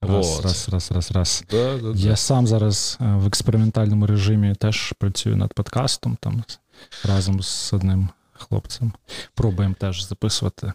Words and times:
Раз, 0.00 0.26
Вот. 0.26 0.44
раз, 0.44 0.68
раз, 0.68 0.90
раз, 0.90 1.10
раз. 1.10 1.44
Да, 1.50 1.78
да, 1.78 1.88
Я 1.96 2.10
да. 2.10 2.16
сам 2.16 2.46
зараз 2.46 2.98
е, 3.00 3.04
в 3.04 3.26
експериментальному 3.26 4.06
режимі 4.06 4.54
теж 4.54 4.92
працюю 4.92 5.36
над 5.36 5.54
подкастом 5.54 6.16
там 6.20 6.44
разом 7.04 7.42
з 7.42 7.72
одним 7.72 8.08
хлопцем. 8.32 8.92
Пробуємо 9.34 9.74
теж 9.78 10.08
записувати. 10.08 10.72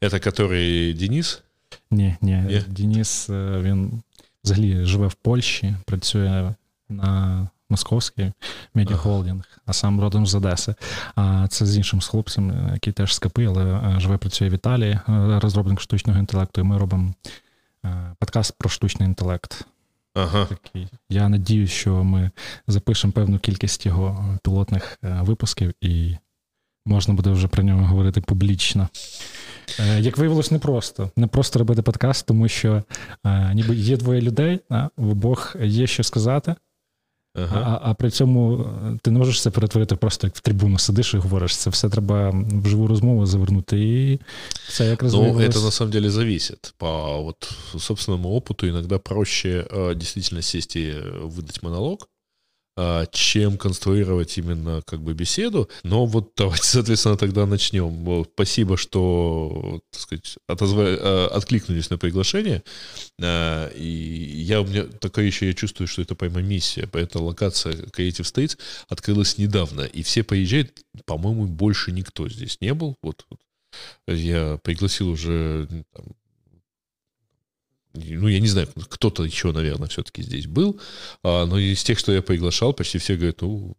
Это 0.00 0.26
который 0.26 0.98
Денис? 0.98 1.42
Ні, 1.90 2.16
ні? 2.20 2.62
Денис, 2.68 3.30
е, 3.30 3.60
він 3.62 4.02
взагалі 4.44 4.84
живе 4.84 5.06
в 5.06 5.14
Польщі, 5.14 5.74
працює 5.86 6.54
на 6.88 7.48
московський 7.68 8.32
медіахолдинг, 8.74 9.44
а 9.66 9.72
сам 9.72 10.00
родом 10.00 10.26
з 10.26 10.34
Одеси. 10.34 10.74
А 11.14 11.46
це 11.48 11.66
з 11.66 11.76
іншим 11.76 12.00
з 12.02 12.08
хлопцем, 12.08 12.70
який 12.72 12.92
теж 12.92 13.14
з 13.14 13.20
але 13.36 13.64
е, 13.64 14.00
живе, 14.00 14.16
працює 14.18 14.48
в 14.48 14.52
Італії, 14.52 14.98
розробник 15.42 15.80
штучного 15.80 16.18
інтелекту, 16.18 16.60
і 16.60 16.64
ми 16.64 16.78
робимо 16.78 17.14
подкаст 18.18 18.54
про 18.58 18.68
штучний 18.68 19.08
інтелект. 19.08 19.66
Ага. 20.14 20.48
Я 21.10 21.28
надію, 21.28 21.66
що 21.66 22.04
ми 22.04 22.30
запишемо 22.66 23.12
певну 23.12 23.38
кількість 23.38 23.86
його 23.86 24.34
е, 24.34 24.38
пілотних 24.44 24.98
е, 25.04 25.18
випусків, 25.22 25.72
і 25.80 26.16
можна 26.86 27.14
буде 27.14 27.30
вже 27.30 27.48
про 27.48 27.62
нього 27.62 27.86
говорити 27.86 28.20
публічно. 28.20 28.88
Е, 29.80 30.00
Як 30.00 30.18
виявилось, 30.18 30.50
непросто. 30.50 31.10
Не 31.16 31.26
просто 31.26 31.58
робити 31.58 31.82
подкаст, 31.82 32.26
тому 32.26 32.48
що 32.48 32.82
е, 33.26 33.54
ніби 33.54 33.76
є 33.76 33.96
двоє 33.96 34.20
людей, 34.20 34.60
в 34.96 35.10
обох 35.10 35.56
є 35.60 35.86
що 35.86 36.02
сказати, 36.02 36.54
Ага. 37.35 37.79
а, 37.83 37.89
а 37.89 37.93
при 37.93 38.09
цьому 38.09 38.65
е, 38.93 38.97
ти 39.01 39.11
не 39.11 39.19
можеш 39.19 39.41
це 39.41 39.49
перетворити 39.51 39.95
просто 39.95 40.27
як 40.27 40.35
в 40.35 40.39
трибуну 40.41 40.77
сидиш 40.79 41.13
і 41.13 41.17
говориш. 41.17 41.57
Це 41.57 41.69
все 41.69 41.89
треба 41.89 42.29
в 42.63 42.67
живу 42.67 42.87
розмову 42.87 43.25
завернути. 43.25 43.79
І 43.79 44.19
це 44.69 44.85
якраз 44.85 45.13
Ну, 45.13 45.21
виявилось... 45.21 45.55
это 45.55 45.63
на 45.63 45.71
самом 45.71 45.91
деле 45.91 46.09
зависит. 46.09 46.73
По 46.77 47.21
вот 47.21 47.51
собственному 47.77 48.29
опыту 48.39 48.69
иногда 48.69 48.97
проще 48.99 49.67
э, 49.71 49.95
действительно 49.95 50.41
сесть 50.41 50.75
и 50.75 50.93
выдать 51.23 51.63
монолог, 51.63 51.97
а, 52.01 52.05
чем 53.12 53.56
конструировать 53.56 54.36
именно 54.38 54.82
как 54.86 55.00
бы 55.00 55.14
беседу. 55.14 55.68
Но 55.82 56.06
вот 56.06 56.32
давайте, 56.36 56.64
соответственно, 56.66 57.16
тогда 57.16 57.46
начнем. 57.46 58.24
Спасибо, 58.34 58.76
что, 58.76 59.80
так 59.90 60.00
сказать, 60.00 60.36
отозва- 60.50 60.98
э, 60.98 61.26
откликнулись 61.26 61.90
на 61.90 61.98
приглашение. 61.98 62.62
А, 63.22 63.68
И 63.68 63.86
я 63.86 64.60
у 64.60 64.66
меня 64.66 64.84
такая 64.84 65.26
еще, 65.26 65.46
я 65.46 65.54
чувствую, 65.54 65.86
что 65.86 66.02
это 66.02 66.14
прямо 66.14 66.42
миссия. 66.42 66.88
Эта 66.92 67.18
локация 67.18 67.74
Creative 67.74 68.22
States 68.22 68.58
открылась 68.88 69.38
недавно, 69.38 69.82
и 69.82 70.02
все 70.02 70.24
поезжают. 70.24 70.82
По-моему, 71.06 71.46
больше 71.46 71.92
никто 71.92 72.28
здесь 72.28 72.60
не 72.60 72.74
был. 72.74 72.96
Вот, 73.02 73.24
вот 73.30 73.38
я 74.08 74.58
пригласил 74.62 75.10
уже 75.10 75.68
там, 75.92 76.06
ну, 77.94 78.28
я 78.28 78.40
не 78.40 78.48
знаю, 78.48 78.68
кто-то 78.88 79.24
еще, 79.24 79.52
наверное, 79.52 79.88
все-таки 79.88 80.22
здесь 80.22 80.46
был, 80.46 80.80
но 81.22 81.58
из 81.58 81.82
тех, 81.84 81.98
что 81.98 82.12
я 82.12 82.22
приглашал, 82.22 82.72
почти 82.72 82.98
все 82.98 83.16
говорят, 83.16 83.40
ну, 83.42 83.76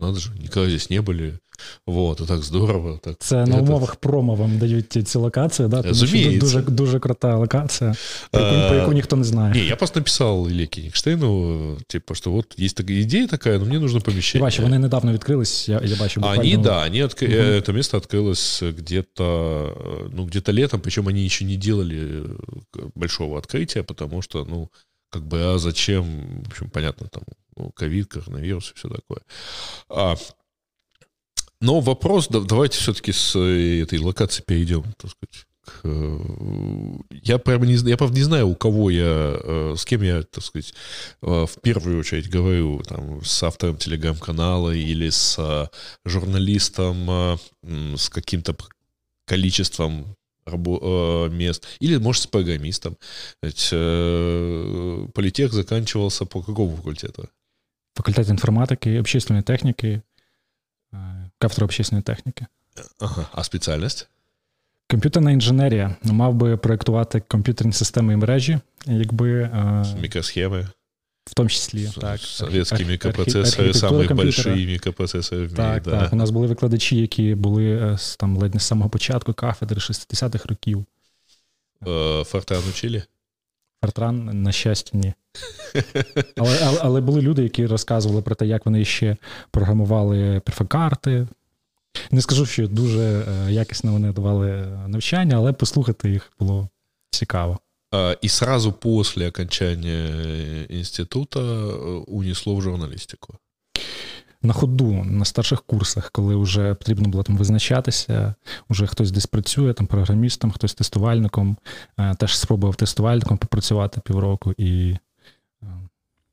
надо 0.00 0.18
же, 0.20 0.30
никогда 0.42 0.68
здесь 0.68 0.90
не 0.90 1.00
были, 1.00 1.38
вот, 1.86 2.20
и 2.20 2.24
так 2.26 2.42
здорово. 2.42 3.00
Так, 3.02 3.14
Це 3.18 3.46
на 3.46 3.56
это- 3.56 3.60
умовах 3.60 3.96
промо 3.96 4.34
вам 4.34 4.58
дають 4.58 4.92
ці- 4.92 5.02
ці 5.02 5.18
локації, 5.18 5.68
да? 5.68 5.82
тому 5.82 5.94
що 5.94 6.04
Розуміється. 6.04 6.40
дуже, 6.40 6.62
дуже 6.62 6.98
крута 7.00 7.36
локація, 7.36 7.94
про 8.30 8.42
яку, 8.42 8.56
А, 8.56 8.68
про 8.68 8.76
яку 8.78 8.92
ніхто 8.92 9.16
не 9.16 9.24
знає. 9.24 9.54
Не, 9.54 9.60
я 9.66 9.76
просто 9.76 10.00
написал 10.00 10.48
Илье 10.48 10.66
Кенигштейну, 10.66 11.76
типа, 11.86 12.14
что 12.14 12.30
вот 12.30 12.54
есть 12.60 12.76
такая 12.76 13.00
идея 13.02 13.26
такая, 13.26 13.58
но 13.58 13.64
мне 13.64 13.78
нужно 13.78 14.00
Ти 14.00 14.04
помещение. 14.04 14.42
бачиш, 14.44 14.60
вони 14.60 14.78
недавно 14.78 15.12
відкрились, 15.12 15.68
я, 15.68 15.80
я 15.84 15.96
бачу 15.96 16.20
буквально. 16.20 16.42
Они, 16.42 16.56
да, 16.56 16.84
они 16.86 17.02
отк- 17.04 17.24
Мгм. 17.24 17.34
э, 17.34 17.60
это 17.60 17.72
место 17.72 17.98
открылось 17.98 18.62
где-то, 18.62 19.24
э, 20.04 20.10
ну, 20.16 20.24
где-то 20.26 20.52
летом, 20.52 20.80
причем 20.80 21.08
они 21.08 21.24
еще 21.24 21.44
не 21.44 21.56
делали 21.56 21.96
э, 21.96 22.26
к- 22.70 22.80
большого 22.94 23.38
открытия, 23.38 23.82
потому 23.82 24.22
что, 24.22 24.46
ну, 24.50 24.68
как 25.10 25.22
бы, 25.22 25.54
а 25.54 25.58
зачем, 25.58 26.04
в 26.44 26.48
общем, 26.50 26.70
понятно, 26.70 27.06
там, 27.08 27.22
ну, 27.55 27.71
ковид, 27.71 28.07
коронавирус 28.07 28.71
и 28.71 28.75
все 28.75 28.89
такое. 28.89 29.21
А, 29.89 30.15
но 31.61 31.79
вопрос, 31.79 32.27
да- 32.27 32.39
давайте 32.41 32.79
все-таки 32.79 33.11
с 33.11 33.35
э, 33.35 33.83
этой 33.83 33.99
локации 33.99 34.41
перейдем, 34.41 34.83
так 34.97 35.11
сказать, 35.11 35.45
э, 35.83 36.19
я 37.23 37.37
прямо 37.37 37.67
не 37.67 37.75
я 37.87 37.97
правда 37.97 38.17
не 38.17 38.23
знаю, 38.23 38.47
у 38.47 38.55
кого 38.55 38.89
я, 38.89 39.39
э, 39.43 39.75
с 39.77 39.85
кем 39.85 40.01
я, 40.01 40.23
так 40.23 40.43
сказать, 40.43 40.73
в 41.21 41.51
первую 41.61 41.99
очередь 41.99 42.31
говорю, 42.31 42.81
там, 42.81 43.23
с 43.23 43.43
автором 43.43 43.77
телеграм-канала 43.77 44.71
или 44.71 45.09
с 45.09 45.69
журналистом, 46.03 47.37
с 47.63 48.09
каким-то 48.09 48.55
количеством 49.25 50.15
мест, 50.47 51.67
или, 51.79 51.97
может, 51.97 52.23
с 52.23 52.27
программистом. 52.27 52.97
Ведь 53.43 53.69
политех 55.13 55.53
заканчивался 55.53 56.25
по 56.25 56.41
какому 56.41 56.75
факультету? 56.75 57.29
Факультет 57.96 58.28
інформатики, 58.28 59.00
общественної 59.00 59.42
техніки, 59.42 60.00
е, 60.94 61.30
кафедра 61.38 61.64
общественної 61.64 62.02
техніки. 62.02 62.46
Ага. 63.00 63.26
А 63.32 63.44
специальность? 63.44 64.08
Комп'ютерна 64.90 65.30
інженерія 65.30 65.96
мав 66.02 66.34
би 66.34 66.56
проєктувати 66.56 67.20
комп'ютерні 67.20 67.72
системи 67.72 68.12
і 68.12 68.16
мережі, 68.16 68.58
якби 68.86 69.32
е, 69.42 69.48
Микросхемы, 70.02 70.66
в 71.24 71.34
тому 71.34 71.48
числі 71.48 71.84
с- 71.86 71.94
так. 71.94 72.20
советские 72.20 72.78
архі- 72.78 72.86
микропроцессоры, 72.90 73.38
архітектура 73.40 73.90
самые 73.90 74.08
комп'ютера. 74.08 74.14
большие 74.14 74.66
микропроцессоры 74.66 75.36
в 75.46 75.50
мире, 75.50 75.56
Так, 75.56 75.82
да. 75.82 75.90
так. 76.00 76.12
У 76.12 76.16
нас 76.16 76.30
були 76.30 76.46
викладачі, 76.46 76.96
які 76.96 77.34
були 77.34 77.64
е, 77.92 77.98
з 77.98 78.16
там 78.16 78.36
ледь 78.36 78.54
не 78.54 78.60
з 78.60 78.64
самого 78.64 78.90
початку 78.90 79.32
кафедри 79.34 79.80
60-х 79.80 80.44
років. 80.48 80.86
Э, 81.82 82.24
Фортран 82.24 82.62
учили? 82.70 83.02
Фортран, 83.81 84.43
на 84.43 84.51
щастя, 84.51 84.97
ні. 84.97 85.13
Але, 86.37 86.59
але, 86.63 86.79
але 86.81 87.01
були 87.01 87.21
люди, 87.21 87.43
які 87.43 87.65
розказували 87.65 88.21
про 88.21 88.35
те, 88.35 88.47
як 88.47 88.65
вони 88.65 88.85
ще 88.85 89.17
програмували 89.51 90.41
перфокарти. 90.45 91.27
Не 92.11 92.21
скажу, 92.21 92.45
що 92.45 92.67
дуже 92.67 92.99
е, 92.99 93.51
якісно 93.51 93.91
вони 93.91 94.11
давали 94.11 94.51
е, 94.51 94.87
навчання, 94.87 95.35
але 95.35 95.53
послухати 95.53 96.09
їх 96.09 96.31
було 96.39 96.69
цікаво. 97.11 97.59
І 98.21 98.29
сразу 98.29 98.71
после 98.71 99.27
окончания 99.27 100.65
института 100.69 101.39
э, 101.39 102.03
унесло 102.07 102.55
в 102.55 102.61
журналистику. 102.61 103.37
На 104.43 104.53
ходу, 104.53 105.03
на 105.03 105.25
старших 105.25 105.61
курсах, 105.61 106.11
коли 106.11 106.35
вже 106.35 106.73
потрібно 106.73 107.09
було 107.09 107.23
там 107.23 107.37
визначатися, 107.37 108.33
вже 108.69 108.87
хтось 108.87 109.11
десь 109.11 109.25
працює, 109.25 109.73
там 109.73 109.87
програмістом, 109.87 110.51
хтось 110.51 110.73
тестувальником, 110.73 111.57
е, 111.99 112.15
теж 112.15 112.37
спробував 112.37 112.75
тестувальником 112.75 113.37
попрацювати 113.37 114.01
півроку 114.05 114.53
і 114.57 114.97
е, 115.63 115.67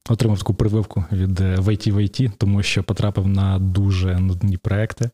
отримав 0.09 0.39
таку 0.39 0.55
прививку 0.55 1.05
від 1.13 1.41
е, 1.41 1.57
IT 1.57 1.93
в 1.93 1.99
IT, 1.99 2.33
тому 2.39 2.63
що 2.63 2.83
потрапив 2.83 3.29
на 3.29 3.59
дуже 3.59 4.19
нудні 4.19 4.57
проекти. 4.57 5.11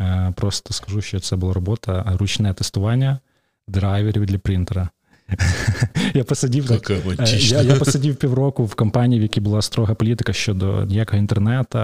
Е, 0.00 0.32
Просто 0.36 0.74
скажу, 0.74 1.00
що 1.00 1.20
це 1.20 1.36
була 1.36 1.52
робота 1.52 2.16
ручне 2.18 2.54
тестування 2.54 3.18
драйверів 3.68 4.26
для 4.26 4.38
принтера. 4.38 4.88
Я 6.14 6.24
посидів 6.24 6.68
так. 6.68 6.90
Е. 6.90 7.02
Я, 7.38 7.62
я 7.62 7.74
посидів 7.74 8.16
півроку 8.16 8.64
в 8.64 8.74
компанії, 8.74 9.20
в 9.20 9.22
якій 9.22 9.40
була 9.40 9.62
строга 9.62 9.94
політика 9.94 10.32
щодо 10.32 10.84
ніякого 10.84 11.18
інтернету, 11.18 11.78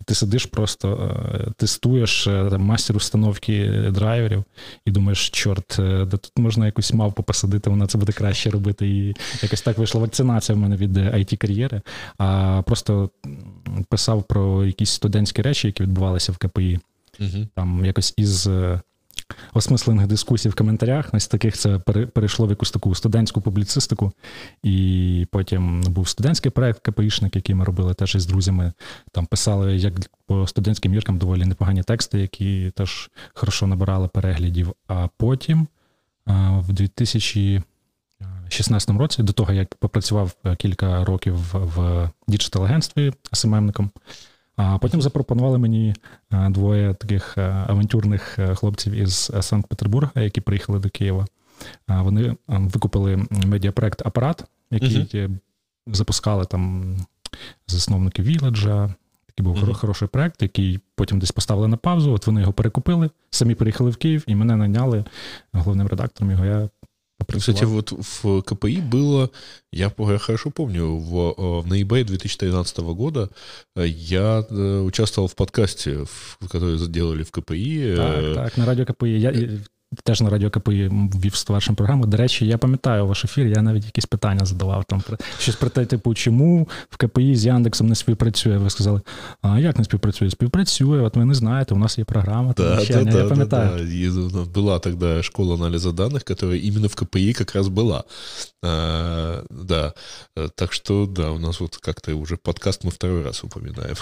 і 0.00 0.04
ти 0.04 0.14
сидиш 0.14 0.46
просто 0.46 1.10
е, 1.34 1.50
тестуєш 1.56 2.26
е, 2.26 2.46
там, 2.50 2.62
мастер 2.62 2.96
установки 2.96 3.70
драйверів 3.90 4.44
і 4.86 4.90
думаєш, 4.90 5.30
чорт, 5.30 5.76
де 5.78 6.16
тут 6.16 6.32
можна 6.38 6.66
якусь 6.66 6.92
мавпу 6.92 7.22
посадити, 7.22 7.70
вона 7.70 7.86
це 7.86 7.98
буде 7.98 8.12
краще 8.12 8.50
робити. 8.50 8.88
І 8.88 9.14
якось 9.42 9.62
так 9.62 9.78
вийшла 9.78 10.00
вакцинація 10.00 10.56
в 10.56 10.58
мене 10.58 10.76
від 10.76 10.96
it 10.96 11.36
кар'єри 11.36 11.80
а 12.18 12.62
просто 12.66 13.10
писав 13.88 14.24
про 14.24 14.64
якісь 14.64 14.90
студентські 14.90 15.42
речі, 15.42 15.66
які 15.66 15.82
відбувалися 15.82 16.32
в 16.32 16.36
КПІ 16.36 16.78
Мгм. 17.18 17.48
там 17.54 17.84
якось 17.84 18.14
із 18.16 18.48
осмислених 19.54 20.06
дискусій 20.06 20.48
в 20.48 20.54
коментарях. 20.54 21.08
Ось 21.12 21.28
таких 21.28 21.56
це 21.56 21.78
перейшло 22.14 22.46
в 22.46 22.50
якусь 22.50 22.70
таку 22.70 22.94
студентську 22.94 23.40
публіцистику. 23.40 24.12
І 24.62 25.26
потім 25.30 25.82
був 25.82 26.08
студентський 26.08 26.50
проект 26.50 26.82
КПІшник, 26.82 27.36
який 27.36 27.54
ми 27.54 27.64
робили 27.64 27.94
теж 27.94 28.14
із 28.14 28.26
друзями. 28.26 28.72
Там 29.12 29.26
писали 29.26 29.76
як 29.76 29.94
по 30.26 30.46
студентським 30.46 30.92
міркам 30.92 31.18
доволі 31.18 31.44
непогані 31.44 31.82
тексти, 31.82 32.20
які 32.20 32.70
теж 32.76 33.10
хорошо 33.34 33.66
набирали 33.66 34.08
переглядів. 34.08 34.72
А 34.88 35.08
потім 35.16 35.66
в 36.26 36.72
2016 36.72 38.90
році, 38.98 39.22
до 39.22 39.32
того 39.32 39.52
як 39.52 39.74
попрацював 39.74 40.32
е, 40.46 40.56
кілька 40.56 41.04
років 41.04 41.34
в- 41.34 41.58
в 41.58 42.10
діджитал-агентстві 42.28 43.12
СММником, 43.32 43.90
а 44.56 44.78
потім 44.78 45.02
запропонували 45.02 45.58
мені 45.58 45.94
е, 46.32 46.48
двоє 46.50 46.94
таких 46.94 47.38
е, 47.38 47.64
авантюрних 47.68 48.38
е, 48.38 48.54
хлопців 48.54 48.92
із 48.92 49.32
Санкт-Петербурга, 49.40 50.10
які 50.22 50.40
приїхали 50.40 50.78
до 50.78 50.88
Києва. 50.90 51.26
Вони 51.88 52.36
викупили 52.48 53.26
медіапроект 53.30 54.06
Апарат, 54.06 54.44
який 54.70 55.08
е, 55.14 55.30
запускали 55.86 56.44
там 56.44 56.96
засновники 57.68 58.22
Віледжа. 58.22 58.94
Такий 59.26 59.44
був 59.44 59.56
хоро- 59.56 59.74
хороший 59.74 60.08
проект, 60.08 60.42
який 60.42 60.80
потім 60.94 61.18
десь 61.18 61.32
поставили 61.32 61.68
на 61.68 61.76
паузу. 61.76 62.12
От 62.12 62.26
вони 62.26 62.40
його 62.40 62.52
перекупили, 62.52 63.10
самі 63.30 63.54
приїхали 63.54 63.90
в 63.90 63.96
Київ 63.96 64.24
і 64.26 64.34
мене 64.34 64.56
наняли 64.56 65.04
головним 65.52 65.86
редактором 65.86 66.30
його. 66.30 66.44
Я 66.44 66.68
Кстати, 67.24 67.64
вот 67.64 67.92
в 67.92 68.42
КПИ 68.42 68.80
было, 68.80 69.30
я 69.72 69.90
хорошо 69.90 70.50
помню, 70.50 70.96
в, 70.96 71.62
в 71.62 71.66
ноябре 71.66 72.04
2013 72.04 72.78
года 72.78 73.30
я 73.76 74.40
участвовал 74.40 75.28
в 75.28 75.34
подкасте, 75.34 76.04
который 76.50 76.78
сделали 76.78 77.22
в 77.22 77.30
КПИ. 77.30 77.94
Так, 77.96 78.34
так, 78.34 78.56
на 78.56 78.66
радио 78.66 78.84
КПИ. 78.84 79.16
Я 79.18 79.32
теж 80.03 80.21
на 80.21 80.29
радіо 80.29 80.49
КПІ 80.49 80.91
вів 81.23 81.35
створчим 81.35 81.75
програму. 81.75 82.05
До 82.05 82.17
речі, 82.17 82.47
я 82.47 82.57
пам'ятаю 82.57 83.07
ваш 83.07 83.25
ефір, 83.25 83.47
я 83.47 83.61
навіть 83.61 83.85
якісь 83.85 84.05
питання 84.05 84.45
задавав 84.45 84.85
там 84.85 85.03
щось 85.39 85.55
про 85.55 85.69
те, 85.69 85.85
типу, 85.85 86.13
чому 86.13 86.67
в 86.89 86.97
КПІ 86.97 87.35
з 87.35 87.45
Яндексом 87.45 87.87
не 87.87 87.95
співпрацює. 87.95 88.57
Ви 88.57 88.69
сказали, 88.69 89.01
а 89.41 89.59
як 89.59 89.77
не 89.77 89.83
співпрацює? 89.83 90.29
Співпрацює, 90.29 91.01
от 91.01 91.15
ви 91.15 91.25
не 91.25 91.33
знаєте, 91.33 91.75
у 91.75 91.77
нас 91.77 91.97
є 91.97 92.03
програма. 92.03 92.53
Да, 92.57 92.85
да, 92.85 93.03
да, 93.03 93.19
я 93.19 93.25
пам'ятаю. 93.25 93.69
Да, 93.77 94.43
да. 94.43 94.59
Была 94.59 94.79
тогда 94.79 95.23
школа 95.23 95.55
анализа 95.55 95.91
данных, 95.91 96.23
которая 96.23 96.59
именно 96.59 96.87
в 96.87 96.95
КПИ 96.95 97.33
как 97.33 97.55
раз 97.55 97.67
была. 97.67 98.03
А, 98.63 99.43
да, 99.49 99.93
так 100.55 100.73
что, 100.73 101.05
да, 101.05 101.31
у 101.31 101.39
нас 101.39 101.59
вот 101.59 101.77
как-то 101.77 102.13
уже 102.15 102.37
подкаст 102.37 102.83
мы 102.83 102.91
второй 102.91 103.23
раз 103.23 103.43
упоминаем. 103.43 103.95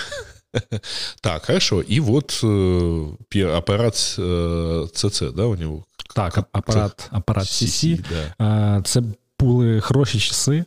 Так, 1.20 1.44
хорошо. 1.44 1.80
И 1.80 2.00
вот 2.00 2.40
э, 2.42 3.56
аппарат 3.56 4.16
э, 4.18 4.86
ЦЦ, 4.92 5.22
да, 5.34 5.46
у 5.46 5.54
него? 5.54 5.84
Так, 6.14 6.38
апарат 6.52 7.08
апарат 7.10 7.44
CC. 7.44 8.04
Да. 8.38 8.82
Це 8.84 9.02
були 9.38 9.80
хороші 9.80 10.20
часи. 10.20 10.64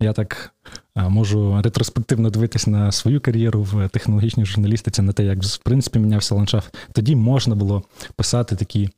Я 0.00 0.12
так 0.12 0.54
можу 0.94 1.62
ретроспективно 1.62 2.30
дивитися 2.30 2.70
на 2.70 2.92
свою 2.92 3.20
кар'єру 3.20 3.62
в 3.62 3.88
технологічній 3.88 4.44
журналістиці, 4.44 5.02
на 5.02 5.12
те, 5.12 5.24
як 5.24 5.42
в 5.42 5.58
принципі 5.58 5.98
мінявся 5.98 6.34
ландшафт. 6.34 6.76
Тоді 6.92 7.16
можна 7.16 7.54
було 7.54 7.82
писати 8.16 8.56
такі 8.56 8.90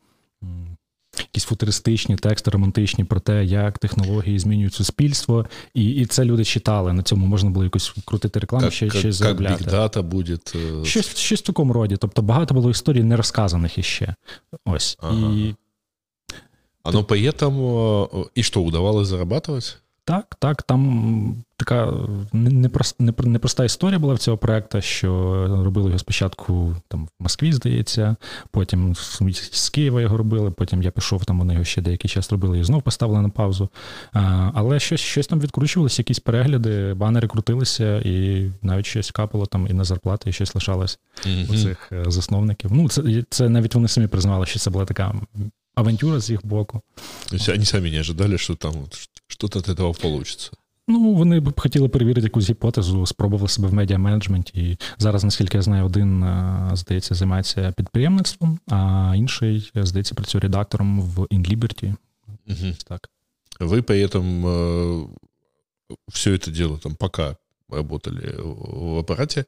якісь 1.34 1.44
футуристичні 1.44 2.16
тексти, 2.16 2.50
романтичні 2.50 3.04
про 3.04 3.20
те, 3.20 3.44
як 3.44 3.78
технології 3.78 4.38
змінюють 4.38 4.74
суспільство, 4.74 5.46
і 5.74 5.90
і 5.90 6.06
це 6.06 6.24
люди 6.24 6.44
читали. 6.44 6.92
На 6.92 7.02
цьому 7.02 7.26
можна 7.26 7.50
було 7.50 7.64
якось 7.64 7.94
крутити 8.04 8.40
рекламу, 8.40 8.70
ще 8.70 8.90
ще 8.90 9.12
заробляти. 9.12 9.64
Як 9.64 9.70
дата 9.70 10.02
буде. 10.02 10.38
Щось 10.82 11.16
щось 11.16 11.40
в 11.40 11.42
такому 11.42 11.72
роді. 11.72 11.96
Тобто 11.96 12.22
багато 12.22 12.54
було 12.54 12.70
історій 12.70 13.02
не 13.02 13.16
розказаних 13.16 13.78
іще. 13.78 14.14
Ось. 14.64 14.98
Ага. 15.00 15.32
І... 15.32 15.54
А 16.82 16.92
ну 16.92 17.02
поэтому 17.02 18.28
і 18.34 18.42
що, 18.42 18.60
удавалось 18.60 19.08
зарабатувати? 19.08 19.66
Так, 20.04 20.36
так, 20.38 20.62
там 20.62 21.43
така 21.56 21.92
непроста, 22.32 23.04
непроста 23.18 23.64
історія 23.64 23.98
була 23.98 24.14
в 24.14 24.18
цього 24.18 24.38
проекту, 24.38 24.80
що 24.80 25.10
робили 25.64 25.86
його 25.86 25.98
спочатку 25.98 26.76
там 26.88 27.04
в 27.04 27.22
Москві, 27.22 27.52
здається, 27.52 28.16
потім 28.50 28.94
з 29.52 29.68
Києва 29.68 30.00
його 30.00 30.16
робили, 30.16 30.50
потім 30.50 30.82
я 30.82 30.90
пішов, 30.90 31.24
там 31.24 31.38
вони 31.38 31.52
його 31.52 31.64
ще 31.64 31.82
деякий 31.82 32.10
час 32.10 32.32
робили 32.32 32.58
і 32.58 32.64
знов 32.64 32.82
поставили 32.82 33.20
на 33.20 33.28
паузу. 33.28 33.68
А, 34.12 34.50
Але 34.54 34.80
щось 34.80 35.00
щось 35.00 35.26
там 35.26 35.40
відкручувалося, 35.40 36.02
якісь 36.02 36.18
перегляди, 36.18 36.94
банери 36.94 37.28
крутилися, 37.28 38.00
і 38.00 38.50
навіть 38.62 38.86
щось 38.86 39.10
капало 39.10 39.46
там 39.46 39.66
і 39.70 39.72
на 39.72 39.84
зарплати, 39.84 40.30
і 40.30 40.32
щось 40.32 40.54
лишалось 40.54 40.98
mm-hmm. 41.26 41.52
у 41.52 41.56
цих 41.56 41.92
е, 41.92 42.04
засновників. 42.06 42.72
Ну, 42.72 42.88
це 42.88 43.24
це 43.30 43.48
навіть 43.48 43.74
вони 43.74 43.88
самі 43.88 44.06
признали, 44.06 44.46
що 44.46 44.58
це 44.58 44.70
була 44.70 44.84
така 44.84 45.14
авантюра 45.74 46.20
з 46.20 46.30
їх 46.30 46.46
боку. 46.46 46.80
Тобто 47.30 47.52
вони 47.52 47.64
самі 47.64 47.90
не 47.90 48.00
ожидали, 48.00 48.38
що 48.38 48.54
там 48.54 48.72
щось 49.28 49.56
від 49.56 49.76
цього 49.78 49.92
вийде. 49.92 50.24
Ну, 50.87 51.13
вони 51.13 51.39
б 51.39 51.59
хотіли 51.59 51.89
перевірити 51.89 52.21
якусь 52.21 52.49
гіпотезу, 52.49 53.05
спробували 53.05 53.49
себе 53.49 53.67
в 53.67 53.73
медіа-менеджменті. 53.73 54.51
І 54.53 54.77
зараз, 54.97 55.23
наскільки 55.23 55.57
я 55.57 55.61
знаю, 55.61 55.85
один, 55.85 56.23
е, 56.23 56.69
здається, 56.73 57.15
займається 57.15 57.73
підприємництвом, 57.77 58.59
а 58.67 59.13
інший, 59.15 59.71
здається, 59.75 60.15
працює 60.15 60.41
редактором 60.41 61.01
в 61.01 61.19
InLiberty. 61.19 61.95
Угу. 62.47 62.73
Так. 62.87 63.09
Вы 63.59 63.81
поэтому 63.81 64.47
э, 64.47 65.07
все 66.07 66.33
это 66.33 66.51
дело, 66.51 66.77
там, 66.77 66.95
пока 66.95 67.35
работали 67.69 68.35
в 68.37 68.99
аппарате, 68.99 69.45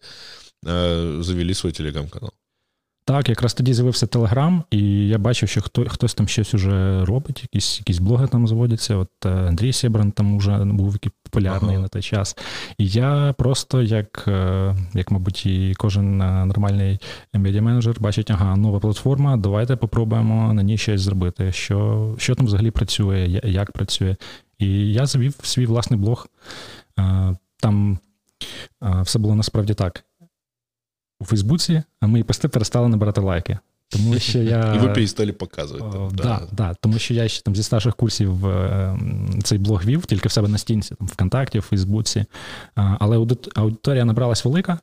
э, 0.65 1.21
завели 1.21 1.53
свой 1.53 1.71
телеграм-канал. 1.71 2.31
Так, 3.06 3.28
якраз 3.28 3.54
тоді 3.54 3.74
з'явився 3.74 4.06
Телеграм, 4.06 4.64
і 4.70 5.08
я 5.08 5.18
бачив, 5.18 5.48
що 5.48 5.60
хто, 5.60 5.84
хтось 5.88 6.14
там 6.14 6.28
щось 6.28 6.54
уже 6.54 7.04
робить, 7.04 7.42
якісь 7.42 7.78
якісь 7.78 7.98
блоги 7.98 8.26
там 8.26 8.48
заводяться. 8.48 8.96
От 8.96 9.08
е, 9.24 9.28
Андрій 9.28 9.72
Сєбран 9.72 10.12
там 10.12 10.38
вже 10.38 10.64
був 10.64 10.92
який 10.92 11.12
популярний 11.22 11.74
ага. 11.74 11.82
на 11.82 11.88
той 11.88 12.02
час. 12.02 12.36
І 12.78 12.88
я 12.88 13.34
просто, 13.38 13.82
як, 13.82 14.24
е, 14.28 14.76
як 14.94 15.10
мабуть, 15.10 15.46
і 15.46 15.74
кожен 15.78 16.22
е, 16.22 16.44
нормальний 16.44 17.00
медіа-менеджер 17.34 18.00
бачить, 18.00 18.30
ага, 18.30 18.56
нова 18.56 18.80
платформа, 18.80 19.36
давайте 19.36 19.76
попробуємо 19.76 20.52
на 20.52 20.62
ній 20.62 20.78
щось 20.78 21.00
зробити. 21.00 21.52
Що 21.52 22.14
що 22.18 22.34
там 22.34 22.46
взагалі 22.46 22.70
працює, 22.70 23.40
як 23.44 23.72
працює. 23.72 24.16
І 24.58 24.92
я 24.92 25.06
завів 25.06 25.34
свій 25.42 25.66
власний 25.66 26.00
блог. 26.00 26.26
Там 27.60 27.98
все 29.02 29.18
було 29.18 29.34
насправді 29.34 29.74
так 29.74 30.04
у 31.20 31.24
Фейсбуці, 31.24 31.82
а 32.00 32.06
мої 32.06 32.24
пости 32.24 32.48
перестали 32.48 32.88
набирати 32.88 33.20
лайки. 33.20 33.58
Тому 33.88 34.18
що 34.18 34.38
я... 34.38 34.74
І 34.76 34.78
ви 34.78 34.88
перестали 34.88 35.32
показувати. 35.32 35.98
О, 35.98 36.10
да. 36.14 36.22
Да, 36.22 36.42
да, 36.52 36.74
Тому 36.80 36.98
що 36.98 37.14
я 37.14 37.28
ще 37.28 37.42
там 37.42 37.56
зі 37.56 37.62
старших 37.62 37.96
курсів 37.96 38.46
е, 38.46 38.98
цей 39.44 39.58
блог 39.58 39.84
вів, 39.84 40.06
тільки 40.06 40.28
в 40.28 40.32
себе 40.32 40.48
на 40.48 40.58
стінці, 40.58 40.94
там 40.94 41.08
ВКонтакті, 41.08 41.58
в 41.58 41.62
Фейсбуці. 41.62 42.24
Але 42.74 43.26
аудиторія 43.54 44.04
набралась 44.04 44.44
велика, 44.44 44.78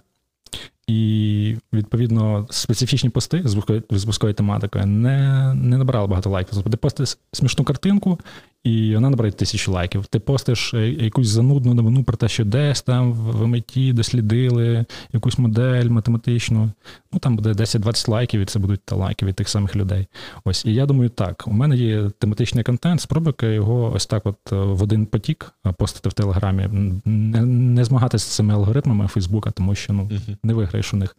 і, 0.88 1.58
відповідно, 1.74 2.48
специфічні 2.50 3.10
пости 3.10 3.44
з 3.90 4.06
вузькою 4.06 4.34
тематикою 4.34 4.86
не 4.86 5.54
не 5.54 5.78
набирали 5.78 6.08
багато 6.08 6.30
лайків. 6.30 6.54
Тобто 6.54 6.70
ти 6.70 6.78
постиш 6.78 7.18
смішну 7.32 7.66
картинку, 7.66 8.20
і 8.64 8.96
вона 8.96 9.10
набирає 9.10 9.32
тисячу 9.32 9.72
лайків. 9.72 10.06
Ти 10.06 10.20
постиш 10.20 10.74
е, 10.74 10.90
якусь 10.90 11.28
занудну 11.28 11.74
новину 11.74 12.04
про 12.04 12.18
те, 12.18 12.28
що 12.28 12.46
десь 12.46 12.82
там 12.82 13.14
в 13.14 13.48
меті 13.48 13.94
дослідили 13.94 14.86
якусь 15.14 15.38
модель 15.38 15.90
математичну. 15.90 16.72
Ну 17.14 17.20
там 17.20 17.36
буде 17.36 17.52
10-20 17.52 18.10
лайків, 18.10 18.42
і 18.42 18.46
це 18.46 18.60
будуть 18.60 18.82
та 18.86 18.96
лайки 18.96 19.26
від 19.26 19.36
тих 19.36 19.50
самих 19.50 19.76
людей. 19.76 20.08
Ось, 20.46 20.66
і 20.66 20.74
я 20.74 20.86
думаю, 20.86 21.10
так, 21.10 21.44
у 21.48 21.52
мене 21.52 21.76
є 21.78 22.10
тематичний 22.20 22.64
контент, 22.64 23.02
спробуйка 23.02 23.46
його 23.46 23.92
ось 23.96 24.06
так, 24.06 24.26
от 24.26 24.38
е, 24.52 24.56
в 24.56 24.84
один 24.84 25.06
потік 25.06 25.54
е, 25.66 25.72
постати 25.72 26.10
в 26.10 26.14
Телеграмі, 26.14 26.68
не 27.06 27.42
не 27.46 27.86
змагатися 27.86 28.26
з 28.26 28.36
цими 28.36 28.54
алгоритмами 28.54 29.08
Фейсбука, 29.08 29.52
тому 29.52 29.76
що 29.76 29.94
ну 29.94 30.10
не 30.44 30.54
виграєш 30.54 30.94
у 30.94 30.98
них. 30.98 31.16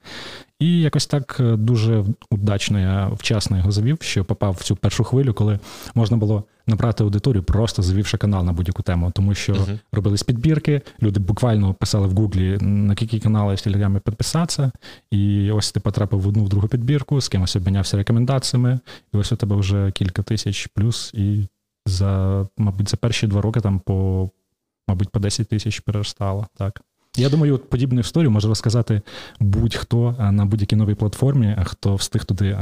І 0.61 0.81
якось 0.81 1.06
так 1.06 1.37
дуже 1.41 2.05
удачно 2.31 2.81
я 2.81 3.06
вчасно 3.08 3.56
його 3.56 3.73
завів, 3.73 3.99
що 4.00 4.25
попав 4.25 4.56
в 4.61 4.64
цю 4.64 4.76
першу 4.76 5.05
хвилю, 5.05 5.35
коли 5.35 5.58
можна 5.94 6.17
було 6.17 6.44
набрати 6.66 7.05
аудиторію, 7.05 7.43
просто 7.43 7.82
завівши 7.82 8.17
канал 8.17 8.44
на 8.44 8.53
будь-яку 8.53 8.82
тему, 8.82 9.12
тому 9.15 9.34
що 9.34 9.53
uh-huh. 9.53 9.79
робились 9.93 10.22
підбірки, 10.22 10.82
люди 11.03 11.20
буквально 11.20 11.74
писали 11.74 12.06
в 12.06 12.12
Гуглі, 12.12 12.58
на 12.60 12.96
які 13.00 13.20
канали 13.20 13.55
в 13.55 13.60
Телеграмі 13.60 14.00
підписатися. 14.00 14.72
І 15.10 15.50
ось 15.50 15.72
ти 15.72 15.81
потрапив 15.81 16.20
в 16.20 16.29
одну 16.29 16.44
в 16.44 16.48
другу 16.48 16.69
підбірку, 16.69 17.20
з 17.20 17.29
кимось 17.29 17.56
обмінявся 17.56 17.96
рекомендаціями, 17.96 18.79
і 19.15 19.17
ось 19.17 19.32
у 19.32 19.36
тебе 19.36 19.56
вже 19.56 19.91
кілька 19.91 20.22
тисяч 20.22 20.67
плюс, 20.67 21.15
і 21.15 21.48
за, 21.86 22.46
мабуть, 22.58 22.91
за 22.91 22.96
перші 22.96 23.27
два 23.27 23.41
роки 23.41 23.60
там 23.60 23.81
по, 23.81 24.31
мабуть, 24.88 25.08
по 25.08 25.20
10 25.20 25.48
тисяч 25.48 25.81
переростало. 25.81 26.46
Так. 26.56 26.81
Я 27.17 27.29
думаю, 27.29 27.55
от 27.55 27.70
подібну 27.70 28.00
історію 28.00 28.31
може 28.31 28.48
розказати 28.48 29.03
будь-хто 29.41 30.17
на 30.32 30.44
будь-якій 30.44 30.77
новій 30.77 30.94
платформі, 30.94 31.56
хто 31.65 31.94
встиг 31.94 32.24
туди 32.24 32.58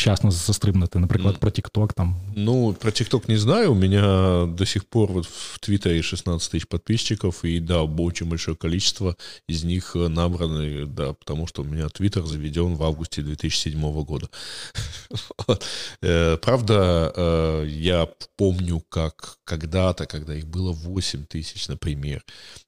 вчасно 0.00 0.30
застрибнути, 0.30 0.98
наприклад, 0.98 1.38
про 1.38 1.50
ТикТок 1.50 1.92
там. 1.92 2.16
Ну, 2.36 2.72
про 2.72 2.90
ТикТок 2.90 3.28
не 3.28 3.36
знаю. 3.36 3.72
У 3.72 3.74
меня 3.74 4.46
до 4.46 4.64
сих 4.64 4.86
пор 4.86 5.12
вот 5.12 5.26
в 5.26 5.58
Твиттере 5.58 6.02
16 6.02 6.50
тысяч 6.50 6.66
подписчиков, 6.66 7.44
и 7.44 7.60
да, 7.60 7.82
очень 7.82 8.26
большое 8.26 8.56
количество 8.56 9.14
из 9.48 9.64
них 9.64 9.94
набраны, 9.94 10.86
да, 10.86 11.12
потому 11.12 11.46
что 11.46 11.62
у 11.62 11.64
меня 11.64 11.88
Твиттер 11.88 12.24
заведен 12.24 12.76
в 12.76 12.82
августе 12.82 13.22
2007 13.22 14.04
года. 14.04 14.28
Э, 16.02 16.36
правда, 16.36 17.12
э, 17.14 17.66
я 17.68 18.08
помню, 18.36 18.82
как 18.88 19.36
когда-то, 19.44 20.06
когда 20.06 20.34
их 20.34 20.46
было 20.46 20.72
8 20.72 21.26
тысяч, 21.26 21.68
например, 21.68 22.22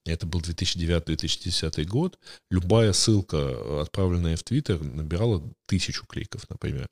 это 0.05 0.27
был 0.27 0.41
2009-2010 0.41 1.85
год, 1.85 2.19
любая 2.51 2.93
ссылка, 2.93 3.81
отправленная 3.81 4.37
в 4.37 4.43
Твиттер, 4.43 4.83
набирала 4.83 5.43
тысячу 5.67 6.05
кликов, 6.07 6.43
например. 6.51 6.89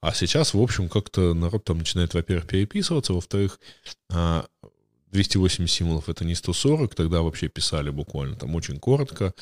А 0.00 0.12
сейчас, 0.12 0.54
в 0.54 0.60
общем, 0.60 0.88
как-то 0.88 1.34
народ 1.34 1.64
там 1.64 1.78
начинает, 1.78 2.14
во-первых, 2.14 2.46
переписываться, 2.46 3.12
во-вторых, 3.12 3.60
280 4.10 5.60
а, 5.60 5.66
символов 5.68 6.08
это 6.08 6.24
не 6.24 6.34
140, 6.34 6.94
тогда 6.94 7.22
вообще 7.22 7.48
писали 7.48 7.90
буквально 7.90 8.36
там 8.36 8.54
очень 8.54 8.78
коротко, 8.78 9.34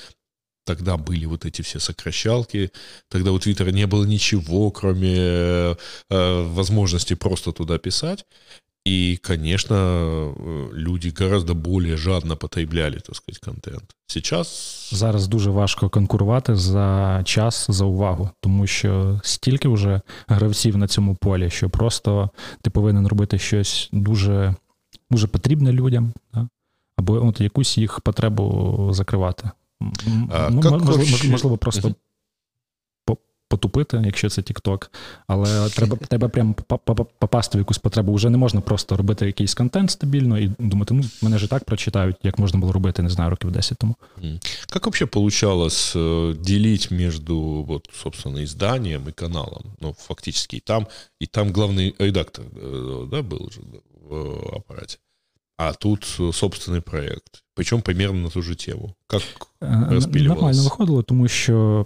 тогда 0.65 0.97
были 0.97 1.25
вот 1.25 1.47
эти 1.47 1.63
все 1.63 1.81
сокращалки, 1.81 2.71
тогда 3.09 3.33
у 3.33 3.39
Твиттера 3.39 3.71
не 3.71 3.87
было 3.87 4.05
ничего, 4.05 4.71
кроме 4.71 5.17
э, 5.17 5.77
возможности 6.09 7.15
просто 7.15 7.53
туда 7.53 7.79
писать. 7.79 8.25
И, 8.87 9.19
конечно, 9.23 9.75
э, 9.75 10.69
люди 10.73 11.11
гораздо 11.11 11.55
более 11.55 11.97
жадно 11.97 12.37
потребляли, 12.37 12.99
так 12.99 13.17
сказать, 13.17 13.39
контент. 13.39 13.95
Сейчас 14.07 14.91
зараз 14.93 15.29
дуже 15.29 15.51
важко 15.51 15.89
конкурувати 15.89 16.57
за 16.57 17.23
час, 17.25 17.67
за 17.69 17.85
увагу, 17.85 18.31
тому 18.41 18.67
що 18.67 19.21
стільки 19.23 19.69
вже 19.69 20.01
гравців 20.27 20.77
на 20.77 20.89
цьому 20.89 21.15
полі, 21.15 21.51
що 21.51 21.71
просто 21.71 22.31
ти 22.63 22.71
повинен 22.71 23.07
робити 23.07 23.39
щось 23.39 23.89
дуже 23.93 24.55
дуже 25.11 25.27
потрібне 25.27 25.73
людям, 25.73 26.13
да? 26.35 26.49
або 26.97 27.27
от 27.27 27.41
якусь 27.41 27.79
їх 27.79 28.01
потребу 28.01 28.89
закривати. 28.93 29.51
А, 30.31 30.49
ну, 30.51 30.81
можливо, 30.85 31.31
можливо, 31.31 31.57
просто 31.57 31.95
потупити, 33.50 34.02
якщо 34.06 34.30
це 34.30 34.42
TikTok, 34.42 34.90
але 35.28 35.70
треба 35.70 35.98
треба 35.98 36.30
прямо 36.30 36.54
попасти 37.20 37.58
в 37.58 37.62
якусь 37.62 37.78
потребу. 37.78 38.12
Уже 38.12 38.30
не 38.30 38.38
можна 38.38 38.62
просто 38.62 38.98
робити 38.98 39.26
якийсь 39.26 39.54
контент 39.54 39.92
стабільно 39.92 40.40
і 40.40 40.52
думати, 40.60 40.94
ну 40.94 41.04
мене 41.22 41.38
ж 41.38 41.46
і 41.46 41.48
так 41.48 41.64
прочитають, 41.64 42.16
як 42.24 42.40
можна 42.40 42.60
було 42.60 42.74
робити, 42.74 43.02
не 43.02 43.10
знаю, 43.10 43.30
років 43.30 43.52
10 43.52 43.78
тому. 43.78 43.96
Как 44.70 44.86
вообще 44.86 45.06
получалось 45.06 45.96
э, 45.96 46.36
делить 46.46 46.92
между, 46.92 47.38
вот, 47.68 47.90
собственно, 47.94 48.44
изданием 48.44 49.08
и 49.08 49.12
каналом? 49.12 49.64
Ну, 49.82 49.94
фактически 49.94 50.56
и 50.58 50.60
там, 50.60 50.88
и 51.22 51.26
там 51.26 51.52
главный 51.52 51.96
редактор, 52.00 52.46
э, 52.46 53.08
да, 53.12 53.22
был 53.22 53.44
уже 53.48 53.62
в 54.10 54.56
аппарате. 54.56 54.98
А 55.58 55.74
тут 55.74 56.20
собственний 56.34 56.82
проєкт. 56.82 57.44
Причому 57.54 57.82
примерно 57.82 58.20
на 58.20 58.30
ту 58.30 58.42
же 58.42 58.56
тему. 58.56 58.94
Как 59.08 59.22
э, 59.62 59.90
розпілювалося? 59.90 60.36
Нормально 60.36 60.64
виходило, 60.64 61.04
тому 61.04 61.28
що 61.28 61.86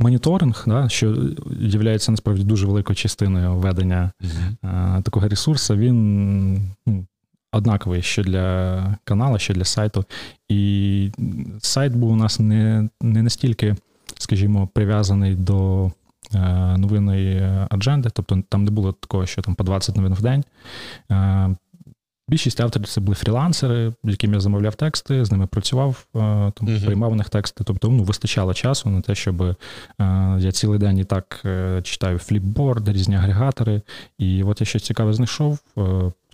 моніторинг, 0.00 0.64
да, 0.66 0.88
що 0.88 1.16
є 1.60 1.98
насправді 2.08 2.44
дуже 2.44 2.66
великою 2.66 2.96
частиною 2.96 3.54
ведення 3.54 4.10
uh-huh. 4.20 5.02
такого 5.02 5.28
ресурсу, 5.28 5.76
він 5.76 6.72
ну, 6.86 7.06
однаковий 7.52 8.02
що 8.02 8.22
для 8.22 8.96
каналу, 9.04 9.38
що 9.38 9.54
для 9.54 9.64
сайту. 9.64 10.04
І 10.48 11.10
сайт 11.58 11.96
був 11.96 12.10
у 12.10 12.16
нас 12.16 12.40
не, 12.40 12.88
не 13.00 13.22
настільки, 13.22 13.76
скажімо, 14.18 14.68
прив'язаний 14.74 15.34
до. 15.34 15.90
Е, 16.34 16.76
новинної 16.78 17.42
адженди, 17.70 18.08
тобто 18.12 18.42
там 18.48 18.64
не 18.64 18.70
було 18.70 18.92
такого, 18.92 19.26
що 19.26 19.42
там 19.42 19.54
по 19.54 19.64
20 19.64 19.96
новин 19.96 20.14
в 20.14 20.22
день. 20.22 20.44
Більшість 22.30 22.60
авторів 22.60 22.86
це 22.86 23.00
були 23.00 23.14
фрілансери, 23.14 23.92
з 24.04 24.10
яким 24.10 24.34
я 24.34 24.40
замовляв 24.40 24.74
тексти, 24.74 25.24
з 25.24 25.32
ними 25.32 25.46
працював, 25.46 26.06
е, 26.06 26.18
там 26.18 26.52
uh-huh. 26.60 26.84
приймав 26.84 27.12
у 27.12 27.14
них 27.14 27.28
тексти. 27.28 27.64
Тобто 27.64 27.88
ну, 27.88 28.02
вистачало 28.02 28.54
часу 28.54 28.90
на 28.90 29.00
те, 29.00 29.14
щоб 29.14 29.42
е, 29.42 29.56
я 30.38 30.52
цілий 30.52 30.78
день 30.78 30.98
і 30.98 31.04
так 31.04 31.40
е, 31.44 31.80
читаю 31.82 32.18
фліпборд, 32.18 32.88
різні 32.88 33.16
агрегатори. 33.16 33.82
І 34.18 34.42
от 34.42 34.60
я 34.60 34.66
щось 34.66 34.82
цікаве 34.82 35.12
знайшов. 35.12 35.58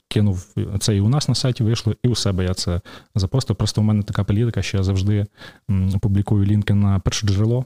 Кинув 0.09 0.47
це 0.79 0.97
і 0.97 1.00
у 1.00 1.09
нас 1.09 1.29
на 1.29 1.35
сайті 1.35 1.65
вийшло, 1.65 1.95
і 2.03 2.09
у 2.09 2.15
себе 2.15 2.45
я 2.45 2.55
це 2.55 2.81
запостив. 3.15 3.57
Просто 3.57 3.81
у 3.81 3.85
мене 3.85 4.03
така 4.03 4.25
політика, 4.25 4.62
що 4.62 4.76
я 4.76 4.83
завжди 4.83 5.26
публікую 6.00 6.45
лінки 6.45 6.75
на 6.75 6.99
перше 6.99 7.26
джерело. 7.26 7.65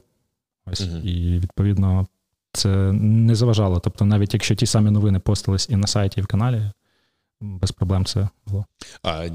Ось, 0.65 0.81
uh-huh. 0.81 1.01
І 1.01 1.39
відповідно 1.39 2.07
це 2.53 2.91
не 2.93 3.35
заважало. 3.35 3.79
Тобто, 3.79 4.05
навіть 4.05 4.33
якщо 4.33 4.55
ті 4.55 4.65
самі 4.65 4.91
новини 4.91 5.19
постились 5.19 5.69
і 5.69 5.75
на 5.75 5.87
сайті, 5.87 6.19
і 6.19 6.23
в 6.23 6.27
каналі, 6.27 6.71
без 7.41 7.71
проблем 7.71 8.03
все 8.03 8.29
было. 8.45 8.65
А 9.03 9.25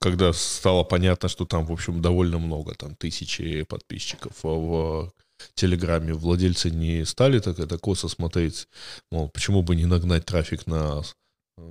когда 0.00 0.32
стало 0.32 0.84
понятно, 0.84 1.28
что 1.28 1.44
там, 1.44 1.66
в 1.66 1.72
общем, 1.72 2.00
довольно 2.00 2.38
много, 2.38 2.74
там 2.74 2.96
тысячи 2.96 3.62
подписчиков 3.64 4.32
в 4.42 5.12
Телеграме, 5.54 6.14
владельцы 6.14 6.70
не 6.70 7.04
стали 7.04 7.38
так 7.40 7.58
это 7.58 7.78
косо 7.78 8.08
смотреть, 8.08 8.68
мол, 9.12 9.28
почему 9.28 9.62
бы 9.62 9.76
не 9.76 9.86
нагнать 9.86 10.24
трафик 10.24 10.66
на 10.66 11.02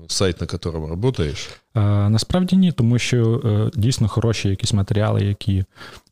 сайт, 0.07 0.41
на 0.41 0.47
якому 0.51 1.01
працюєш? 1.01 1.49
Насправді 1.75 2.55
ні, 2.55 2.71
тому 2.71 2.99
що 2.99 3.41
е, 3.45 3.79
дійсно 3.79 4.07
хороші 4.07 4.49
якісь 4.49 4.73
матеріали, 4.73 5.25
які 5.25 5.65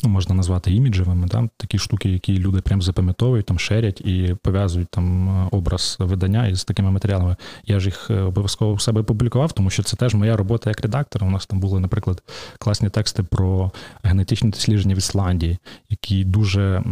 ну, 0.04 0.10
можна 0.10 0.36
назвати 0.36 0.74
іміджевими, 0.74 1.28
там, 1.28 1.50
такі 1.58 1.78
штуки, 1.78 2.10
які 2.10 2.40
люди 2.40 2.62
прям 2.62 2.82
запам'ятовують, 2.82 3.46
там 3.46 3.60
шерять 3.60 4.02
і 4.02 4.36
пов'язують 4.44 4.90
там 4.90 5.30
е, 5.30 5.48
образ 5.52 5.98
видання 6.00 6.48
із 6.48 6.64
такими 6.64 6.92
матеріалами. 6.92 7.36
Я 7.66 7.80
ж 7.80 7.86
їх 7.86 8.08
е, 8.10 8.22
обов'язково 8.22 8.74
в 8.74 8.82
себе 8.82 9.04
публікував, 9.04 9.52
тому 9.52 9.70
що 9.70 9.84
це 9.84 9.98
теж 9.98 10.14
моя 10.14 10.38
робота 10.38 10.70
як 10.70 10.82
редактор. 10.82 11.24
У 11.24 11.30
нас 11.30 11.46
там 11.46 11.60
були, 11.60 11.80
наприклад, 11.80 12.24
класні 12.60 12.90
тексти 12.90 13.24
про 13.24 13.72
генетичне 14.04 14.50
дослідження 14.50 14.96
в 14.96 14.98
Ісландії, 14.98 15.58
які 15.90 16.24
дуже 16.24 16.84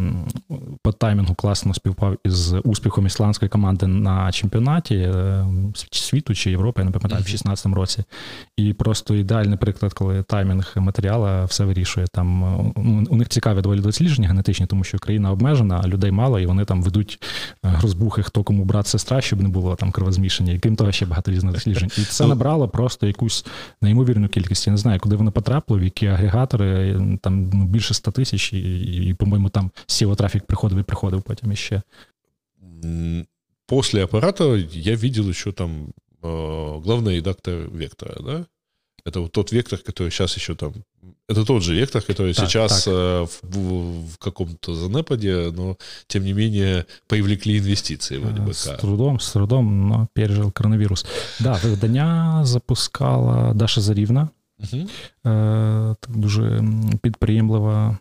по 0.83 0.91
таймінгу 0.91 1.35
класно 1.35 1.73
співпав 1.73 2.17
із 2.25 2.53
успіхом 2.63 3.05
ісландської 3.05 3.49
команди 3.49 3.87
на 3.87 4.31
чемпіонаті 4.31 5.13
світу 5.91 6.35
чи 6.35 6.51
Європи, 6.51 6.81
я 6.81 6.85
не 6.85 6.91
пам'ятаю, 6.91 7.21
в 7.21 7.25
2016 7.25 7.65
році. 7.65 8.03
І 8.59 8.73
просто 8.73 9.15
ідеальний 9.15 9.57
приклад, 9.57 9.93
коли 9.93 10.23
таймінг 10.23 10.73
матеріалу 10.75 11.45
все 11.45 11.65
вирішує. 11.65 12.07
Там 12.07 12.39
ну, 12.77 13.05
у 13.09 13.15
них 13.15 13.29
цікаві 13.29 13.61
доволі 13.61 13.79
дослідження 13.81 14.27
генетичні, 14.27 14.65
тому 14.65 14.83
що 14.83 14.99
країна 14.99 15.31
обмежена, 15.31 15.81
а 15.83 15.87
людей 15.87 16.11
мало, 16.11 16.39
і 16.39 16.45
вони 16.45 16.65
там 16.65 16.83
ведуть 16.83 17.23
е, 17.65 17.79
розбухи, 17.81 18.23
хто 18.23 18.43
кому 18.43 18.65
брат, 18.65 18.87
сестра, 18.87 19.21
щоб 19.21 19.41
не 19.41 19.49
було 19.49 19.75
там 19.75 19.91
кровозмішання. 19.91 20.53
І 20.53 20.59
крім 20.59 20.75
того, 20.75 20.91
ще 20.91 21.05
багато 21.05 21.31
різних 21.31 21.53
досліджень. 21.53 21.89
І 21.97 22.01
це 22.01 22.23
ну, 22.23 22.29
набрало 22.29 22.69
просто 22.69 23.07
якусь 23.07 23.45
неймовірну 23.81 24.27
кількість. 24.27 24.67
Я 24.67 24.71
не 24.71 24.77
знаю, 24.77 24.99
куди 24.99 25.15
воно 25.15 25.31
потрапило, 25.31 25.79
в 25.79 25.83
які 25.83 26.07
агрегатори 26.07 27.01
там 27.21 27.49
ну, 27.53 27.65
більше 27.65 27.93
100 27.93 28.11
тисяч, 28.11 28.53
і, 28.53 28.57
і, 28.81 29.13
по-моєму, 29.13 29.49
там 29.49 29.71
seo 29.87 30.15
трафік 30.15 30.43
приходив 30.45 30.79
і 30.79 30.83
приходив 30.83 31.21
потім 31.21 31.51
іще. 31.51 31.81
После 33.67 34.03
аппарата 34.03 34.43
я 34.71 34.95
видел 34.95 35.29
еще 35.29 35.51
там 35.51 35.93
э, 36.22 36.80
главный 36.80 37.16
редактор 37.16 37.68
Вектора, 37.70 38.22
да? 38.22 38.46
Это 39.06 39.20
вот 39.20 39.32
тот 39.32 39.52
вектор, 39.52 39.78
который 39.78 40.10
сейчас 40.10 40.36
еще 40.36 40.54
там... 40.54 40.72
Это 41.28 41.44
тот 41.44 41.62
же 41.62 41.74
вектор, 41.74 42.02
который 42.02 42.32
так, 42.32 42.48
сейчас 42.48 42.84
так. 42.84 42.94
Э, 42.94 43.26
в, 43.26 43.42
в, 43.42 44.12
в 44.14 44.18
каком-то 44.18 44.74
занепаде, 44.74 45.52
но 45.52 45.76
тем 46.06 46.24
не 46.24 46.32
менее 46.32 46.86
привлекли 47.06 47.58
инвестиции 47.58 48.18
вроде 48.18 48.40
бы. 48.40 48.54
С 48.54 48.76
трудом, 48.78 49.20
с 49.20 49.32
трудом, 49.32 49.88
но 49.88 50.08
пережил 50.14 50.52
коронавірус. 50.52 51.06
Да, 51.40 51.60
видання 51.64 52.40
запускала 52.44 53.54
Даша 53.54 53.80
Зарівна. 53.80 54.28
Угу. 54.58 54.86
Так 55.22 56.10
дуже 56.16 56.64
підприємлива 57.02 57.98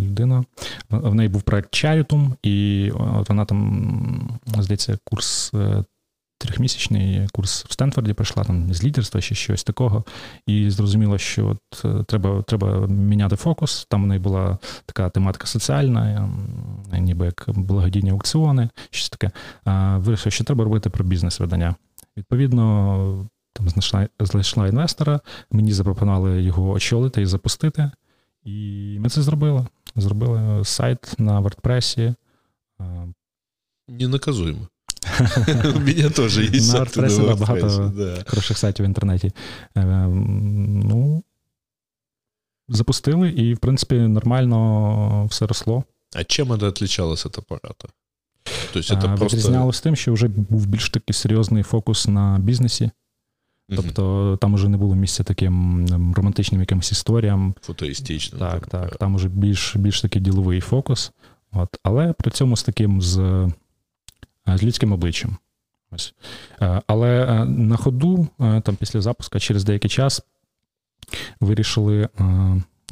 людина. 0.00 0.44
В 0.90 1.14
неї 1.14 1.28
був 1.28 1.42
проект 1.42 1.74
Чарітум, 1.74 2.34
і 2.42 2.90
от 2.90 3.28
вона 3.28 3.44
там, 3.44 4.38
здається, 4.58 4.98
курс 5.04 5.52
трьохмісячний 6.41 7.27
курс 7.31 7.65
в 7.65 7.73
Стенфорді 7.73 8.13
пройшла 8.13 8.43
там 8.43 8.73
з 8.73 8.83
лідерства 8.83 9.21
чи 9.21 9.35
щось 9.35 9.63
такого. 9.63 10.03
І 10.47 10.69
зрозуміло, 10.69 11.17
що 11.17 11.47
от 11.47 11.85
е, 11.85 12.03
треба 12.03 12.41
треба 12.41 12.87
міняти 12.87 13.35
фокус. 13.35 13.85
Там 13.89 14.03
в 14.03 14.07
неї 14.07 14.19
була 14.19 14.57
така 14.85 15.09
тематика 15.09 15.47
соціальна, 15.47 16.29
ніби 16.99 17.25
як 17.25 17.45
благодійні 17.47 18.09
аукціони, 18.09 18.69
щось 18.89 19.09
таке. 19.09 19.31
Вирішив, 19.97 20.31
що 20.31 20.43
треба 20.43 20.63
робити 20.63 20.89
про 20.89 21.05
бізнес-видання. 21.05 21.75
Відповідно, 22.17 23.29
там 23.53 23.69
знайшла, 23.69 24.07
знайшла 24.19 24.67
інвестора, 24.67 25.19
мені 25.51 25.73
запропонували 25.73 26.41
його 26.41 26.71
очолити 26.71 27.21
і 27.21 27.25
запустити. 27.25 27.91
І 28.43 28.97
ми 28.99 29.09
це 29.09 29.21
зробили. 29.21 29.67
Зробили 29.95 30.65
сайт 30.65 31.15
на 31.17 31.41
WordPress. 31.41 32.15
Ненаказуємо. 33.87 34.67
У 35.75 35.79
мене 35.79 36.09
теж 36.09 36.37
є 36.37 36.49
На 36.49 36.57
WordPress 36.57 37.37
багато 37.37 37.93
хороших 38.27 38.57
сайтів 38.57 38.85
в 38.85 38.89
інтернеті. 38.89 39.31
Ну, 39.75 41.23
запустили, 42.69 43.29
і, 43.29 43.53
в 43.53 43.57
принципі, 43.57 43.95
нормально 43.95 45.25
все 45.29 45.47
росло. 45.47 45.83
А 46.15 46.23
чим 46.23 46.59
це 46.59 46.67
відрізнялося 46.67 47.29
від 47.29 47.37
апарата? 47.37 47.87
Тобто 48.73 48.83
це 48.83 48.95
просто... 48.95 49.71
Тим, 49.83 49.95
що 49.95 50.13
вже 50.13 50.27
був 50.27 50.65
більш 50.65 50.89
такий 50.89 51.13
серйозний 51.13 51.63
фокус 51.63 52.07
на 52.07 52.39
бізнесі. 52.39 52.91
Тобто 53.75 54.37
там 54.41 54.55
вже 54.55 54.69
не 54.69 54.77
було 54.77 54.95
місця 54.95 55.23
таким 55.23 55.85
романтичним 56.15 56.61
якимось 56.61 56.91
історіям. 56.91 57.55
Фотоістичним. 57.61 58.39
Так, 58.39 58.67
так. 58.67 58.95
Там 58.95 59.15
вже 59.15 59.27
більш 59.27 59.75
більш 59.75 60.01
такий 60.01 60.21
діловий 60.21 60.61
фокус. 60.61 61.11
От. 61.51 61.69
Але 61.83 62.13
при 62.13 62.31
цьому 62.31 62.57
з 62.57 62.63
таким 62.63 63.01
з 63.01 63.47
з 64.57 64.63
людським 64.63 64.91
обличчям. 64.91 65.37
Ось. 65.91 66.13
Е, 66.61 66.81
але 66.87 67.25
е, 67.25 67.45
на 67.45 67.77
ходу, 67.77 68.27
там 68.39 68.75
після 68.75 69.01
запуска, 69.01 69.39
через 69.39 69.63
деякий 69.63 69.89
час 69.89 70.21
вирішили 71.39 72.09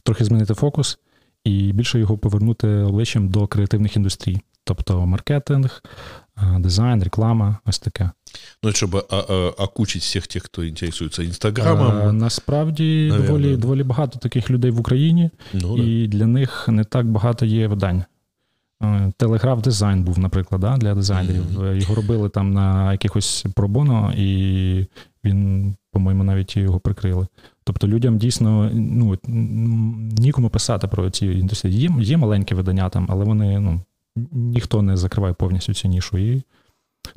трохи 0.03 0.23
змінити 0.23 0.53
фокус 0.53 0.99
і 1.43 1.71
більше 1.73 1.99
його 1.99 2.17
повернути 2.17 2.67
обличчям 2.67 3.29
до 3.29 3.47
креативних 3.47 3.95
індустрій, 3.95 4.41
тобто 4.63 5.05
маркетинг, 5.05 5.83
дизайн, 6.59 7.03
реклама, 7.03 7.57
ось 7.65 7.79
таке. 7.79 8.11
Ну, 8.63 8.71
щоб 8.71 9.07
окучити 9.57 9.99
всіх 9.99 10.27
тих, 10.27 10.43
хто 10.43 10.63
інтересується 10.63 11.23
інстаграмом. 11.23 12.17
Насправді 12.17 13.13
доволі 13.17 13.57
доволі 13.57 13.83
багато 13.83 14.19
таких 14.19 14.49
людей 14.49 14.71
в 14.71 14.79
Україні, 14.79 15.29
ну, 15.53 15.77
і 15.77 16.07
да. 16.07 16.17
для 16.17 16.25
них 16.25 16.67
не 16.67 16.83
так 16.83 17.05
багато 17.05 17.45
є 17.45 17.67
видань. 17.67 18.03
Е, 18.83 19.11
телеграф 19.17 19.61
дизайн 19.61 20.03
був, 20.03 20.19
наприклад, 20.19 20.61
да, 20.61 20.77
для 20.77 20.95
дизайнерів. 20.95 21.43
Mm-hmm. 21.43 21.75
Його 21.75 21.95
робили 21.95 22.29
там 22.29 22.53
на 22.53 22.91
якихось 22.91 23.45
пробоно, 23.55 24.13
і 24.17 24.85
він, 25.23 25.75
по-моєму, 25.91 26.23
навіть 26.23 26.57
його 26.57 26.79
прикрили. 26.79 27.27
Тобто 27.63 27.87
людям 27.87 28.17
дійсно 28.17 28.69
ну, 28.73 29.17
нікому 30.17 30.49
писати 30.49 30.87
про 30.87 31.09
ці 31.09 31.25
індустрії. 31.25 31.79
Є 31.79 31.89
є 31.99 32.17
маленькі 32.17 32.55
видання 32.55 32.89
там, 32.89 33.07
але 33.09 33.25
вони 33.25 33.59
ну, 33.59 33.81
ніхто 34.31 34.81
не 34.81 34.97
закриває 34.97 35.33
повністю 35.33 35.73
цю 35.73 35.87
нішу. 35.87 36.17
І 36.17 36.43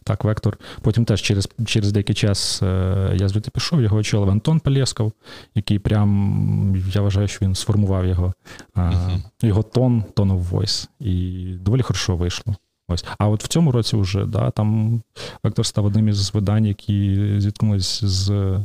Так, 0.04 0.24
Вектор. 0.24 0.58
Потім 0.80 1.04
теж 1.04 1.22
через 1.22 1.48
через 1.66 1.92
деякий 1.92 2.14
час 2.14 2.62
е, 2.62 3.12
я 3.16 3.28
звідти 3.28 3.50
пішов, 3.50 3.82
його 3.82 3.96
очолив 3.96 4.30
Антон 4.30 4.60
Полєсков, 4.60 5.12
який 5.54 5.78
прям, 5.78 6.82
я 6.94 7.00
вважаю, 7.00 7.28
що 7.28 7.38
він 7.42 7.54
сформував 7.54 8.06
його 8.06 8.34
uh-huh. 8.76 9.22
його 9.42 9.62
тон, 9.62 10.04
of 10.16 10.48
voice. 10.50 10.88
І 11.00 11.44
доволі 11.60 11.82
хорошо 11.82 12.16
вийшло. 12.16 12.54
Ось. 12.88 13.04
А 13.18 13.28
от 13.28 13.44
в 13.44 13.48
цьому 13.48 13.72
році 13.72 13.96
вже 13.96 14.26
да, 14.26 14.50
там 14.50 15.00
Вектор 15.44 15.66
став 15.66 15.84
одним 15.84 16.08
із 16.08 16.34
видань, 16.34 16.66
які 16.66 17.18
зіткнулись 17.38 18.04
з 18.04 18.58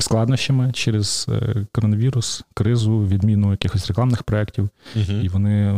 складнощами 0.00 0.72
через 0.72 1.26
е, 1.28 1.66
коронавірус, 1.72 2.44
кризу, 2.54 3.06
відміну 3.06 3.50
якихось 3.50 3.88
рекламних 3.88 4.22
проєктів. 4.22 4.68
uh 4.96 5.22
І 5.22 5.28
вони 5.28 5.72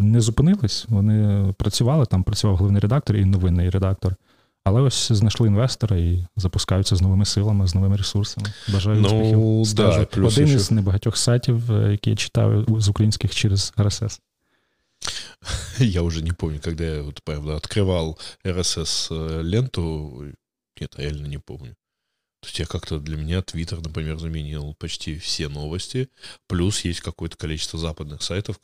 не 0.00 0.20
зупинились, 0.20 0.86
вони 0.88 1.48
працювали 1.52 2.06
там, 2.06 2.22
працював 2.22 2.56
головний 2.56 2.80
редактор 2.80 3.16
і 3.16 3.24
новинний 3.24 3.70
редактор. 3.70 4.14
Але 4.68 4.80
ось 4.80 5.12
знайшли 5.12 5.48
інвестора 5.48 5.96
і 5.96 6.26
запускаються 6.36 6.96
з 6.96 7.02
новими 7.02 7.24
силами, 7.24 7.66
з 7.66 7.74
новими 7.74 7.96
ресурсами. 7.96 8.46
Бажаю 8.68 9.00
ну, 9.00 9.60
успіхів. 9.60 9.86
Да, 9.86 10.04
плюс 10.04 10.38
Один 10.38 10.48
із 10.48 10.70
небагатьох 10.70 11.16
сайтів, 11.16 11.72
е, 11.72 11.90
які 11.92 12.10
я 12.10 12.16
читаю 12.16 12.66
з 12.78 12.88
українських 12.88 13.34
через 13.34 13.72
РСС. 13.80 14.20
Я 15.78 16.02
уже 16.02 16.22
не 16.22 16.32
помню, 16.32 16.60
когда 16.64 16.84
я 16.84 17.02
вот, 17.02 17.20
правда, 17.24 17.54
открывал 17.54 18.18
RSS-ленту. 18.44 20.22
Э, 20.22 20.32
Нет, 20.80 20.94
реально 20.98 21.28
не 21.28 21.38
помню. 21.38 21.74
То 22.40 22.46
есть 22.46 22.58
я 22.60 22.66
как-то 22.66 23.00
для 23.00 23.16
меня 23.16 23.42
Твиттер, 23.42 23.80
например, 23.80 24.18
заменил 24.18 24.74
почти 24.78 25.18
все 25.18 25.48
новости. 25.48 26.08
Плюс 26.46 26.84
есть 26.84 27.00
какое-то 27.00 27.36
количество 27.36 27.80
западных 27.80 28.22
сайтов, 28.22 28.60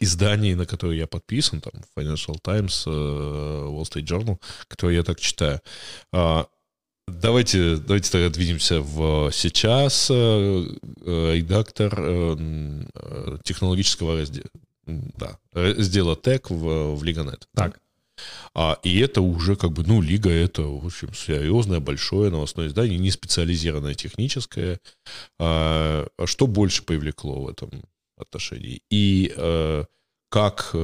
изданий, 0.00 0.54
на 0.54 0.66
которые 0.66 0.98
я 0.98 1.06
подписан, 1.06 1.60
там 1.60 1.72
Financial 1.96 2.36
Times, 2.42 2.84
э, 2.86 2.90
Wall 2.90 3.82
Street 3.82 4.04
Journal, 4.04 4.40
которые 4.66 4.96
я 4.96 5.04
так 5.04 5.20
читаю. 5.20 5.60
А, 6.12 6.48
давайте, 7.06 7.76
давайте 7.76 8.10
тогда 8.10 8.30
двинемся 8.30 8.80
в 8.80 9.30
сейчас. 9.32 10.08
Э, 10.10 10.66
редактор 11.04 11.94
технологического 13.44 14.18
раздела, 14.18 14.50
да, 14.86 15.38
раздела 15.52 16.16
Tech 16.16 16.46
в, 16.48 16.96
в 16.96 17.04
Лиганет. 17.04 17.48
Так. 17.54 17.80
А, 18.54 18.78
и 18.82 18.98
это 19.00 19.20
уже 19.20 19.56
как 19.56 19.72
бы, 19.72 19.84
ну, 19.84 20.00
Лига 20.00 20.30
это, 20.30 20.62
в 20.62 20.86
общем, 20.86 21.12
серьезное, 21.14 21.80
большое 21.80 22.30
новостное 22.30 22.68
издание, 22.68 22.98
не 22.98 23.10
специализированное 23.10 23.94
техническое. 23.94 24.80
А, 25.38 26.06
а 26.16 26.26
что 26.26 26.46
больше 26.46 26.82
привлекло 26.82 27.42
в 27.42 27.48
этом 27.48 27.70
отношении? 28.16 28.82
И 28.90 29.32
а, 29.36 29.84
как... 30.28 30.74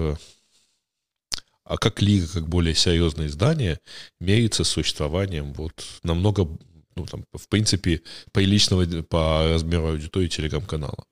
А 1.65 1.79
как 1.79 2.03
Лига, 2.03 2.27
как 2.27 2.49
более 2.49 2.75
серьезное 2.75 3.29
издание, 3.29 3.79
мерится 4.21 4.65
существованием 4.65 5.53
вот 5.53 5.73
намного, 6.03 6.49
ну, 6.97 7.07
там, 7.07 7.25
в 7.33 7.49
принципе, 7.49 8.03
приличного 8.33 8.85
по 9.03 9.47
размеру 9.49 9.91
аудитории 9.91 10.29
телеграм-канала? 10.29 11.07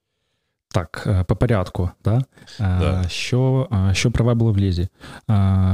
Так, 0.73 1.05
е, 1.07 1.25
по 1.25 1.37
порядку, 1.37 1.91
да? 2.05 2.17
Е, 2.17 2.23
да. 2.59 3.05
що 3.09 3.69
е, 3.73 3.95
що 3.95 4.11
привабило 4.11 4.53
в 4.53 4.59
лізі? 4.59 4.89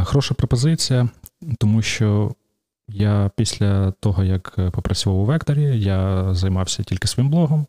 Хороша 0.05 0.35
пропозиція, 0.35 1.09
тому 1.59 1.83
що 1.83 2.35
я 2.89 3.31
після 3.37 3.91
того, 3.91 4.25
як 4.25 4.55
попрацював 4.73 5.19
у 5.19 5.25
векторі, 5.25 5.81
я 5.81 6.29
займався 6.35 6.83
тільки 6.83 7.09
своїм 7.09 7.31
блогом 7.31 7.67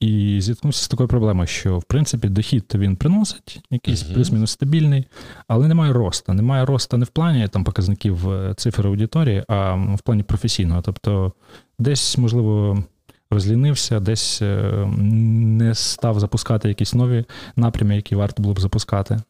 і 0.00 0.38
зіткнувся 0.40 0.84
з 0.84 0.88
такою 0.88 1.08
проблемою, 1.08 1.46
що 1.46 1.78
в 1.78 1.84
принципі 1.84 2.28
дохід 2.28 2.72
він 2.74 2.96
приносить, 2.96 3.60
якийсь 3.70 4.04
uh 4.04 4.14
плюс-мінус 4.14 4.50
стабільний, 4.50 5.06
але 5.48 5.68
немає 5.68 5.92
росту. 5.92 6.32
Немає 6.32 6.64
росту 6.64 6.96
не 6.96 7.04
в 7.04 7.08
плані 7.08 7.48
там 7.48 7.64
показників 7.64 8.28
цифр 8.56 8.86
аудиторії, 8.86 9.44
а 9.48 9.74
в 9.74 10.00
плані 10.04 10.22
професійного. 10.22 10.82
Тобто, 10.82 11.32
десь 11.78 12.18
можливо 12.18 12.84
розлінився, 13.32 14.00
десь 14.00 14.42
е, 14.42 14.86
не 14.98 15.74
став 15.74 16.20
запускати 16.20 16.68
якісь 16.68 16.94
нові 16.94 17.24
напрями, 17.56 17.96
які 17.96 18.14
варто 18.14 18.42
було 18.42 18.54
б 18.54 18.60
запускати, 18.60 19.20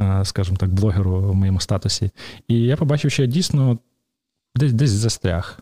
е, 0.00 0.24
скажімо 0.24 0.56
так, 0.56 0.72
блогеру 0.72 1.20
в 1.20 1.34
моєму 1.34 1.60
статусі. 1.60 2.10
І 2.48 2.60
я 2.60 2.76
побачив, 2.76 3.10
що 3.10 3.22
я 3.22 3.28
дійсно 3.28 3.78
десь 4.56 4.72
десь 4.72 4.90
застряг. 4.90 5.58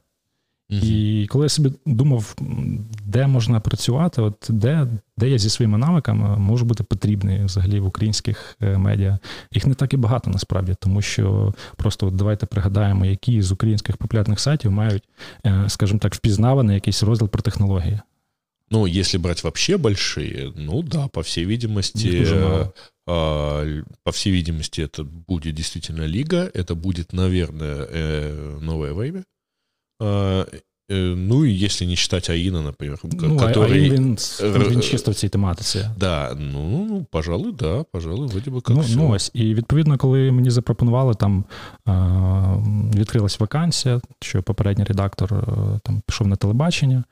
І 0.72 1.28
коли 1.30 1.46
я 1.46 1.50
собі 1.50 1.72
думав, 1.86 2.36
де 3.06 3.28
можна 3.28 3.60
працювати, 3.60 4.22
от 4.22 4.48
де 4.50 4.88
де 5.18 5.30
я 5.30 5.38
зі 5.38 5.50
своїми 5.50 5.78
навиками 5.78 6.38
можу 6.38 6.66
бути 6.66 6.84
потрібний 6.84 7.46
взагалі 7.46 7.80
в 7.80 7.86
українських 7.86 8.56
е, 8.62 8.78
медіа, 8.78 9.20
їх 9.52 9.66
не 9.66 9.74
так 9.74 9.94
і 9.94 9.98
багато 9.98 10.30
насправді, 10.30 10.76
тому 10.80 11.02
що 11.02 11.54
просто 11.76 12.08
от 12.08 12.16
давайте 12.16 12.46
пригадаємо, 12.46 13.06
які 13.06 13.42
з 13.42 13.52
українських 13.52 13.98
популярних 13.98 14.40
сайтів 14.40 14.72
мають, 14.72 15.04
е, 15.46 15.66
скажімо 15.68 16.00
так, 16.00 16.16
впізнаваний 16.16 16.76
якийсь 16.76 17.04
розділ 17.04 17.30
про 17.30 17.42
технології. 17.42 18.00
Ну, 18.70 18.86
если 18.86 19.18
брать 19.18 19.44
вообще 19.44 19.78
большие, 19.78 20.52
ну 20.56 20.84
да, 20.84 21.08
по 21.08 21.22
всей 21.22 21.46
видимости, 21.46 22.24
э, 22.26 22.70
э, 23.08 23.84
по 24.04 24.12
всей 24.12 24.34
видимости, 24.34 24.82
это 24.82 25.06
будет 25.06 25.56
действительно 25.56 26.06
лига, 26.06 26.50
это 26.54 26.76
будет, 26.76 27.14
наверное, 27.14 27.88
э, 27.90 28.60
новое 28.62 28.92
время. 28.92 29.24
Э, 30.93 31.15
ну, 31.15 31.45
и 31.45 31.51
если 31.51 31.87
не 31.87 31.95
считать 31.95 32.31
Аина, 32.31 32.63
например, 32.63 32.99
ну, 33.03 33.37
который... 33.37 33.73
Аин, 33.73 34.17
він, 34.41 34.83
чисто 34.83 35.11
в 35.11 35.15
цій 35.15 35.29
тематиці. 35.29 35.87
Да, 35.99 36.37
ну, 36.39 36.87
ну, 36.89 37.07
пожалуй, 37.11 37.53
да, 37.53 37.85
пожалуй, 37.93 38.29
вроде 38.29 38.51
би 38.51 38.57
як 38.57 38.69
ну, 38.69 38.81
все. 38.81 38.97
ну, 38.97 39.09
ось, 39.09 39.31
і 39.35 39.55
відповідно, 39.55 39.99
коли 39.99 40.33
мені 40.33 40.51
запропонували, 40.51 41.15
там 41.15 41.45
відкрилась 42.95 43.41
вакансія, 43.41 44.01
що 44.21 44.43
попередній 44.43 44.85
редактор 44.85 45.45
там 45.83 46.03
пішов 46.07 46.27
на 46.27 46.37
телебачення, 46.37 47.05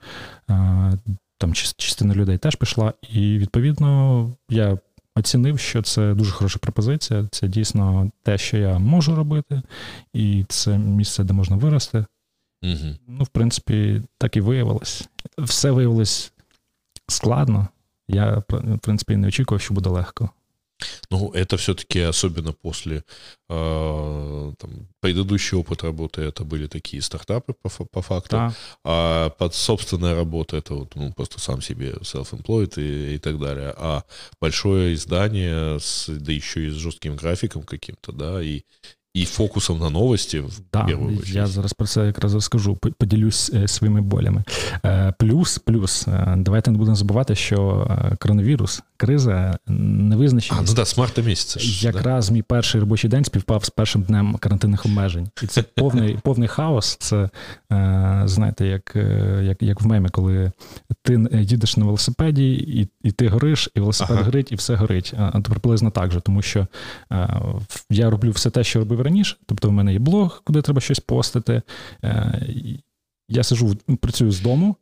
там 1.39 1.55
частина 1.55 2.15
людей 2.15 2.39
теж 2.39 2.57
пішла, 2.57 2.93
і 3.13 3.39
відповідно 3.39 4.31
я 4.51 4.79
оцінив, 5.17 5.59
що 5.59 5.83
це 5.83 6.15
дуже 6.15 6.31
хороша 6.31 6.59
пропозиція. 6.59 7.29
Це 7.31 7.49
дійсно 7.49 8.11
те, 8.23 8.39
що 8.39 8.57
я 8.57 8.79
можу 8.79 9.15
робити, 9.15 9.63
і 10.15 10.45
це 10.49 10.79
місце, 10.79 11.25
де 11.25 11.33
можна 11.33 11.57
вирости. 11.57 12.05
Угу. 12.64 12.96
Ну, 13.08 13.24
в 13.24 13.28
принципі, 13.28 14.02
так 14.18 14.36
і 14.36 14.42
виявилось. 14.42 15.08
Все 15.38 15.72
виявилось 15.72 16.34
складно. 17.08 17.68
Я, 18.08 18.44
в 18.50 18.80
принципі, 18.80 19.16
не 19.16 19.28
очікував, 19.28 19.62
що 19.62 19.74
буде 19.74 19.90
легко. 19.90 20.30
Ну, 21.10 21.32
это 21.32 21.56
все-таки, 21.56 22.00
особенно 22.02 22.54
после 22.54 23.04
э, 23.50 24.54
там, 24.58 24.88
предыдущий 25.00 25.58
опыт 25.58 25.84
работы, 25.84 26.22
это 26.22 26.44
были 26.44 26.68
такие 26.68 27.02
стартапы 27.02 27.54
по, 27.54 27.70
по 27.70 28.02
факту. 28.02 28.36
Да. 28.36 28.54
А 28.84 29.30
под 29.30 29.56
собственная 29.56 30.16
работа 30.16 30.58
это 30.58 30.74
вот, 30.74 30.96
ну, 30.96 31.14
просто 31.14 31.40
сам 31.40 31.62
себе 31.62 31.94
self-employed 32.02 32.74
и, 32.78 33.16
и 33.16 33.18
так 33.20 33.40
далее. 33.40 33.74
А 33.78 34.04
большое 34.42 34.94
издание, 34.96 35.80
с, 35.80 36.10
да 36.10 36.32
еще 36.32 36.68
и 36.68 36.72
с 36.72 36.74
жестким 36.74 37.16
графиком 37.16 37.64
каким-то, 37.64 38.12
да, 38.12 38.42
и, 38.42 38.64
і 39.15 39.25
фокусом 39.25 39.79
на 39.79 39.91
новості. 39.91 40.41
в 40.41 40.61
да, 40.73 40.87
Я 41.27 41.47
зараз 41.47 41.73
про 41.73 41.87
це 41.87 42.07
якраз 42.07 42.35
розкажу, 42.35 42.77
поділюсь 42.77 43.51
е, 43.55 43.69
своїми 43.69 44.01
болями. 44.01 44.45
Е, 44.85 45.15
плюс, 45.19 45.59
плюс, 45.59 46.09
е, 46.09 46.35
давайте 46.37 46.71
не 46.71 46.79
будемо 46.79 46.97
забувати, 46.97 47.35
що 47.35 47.87
коронавірус, 48.19 48.83
криза, 49.01 49.59
невизначеність. 49.67 50.69
А, 50.69 50.71
ну 50.71 50.75
да, 50.75 50.85
з 50.85 51.23
місяця. 51.23 51.87
Якраз 51.87 52.29
да? 52.29 52.35
мій 52.35 52.43
перший 52.43 52.81
робочий 52.81 53.11
день 53.11 53.25
співпав 53.25 53.65
з 53.65 53.71
першим 53.71 54.03
днем 54.03 54.37
карантинних 54.41 54.87
обмежень. 54.87 55.29
І 55.43 55.47
це 55.47 55.63
повний 55.77 56.19
повний 56.23 56.49
хаос. 56.49 56.97
Це, 56.97 57.31
знаєте, 58.25 58.67
як 58.67 58.97
як, 59.43 59.63
як 59.63 59.81
в 59.81 59.87
мемі, 59.87 60.09
коли 60.09 60.53
ти 61.03 61.27
їдеш 61.33 61.77
на 61.77 61.85
велосипеді, 61.85 62.53
і 62.53 62.89
і 63.03 63.13
ти 63.13 63.29
гориш, 63.29 63.69
і 63.75 63.81
велосипед 63.81 64.17
ага. 64.17 64.25
горить, 64.25 64.53
і 64.53 64.55
все 64.55 64.75
горить. 64.75 65.15
А 65.17 65.41
то 65.41 65.51
приблизно 65.51 65.91
так 65.91 66.13
же, 66.13 66.21
тому 66.21 66.43
що 66.43 66.67
я 67.91 68.11
роблю 68.11 68.31
все 68.31 68.51
те, 68.51 68.65
що 68.65 68.79
робив 68.79 69.01
раніше. 69.01 69.37
Тобто, 69.47 69.69
в 69.69 69.73
мене 69.73 69.93
є 69.93 69.99
блог, 69.99 70.43
куди 70.45 70.63
треба 70.63 70.81
щось 70.81 71.01
постити. 71.01 71.63
Е, 72.05 72.47
я 73.29 73.43
сижу, 73.45 73.77
працюю 74.01 74.33
з 74.33 74.41
дому. 74.41 74.77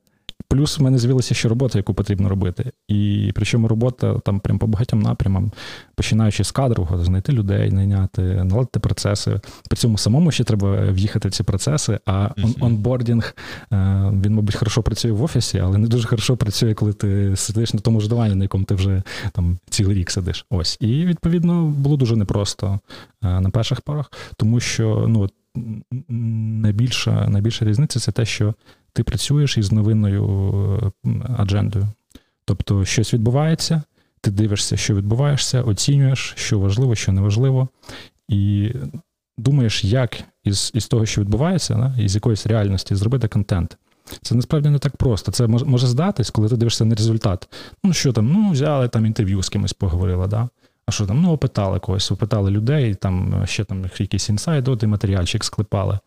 Плюс 0.48 0.78
в 0.78 0.82
мене 0.82 0.98
з'явилася 0.98 1.34
ще 1.34 1.48
робота, 1.48 1.78
яку 1.78 1.94
потрібно 1.94 2.28
робити. 2.28 2.72
І 2.88 3.32
причому 3.34 3.68
робота 3.68 4.18
там 4.18 4.40
прям 4.40 4.58
по 4.58 4.66
багатьом 4.66 5.00
напрямам, 5.02 5.52
починаючи 5.94 6.44
з 6.44 6.50
кадрового, 6.52 7.04
знайти 7.04 7.32
людей, 7.32 7.70
найняти, 7.72 8.22
наладити 8.22 8.80
процеси. 8.80 9.40
При 9.70 9.76
цьому 9.76 9.98
самому 9.98 10.30
ще 10.30 10.44
треба 10.44 10.90
в'їхати 10.90 11.28
в 11.28 11.32
ці 11.32 11.42
процеси, 11.42 11.98
а 12.06 12.28
он- 12.44 12.54
онбордінг, 12.60 13.36
е, 13.72 13.76
він, 14.24 14.34
мабуть, 14.34 14.54
хорошо 14.54 14.82
працює 14.82 15.12
в 15.12 15.22
офісі, 15.22 15.58
але 15.58 15.78
не 15.78 15.86
дуже 15.88 16.08
хорошо 16.08 16.36
працює, 16.36 16.74
коли 16.74 16.92
ти 16.92 17.36
сидиш 17.36 17.74
на 17.74 17.80
тому 17.80 18.00
ж 18.00 18.08
дивані, 18.08 18.34
на 18.34 18.44
якому 18.44 18.64
ти 18.64 18.74
вже 18.74 19.02
там 19.32 19.58
цілий 19.70 19.94
рік 19.96 20.10
сидиш. 20.10 20.46
Ось. 20.50 20.76
І 20.80 21.04
відповідно 21.04 21.64
було 21.66 21.96
дуже 21.96 22.16
непросто 22.16 22.78
е, 23.24 23.40
на 23.40 23.50
перших 23.50 23.80
порах, 23.80 24.12
тому 24.36 24.60
що 24.60 25.04
ну, 25.08 25.28
найбільша, 26.08 27.28
найбільша 27.28 27.64
різниця 27.64 28.00
це 28.00 28.12
те, 28.12 28.24
що 28.24 28.54
ти 28.92 29.02
працюєш 29.02 29.58
із 29.58 29.72
новинною 29.72 30.92
аджендою. 31.38 31.88
Тобто, 32.44 32.84
щось 32.84 33.14
відбувається, 33.14 33.82
ти 34.20 34.30
дивишся, 34.30 34.76
що 34.76 34.94
відбуваєшся, 34.94 35.62
оцінюєш, 35.62 36.34
що 36.36 36.58
важливо, 36.58 36.94
що 36.94 37.12
неважливо, 37.12 37.68
і 38.28 38.72
думаєш, 39.38 39.84
як 39.84 40.18
із 40.44 40.70
із 40.74 40.86
того, 40.88 41.06
що 41.06 41.20
відбувається, 41.20 41.74
да, 41.74 42.02
із 42.02 42.14
якоїсь 42.14 42.46
реальності, 42.46 42.94
зробити 42.94 43.28
контент. 43.28 43.76
Це 44.22 44.34
насправді 44.34 44.68
не 44.68 44.78
так 44.78 44.96
просто. 44.96 45.32
Це 45.32 45.46
може, 45.46 45.86
здатись, 45.86 46.30
коли 46.30 46.48
ти 46.48 46.56
дивишся 46.56 46.84
на 46.84 46.94
результат. 46.94 47.48
Ну, 47.84 47.92
що 47.92 48.12
там, 48.12 48.32
ну, 48.32 48.50
взяли 48.50 48.88
там 48.88 49.06
інтерв'ю 49.06 49.42
з 49.42 49.48
кимось 49.48 49.72
поговорили, 49.72 50.26
да? 50.26 50.48
А 50.88 50.90
що 50.90 51.06
там? 51.06 51.20
Ну, 51.20 51.32
опитали 51.32 51.78
когось, 51.78 52.10
опитали 52.10 52.50
людей, 52.50 52.94
там 52.94 53.42
ще 53.46 53.64
там 53.64 53.84
якийсь 53.98 54.28
інсайд, 54.28 54.68
от 54.68 54.82
і 54.82 54.86
матеріальчик 54.86 55.44
склепали. 55.44 55.98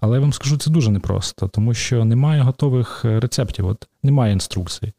Але 0.00 0.16
я 0.16 0.20
вам 0.20 0.32
скажу, 0.32 0.56
це 0.56 0.70
дуже 0.70 0.90
непросто, 0.90 1.48
тому 1.48 1.74
що 1.74 2.04
немає 2.04 2.42
готових 2.42 3.04
е, 3.04 3.20
рецептів, 3.20 3.66
от 3.66 3.88
немає 4.02 4.32
інструкцій. 4.32 4.92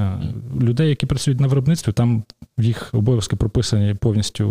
Е, 0.00 0.18
людей, 0.60 0.88
які 0.88 1.06
працюють 1.06 1.40
на 1.40 1.46
виробництві, 1.46 1.92
там 1.92 2.24
їх 2.58 2.90
обов'язки 2.92 3.36
прописані 3.36 3.94
повністю 3.94 4.48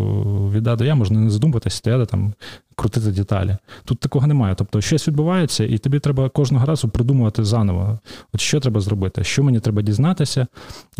від 0.53 0.67
А 0.67 0.75
до 0.75 0.85
Я, 0.85 0.95
можна 0.95 1.19
не 1.19 1.29
задумуватися, 1.29 1.77
стояти 1.77 2.05
там, 2.05 2.33
крутити 2.75 3.11
деталі. 3.11 3.57
Тут 3.85 3.99
такого 3.99 4.27
немає. 4.27 4.55
Тобто, 4.55 4.81
щось 4.81 5.07
відбувається, 5.07 5.63
і 5.63 5.77
тобі 5.77 5.99
треба 5.99 6.29
кожного 6.29 6.65
разу 6.65 6.89
придумувати 6.89 7.43
заново, 7.43 7.99
от 8.33 8.41
що 8.41 8.59
треба 8.59 8.81
зробити, 8.81 9.23
що 9.23 9.43
мені 9.43 9.59
треба 9.59 9.81
дізнатися, 9.81 10.47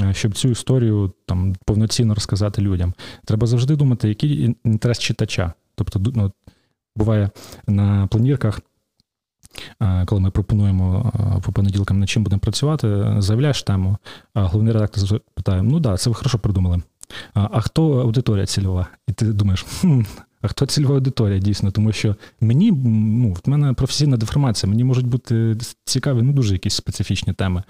е, 0.01 0.13
щоб 0.13 0.33
цю 0.33 0.49
історію 0.49 1.11
там 1.25 1.55
повноцінно 1.65 2.13
розказати 2.13 2.61
людям. 2.61 2.93
Треба 3.25 3.47
завжди 3.47 3.75
думати, 3.75 4.09
який 4.09 4.55
інтерес 4.65 4.99
читача. 4.99 5.53
Тобто, 5.75 6.01
ну, 6.15 6.31
буває 6.95 7.29
на 7.67 8.07
планірках. 8.07 8.61
Е, 9.81 10.05
коли 10.05 10.21
ми 10.21 10.31
пропонуємо 10.31 11.11
е, 11.37 11.41
по 11.41 11.51
понеділкам 11.51 11.99
над 11.99 12.09
чим 12.09 12.23
будемо 12.23 12.39
працювати, 12.39 13.15
заявляєш 13.17 13.63
тему, 13.63 13.97
а 14.33 14.43
головний 14.43 14.73
редактор 14.73 15.21
питає: 15.33 15.61
ну 15.61 15.79
да, 15.79 15.97
це 15.97 16.09
ви 16.09 16.15
хорошо 16.15 16.39
придумали. 16.39 16.81
А 17.33 17.61
хто 17.61 17.91
аудиторія 17.91 18.45
цільова? 18.45 18.87
І 19.07 19.13
ти 19.13 19.25
думаєш, 19.25 19.65
хм, 19.81 20.01
а 20.41 20.47
хто 20.47 20.65
цільова 20.65 20.95
аудиторія 20.95 21.39
дійсно? 21.39 21.71
Тому 21.71 21.91
що 21.91 22.15
мені 22.41 22.71
ну, 22.71 23.33
в 23.45 23.49
мене 23.49 23.73
професійна 23.73 24.17
деформація, 24.17 24.69
мені 24.69 24.83
можуть 24.83 25.07
бути 25.07 25.57
цікаві, 25.85 26.21
ну 26.21 26.33
дуже 26.33 26.53
якісь 26.53 26.73
специфічні 26.73 27.33
теми. 27.33 27.63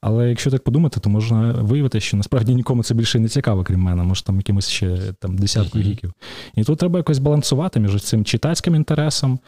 Але 0.00 0.28
якщо 0.28 0.50
так 0.50 0.64
подумати, 0.64 1.00
то 1.00 1.10
можна 1.10 1.52
виявити, 1.52 2.00
що 2.00 2.16
насправді 2.16 2.54
нікому 2.54 2.82
це 2.82 2.94
більше 2.94 3.18
не 3.18 3.28
цікаво, 3.28 3.64
крім 3.64 3.80
мене, 3.80 4.02
може 4.02 4.24
там 4.24 4.36
якимось 4.36 4.68
ще 4.68 4.98
там 5.20 5.38
десятку 5.38 5.78
uh-huh. 5.78 5.82
гіків. 5.82 6.12
І 6.54 6.64
тут 6.64 6.78
треба 6.78 6.98
якось 6.98 7.18
балансувати 7.18 7.80
між 7.80 8.02
цим 8.02 8.24
читацьким 8.24 8.74
інтересом, 8.74 9.38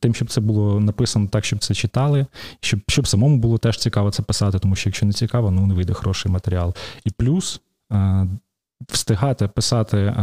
тим, 0.00 0.14
щоб 0.14 0.30
це 0.30 0.40
було 0.40 0.80
написано 0.80 1.28
так, 1.28 1.44
щоб 1.44 1.58
це 1.58 1.74
читали, 1.74 2.26
щоб 2.60 2.80
щоб 2.88 3.06
самому 3.06 3.36
було 3.36 3.58
теж 3.58 3.78
цікаво 3.78 4.10
це 4.10 4.22
писати, 4.22 4.58
тому 4.58 4.76
що 4.76 4.88
якщо 4.88 5.06
не 5.06 5.12
цікаво, 5.12 5.50
ну 5.50 5.66
не 5.66 5.74
вийде 5.74 5.92
хороший 5.92 6.32
матеріал. 6.32 6.74
І 7.04 7.10
плюс. 7.10 7.60
Встигати 8.88 9.48
писати 9.48 10.14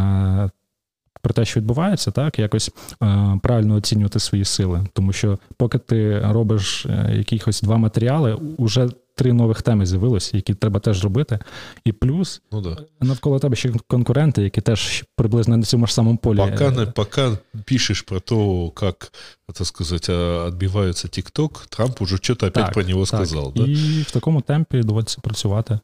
про 1.22 1.34
те, 1.34 1.46
що 1.46 1.60
відбувається, 1.60 2.12
так 2.12 2.40
якось 2.40 2.72
е, 3.04 3.40
правильно 3.44 3.76
оцінювати 3.76 4.20
свої 4.20 4.46
сили. 4.46 4.86
Тому 4.94 5.14
що 5.14 5.40
поки 5.58 5.78
ти 5.78 6.20
робиш 6.20 6.86
е, 6.86 7.14
якихось 7.18 7.62
два 7.62 7.78
матеріали, 7.78 8.34
уже 8.58 8.90
три 9.16 9.34
нових 9.34 9.62
теми 9.62 9.86
з'явилось, 9.86 10.34
які 10.34 10.54
треба 10.54 10.80
теж 10.80 11.04
робити. 11.04 11.40
І 11.86 11.92
плюс 11.92 12.42
ну, 12.52 12.62
да. 12.62 12.78
навколо 13.02 13.40
тебе 13.40 13.56
ще 13.56 13.72
конкуренти, 13.88 14.44
які 14.44 14.62
теж 14.62 15.04
приблизно 15.16 15.58
на 15.58 15.64
цьому 15.64 15.88
ж 15.88 15.94
самому 15.94 16.18
полі. 16.18 16.38
Пока, 16.38 16.86
пока 16.96 17.38
пишеш 17.66 18.02
про 18.02 18.20
те, 18.20 18.36
як 18.82 19.12
так 19.54 19.68
сказати, 19.68 20.14
відбивається 20.48 21.08
TikTok, 21.08 21.68
Трамп 21.70 22.02
уже 22.02 22.18
щось 22.18 22.38
опять 22.38 22.54
так, 22.54 22.74
про 22.74 22.84
нього 22.84 23.06
так. 23.06 23.08
сказав. 23.08 23.54
Да? 23.54 23.64
І 23.64 24.02
в 24.02 24.12
такому 24.12 24.42
темпі 24.42 24.82
доводиться 24.82 25.22
працювати. 25.22 25.80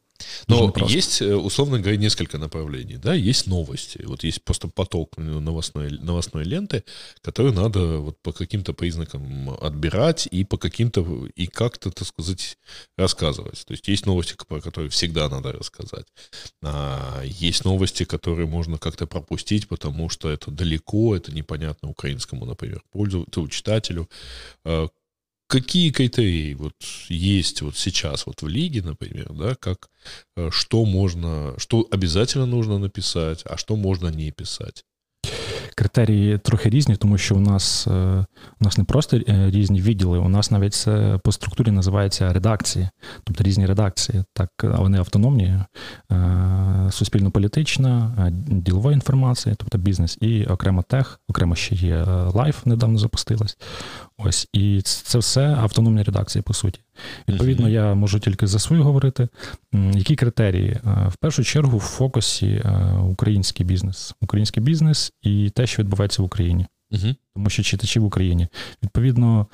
Но 0.46 0.72
есть, 0.88 1.22
э, 1.22 1.34
условно 1.34 1.78
говоря, 1.78 1.96
несколько 1.96 2.38
направлений. 2.38 2.96
Да? 2.96 3.14
Есть 3.14 3.46
новости. 3.46 4.02
Вот 4.04 4.24
есть 4.24 4.42
просто 4.42 4.68
поток 4.68 5.16
новостной, 5.16 5.90
новостной 5.90 6.44
ленты, 6.44 6.84
которую 7.20 7.54
надо 7.54 7.98
вот 7.98 8.18
по 8.22 8.32
каким-то 8.32 8.72
признакам 8.72 9.50
отбирать 9.60 10.28
и 10.30 10.44
по 10.44 10.56
каким-то, 10.56 11.28
и 11.34 11.46
как-то, 11.46 11.90
так 11.90 12.06
сказать, 12.06 12.58
рассказывать. 12.96 13.64
То 13.66 13.72
есть 13.72 13.88
есть 13.88 14.06
новости, 14.06 14.34
про 14.48 14.60
которые 14.60 14.90
всегда 14.90 15.28
надо 15.28 15.52
рассказать. 15.52 16.06
А 16.62 17.22
есть 17.24 17.64
новости, 17.64 18.04
которые 18.04 18.46
можно 18.46 18.78
как-то 18.78 19.06
пропустить, 19.06 19.68
потому 19.68 20.08
что 20.08 20.30
это 20.30 20.50
далеко, 20.50 21.16
это 21.16 21.32
непонятно 21.32 21.90
украинскому, 21.90 22.44
например, 22.44 22.82
пользователю, 22.90 23.48
читателю. 23.48 24.08
Какие 25.48 25.90
критерии 25.90 26.52
вот 26.52 26.74
есть 27.08 27.62
вот 27.62 27.74
сейчас 27.74 28.26
вот 28.26 28.42
в 28.42 28.48
лиге, 28.48 28.82
например, 28.82 29.32
да, 29.32 29.54
как 29.54 29.88
э, 30.36 30.50
что 30.52 30.84
можно, 30.84 31.54
что 31.56 31.88
обязательно 31.90 32.44
нужно 32.44 32.78
написать, 32.78 33.42
а 33.46 33.56
что 33.56 33.76
можно 33.76 34.08
не 34.08 34.30
писать? 34.30 34.84
Критерії 35.74 36.38
трохи 36.38 36.70
різні, 36.70 36.96
тому 36.96 37.18
що 37.18 37.34
у 37.34 37.40
нас 37.40 37.86
е, 37.86 38.24
у 38.60 38.64
нас 38.64 38.78
не 38.78 38.84
просто 38.84 39.16
е, 39.16 39.50
різні 39.50 39.80
відділи, 39.80 40.18
у 40.18 40.28
нас 40.28 40.50
навіть 40.50 40.86
по 41.24 41.32
структурі 41.32 41.70
називається 41.70 42.32
редакції, 42.32 42.88
тобто 43.24 43.44
різні 43.44 43.66
редакції. 43.66 44.24
Так, 44.32 44.50
вони 44.62 44.98
автономні, 44.98 45.54
е, 46.12 46.88
суспільно-політична, 46.90 48.12
ділова 48.48 48.92
інформація, 48.92 49.54
тобто 49.54 49.78
бізнес, 49.78 50.18
і 50.20 50.44
окремо 50.44 50.82
Tech, 50.82 51.20
окремо 51.28 51.54
ще 51.54 51.74
є 51.74 52.02
Life, 52.34 52.66
недавно 52.66 52.98
запустилась. 52.98 53.56
Ось 54.18 54.48
і 54.52 54.80
це 54.82 55.18
все 55.18 55.46
автономні 55.46 56.02
редакції, 56.02 56.42
по 56.42 56.54
суті. 56.54 56.80
Відповідно, 57.28 57.68
я 57.68 57.94
можу 57.94 58.20
тільки 58.20 58.46
за 58.46 58.58
свою 58.58 58.82
говорити. 58.82 59.28
Які 59.72 60.16
критерії? 60.16 60.80
В 60.84 61.16
першу 61.20 61.44
чергу 61.44 61.78
в 61.78 61.80
фокусі 61.80 62.62
український 63.02 63.66
бізнес, 63.66 64.14
український 64.20 64.62
бізнес 64.62 65.12
і 65.22 65.50
те, 65.50 65.66
що 65.66 65.82
відбувається 65.82 66.22
в 66.22 66.24
Україні. 66.24 66.66
uh 66.92 67.14
Тому 67.34 67.50
що 67.50 67.62
читачі 67.62 68.00
в 68.00 68.04
Україні. 68.04 68.48
Відповідно, 68.82 69.46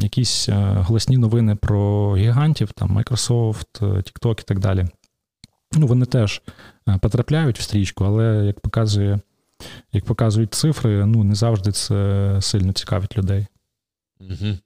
якісь 0.00 0.48
голосні 0.76 1.16
новини 1.16 1.54
про 1.54 2.16
гігантів, 2.16 2.72
там 2.72 2.98
Microsoft, 2.98 3.80
TikTok 3.80 4.40
і 4.40 4.44
так 4.44 4.58
далі. 4.58 4.86
Ну, 5.72 5.86
вони 5.86 6.06
теж 6.06 6.42
потрапляють 7.00 7.58
в 7.58 7.62
стрічку, 7.62 8.04
але 8.04 8.46
як 8.46 8.60
показує, 8.60 9.20
як 9.92 10.04
показують 10.04 10.54
цифри, 10.54 11.06
ну 11.06 11.24
не 11.24 11.34
завжди 11.34 11.72
це 11.72 12.38
сильно 12.40 12.72
цікавить 12.72 13.18
людей. 13.18 13.46
Угу. 14.20 14.58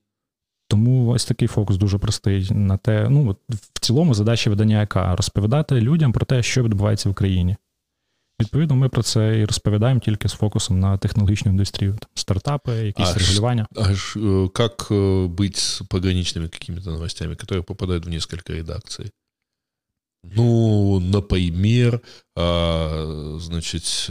Тому 0.68 1.08
ось 1.08 1.24
такий 1.24 1.48
фокус 1.48 1.76
дуже 1.76 1.98
простий 1.98 2.48
на 2.50 2.76
те. 2.76 3.08
Ну, 3.08 3.36
в 3.48 3.80
цілому 3.80 4.14
задача 4.14 4.50
видання, 4.50 4.80
яка 4.80 5.16
розповідати 5.16 5.80
людям 5.80 6.12
про 6.12 6.26
те, 6.26 6.42
що 6.42 6.62
відбувається 6.62 7.08
в 7.08 7.12
Україні. 7.12 7.56
Відповідно, 8.40 8.76
ми 8.76 8.88
про 8.88 9.02
це 9.02 9.38
і 9.38 9.44
розповідаємо 9.44 10.00
тільки 10.00 10.28
з 10.28 10.32
фокусом 10.32 10.80
на 10.80 10.98
технологічну 10.98 11.50
індустрію, 11.50 11.92
там, 11.92 12.10
стартапи, 12.14 12.72
якісь 12.72 13.10
а 13.14 13.18
регулювання. 13.18 13.66
А 13.76 13.90
як 14.62 14.86
бути 15.30 15.58
з 15.58 15.82
пограничними 15.88 16.48
какими-то 16.48 16.90
новостями, 16.90 17.36
які 17.40 17.60
попадають 17.62 18.06
в 18.06 18.08
несколько 18.08 18.52
редакцій? 18.52 19.10
Ну, 20.24 21.00
например, 21.00 22.00
а, 22.36 23.36
значит, 23.38 24.10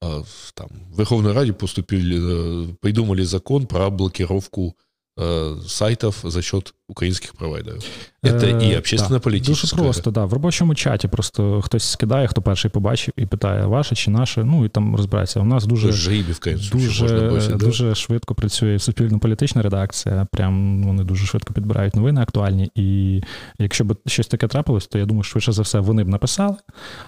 там, 0.00 0.68
в 0.90 0.98
Верховной 0.98 1.32
Раде 1.32 1.52
поступили, 1.52 2.74
придумали 2.80 3.22
закон 3.22 3.66
про 3.66 3.90
блокировку 3.90 4.76
Э, 5.22 5.58
сайтов 5.66 6.20
за 6.22 6.40
счет 6.40 6.74
українських 6.90 7.32
провайдерів. 7.32 7.82
Це 8.24 8.50
і 8.50 8.76
общественно 8.76 9.20
політичне 9.20 9.54
Дуже 9.54 9.76
просто, 9.76 10.10
да. 10.10 10.24
В 10.24 10.32
робочому 10.32 10.74
чаті 10.74 11.08
просто 11.08 11.60
хтось 11.62 11.84
скидає, 11.84 12.26
хто 12.26 12.42
перший 12.42 12.70
побачив 12.70 13.14
і 13.16 13.26
питає, 13.26 13.66
ваше 13.66 13.94
чи 13.94 14.10
наше, 14.10 14.44
ну 14.44 14.64
і 14.64 14.68
там 14.68 14.96
розбирається. 14.96 15.40
У 15.40 15.44
нас 15.44 15.66
дуже 15.66 15.92
Жибівка, 15.92 16.50
дуже, 16.72 17.30
бачити, 17.30 17.54
дуже 17.54 17.88
да? 17.88 17.94
швидко 17.94 18.34
працює 18.34 18.78
суспільно-політична 18.78 19.62
редакція. 19.62 20.26
Прям 20.32 20.84
вони 20.84 21.04
дуже 21.04 21.26
швидко 21.26 21.54
підбирають 21.54 21.96
новини 21.96 22.20
актуальні. 22.20 22.70
І 22.74 23.20
якщо 23.58 23.84
б 23.84 23.96
щось 24.06 24.26
таке 24.26 24.48
трапилось, 24.48 24.86
то 24.86 24.98
я 24.98 25.06
думаю, 25.06 25.22
швидше 25.22 25.52
за 25.52 25.62
все 25.62 25.80
вони 25.80 26.04
б 26.04 26.08
написали. 26.08 26.56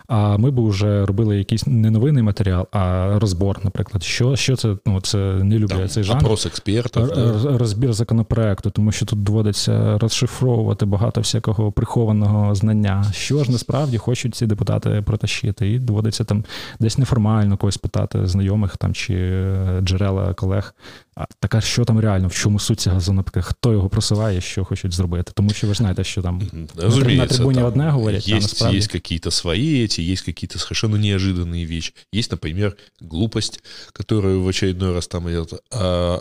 А 0.08 0.36
ми 0.36 0.50
б 0.50 0.68
вже 0.68 1.06
робили 1.06 1.38
якийсь 1.38 1.66
не 1.66 1.90
новинний 1.90 2.22
матеріал, 2.22 2.66
а 2.72 3.12
розбор, 3.18 3.60
наприклад. 3.64 4.02
Що 4.02 4.36
що 4.36 4.56
це? 4.56 4.76
Ну, 4.86 5.00
це 5.00 5.18
не 5.18 5.58
люблю 5.58 5.78
там, 5.78 5.88
цей 5.88 6.04
жанр. 6.04 6.24
Опрос 6.24 6.46
експертів. 6.46 7.08
Розбір 7.44 7.92
законопроекту, 7.92 8.70
тому 8.70 8.92
що 8.92 9.06
тут 9.06 9.22
доводиться 9.22 9.71
розшифровувати 9.98 10.86
багато 10.86 11.20
всякого 11.20 11.72
прихованого 11.72 12.54
знання, 12.54 13.04
що 13.12 13.44
ж 13.44 13.52
насправді 13.52 13.98
хочуть 13.98 14.34
ці 14.34 14.46
депутати 14.46 15.02
протащити, 15.06 15.70
і 15.70 15.78
доводиться 15.78 16.24
там 16.24 16.44
десь 16.80 16.98
неформально 16.98 17.56
когось 17.56 17.76
питати 17.76 18.26
знайомих 18.26 18.76
там 18.76 18.94
чи 18.94 19.14
е, 19.14 19.80
джерела 19.80 20.34
колег. 20.34 20.74
А 21.16 21.24
така, 21.40 21.60
що 21.60 21.84
там 21.84 22.00
реально, 22.00 22.28
в 22.28 22.32
чому 22.32 22.58
суть 22.58 22.80
цього 22.80 23.00
занапки, 23.00 23.42
хто 23.42 23.72
його 23.72 23.88
просуває, 23.88 24.40
що 24.40 24.64
хочуть 24.64 24.92
зробити. 24.92 25.32
Тому 25.34 25.50
що 25.50 25.66
ви 25.66 25.74
знаєте, 25.74 26.04
що 26.04 26.22
там 26.22 26.42
на 26.76 27.26
трибуні 27.26 27.56
там 27.56 27.66
одне 27.66 27.90
говорять, 27.90 28.28
есть, 28.28 28.32
а 28.32 28.34
насправді... 28.34 28.78
Есть 28.78 28.92
какие-то 28.92 29.30
свои 29.30 29.82
эти, 29.82 30.12
есть 30.12 30.24
какие-то 30.24 30.58
совершенно 30.58 30.96
неожиданные 30.96 31.66
вещи. 31.66 31.92
Есть, 32.14 32.30
например, 32.30 32.76
глупость, 33.00 33.64
которую 33.92 34.42
в 34.42 34.48
очередной 34.48 34.94
раз 34.94 35.06
там 35.06 35.28
идет. 35.28 35.52
А 35.70 36.20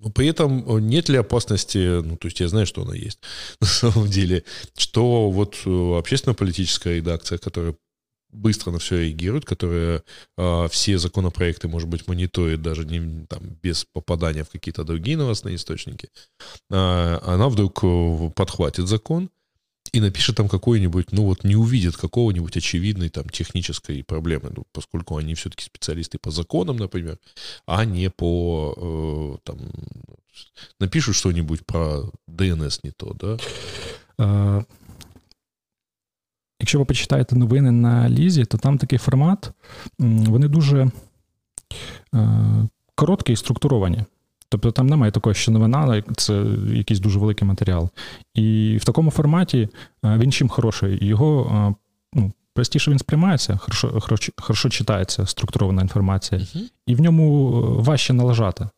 но 0.00 0.10
при 0.10 0.26
этом 0.28 0.76
э, 0.76 0.80
нет 0.80 1.08
ли 1.08 1.16
опасности, 1.16 2.02
ну, 2.02 2.16
то 2.16 2.28
есть 2.28 2.40
я 2.40 2.48
знаю, 2.48 2.66
что 2.66 2.82
она 2.82 2.94
есть 2.94 3.20
на 3.60 3.66
самом 3.66 4.08
деле, 4.08 4.44
что 4.76 5.30
вот 5.30 5.56
э, 5.64 5.70
общественно-политическая 5.70 6.96
редакция, 6.96 7.38
которая 7.38 7.74
быстро 8.34 8.72
на 8.72 8.78
все 8.78 8.98
реагирует, 8.98 9.44
которая 9.44 10.02
э, 10.36 10.68
все 10.70 10.98
законопроекты, 10.98 11.68
может 11.68 11.88
быть, 11.88 12.06
мониторит 12.08 12.62
даже 12.62 12.84
не, 12.84 13.26
там, 13.26 13.40
без 13.62 13.84
попадания 13.84 14.44
в 14.44 14.50
какие-то 14.50 14.84
другие 14.84 15.16
новостные 15.16 15.56
источники, 15.56 16.10
э, 16.70 17.18
она 17.22 17.48
вдруг 17.48 17.80
э, 17.82 18.30
подхватит 18.34 18.88
закон 18.88 19.30
и 19.93 20.01
напишет 20.01 20.35
там 20.35 20.47
какой-нибудь, 20.47 21.11
ну 21.11 21.25
вот 21.25 21.43
не 21.43 21.55
увидит 21.55 21.95
какого-нибудь 21.97 22.57
очевидной 22.57 23.09
там 23.09 23.29
технической 23.29 24.03
проблемы, 24.03 24.51
ну, 24.55 24.65
поскольку 24.71 25.17
они 25.17 25.33
все-таки 25.33 25.63
специалисты 25.63 26.17
по 26.17 26.31
законам, 26.31 26.77
например, 26.77 27.17
а 27.65 27.85
не 27.85 28.09
по 28.09 28.75
э, 28.77 29.37
там 29.43 29.57
напишут 30.79 31.15
что-нибудь 31.15 31.65
про 31.65 32.11
DNS 32.27 32.79
не 32.83 32.91
то, 32.91 33.15
да? 33.19 33.37
Якщо 36.61 36.79
ви 36.79 36.85
почитаєте 36.85 37.35
новини 37.35 37.71
на 37.71 38.09
Лізі, 38.09 38.45
то 38.45 38.57
там 38.57 38.77
такий 38.77 38.99
формат, 38.99 39.51
вони 39.97 40.47
дуже 40.47 40.91
е, 42.13 42.67
короткі 42.95 43.33
і 43.33 43.35
структуровані. 43.35 44.05
Тобто 44.53 44.71
там 44.71 44.87
немає 44.87 45.11
такого, 45.11 45.33
що 45.33 45.51
новина, 45.51 46.03
це 46.17 46.43
якийсь 46.73 46.99
дуже 46.99 47.19
великий 47.19 47.47
матеріал. 47.47 47.89
І 48.33 48.77
в 48.81 48.85
такому 48.85 49.11
форматі 49.11 49.69
е, 50.05 50.17
він 50.17 50.31
чим 50.31 50.49
хороший. 50.49 51.05
Його 51.05 51.51
е, 51.53 51.75
ну, 52.13 52.31
простіше 52.53 52.91
він 52.91 52.99
сприймається, 52.99 53.57
хорошо 53.57 53.99
хорошо, 53.99 54.31
хорошо 54.37 54.69
читається 54.69 55.25
структурована 55.25 55.81
інформація, 55.81 56.41
uh-huh. 56.41 56.61
і 56.87 56.95
в 56.95 57.01
ньому 57.01 57.51
важче 57.81 58.13
налажати. 58.13 58.69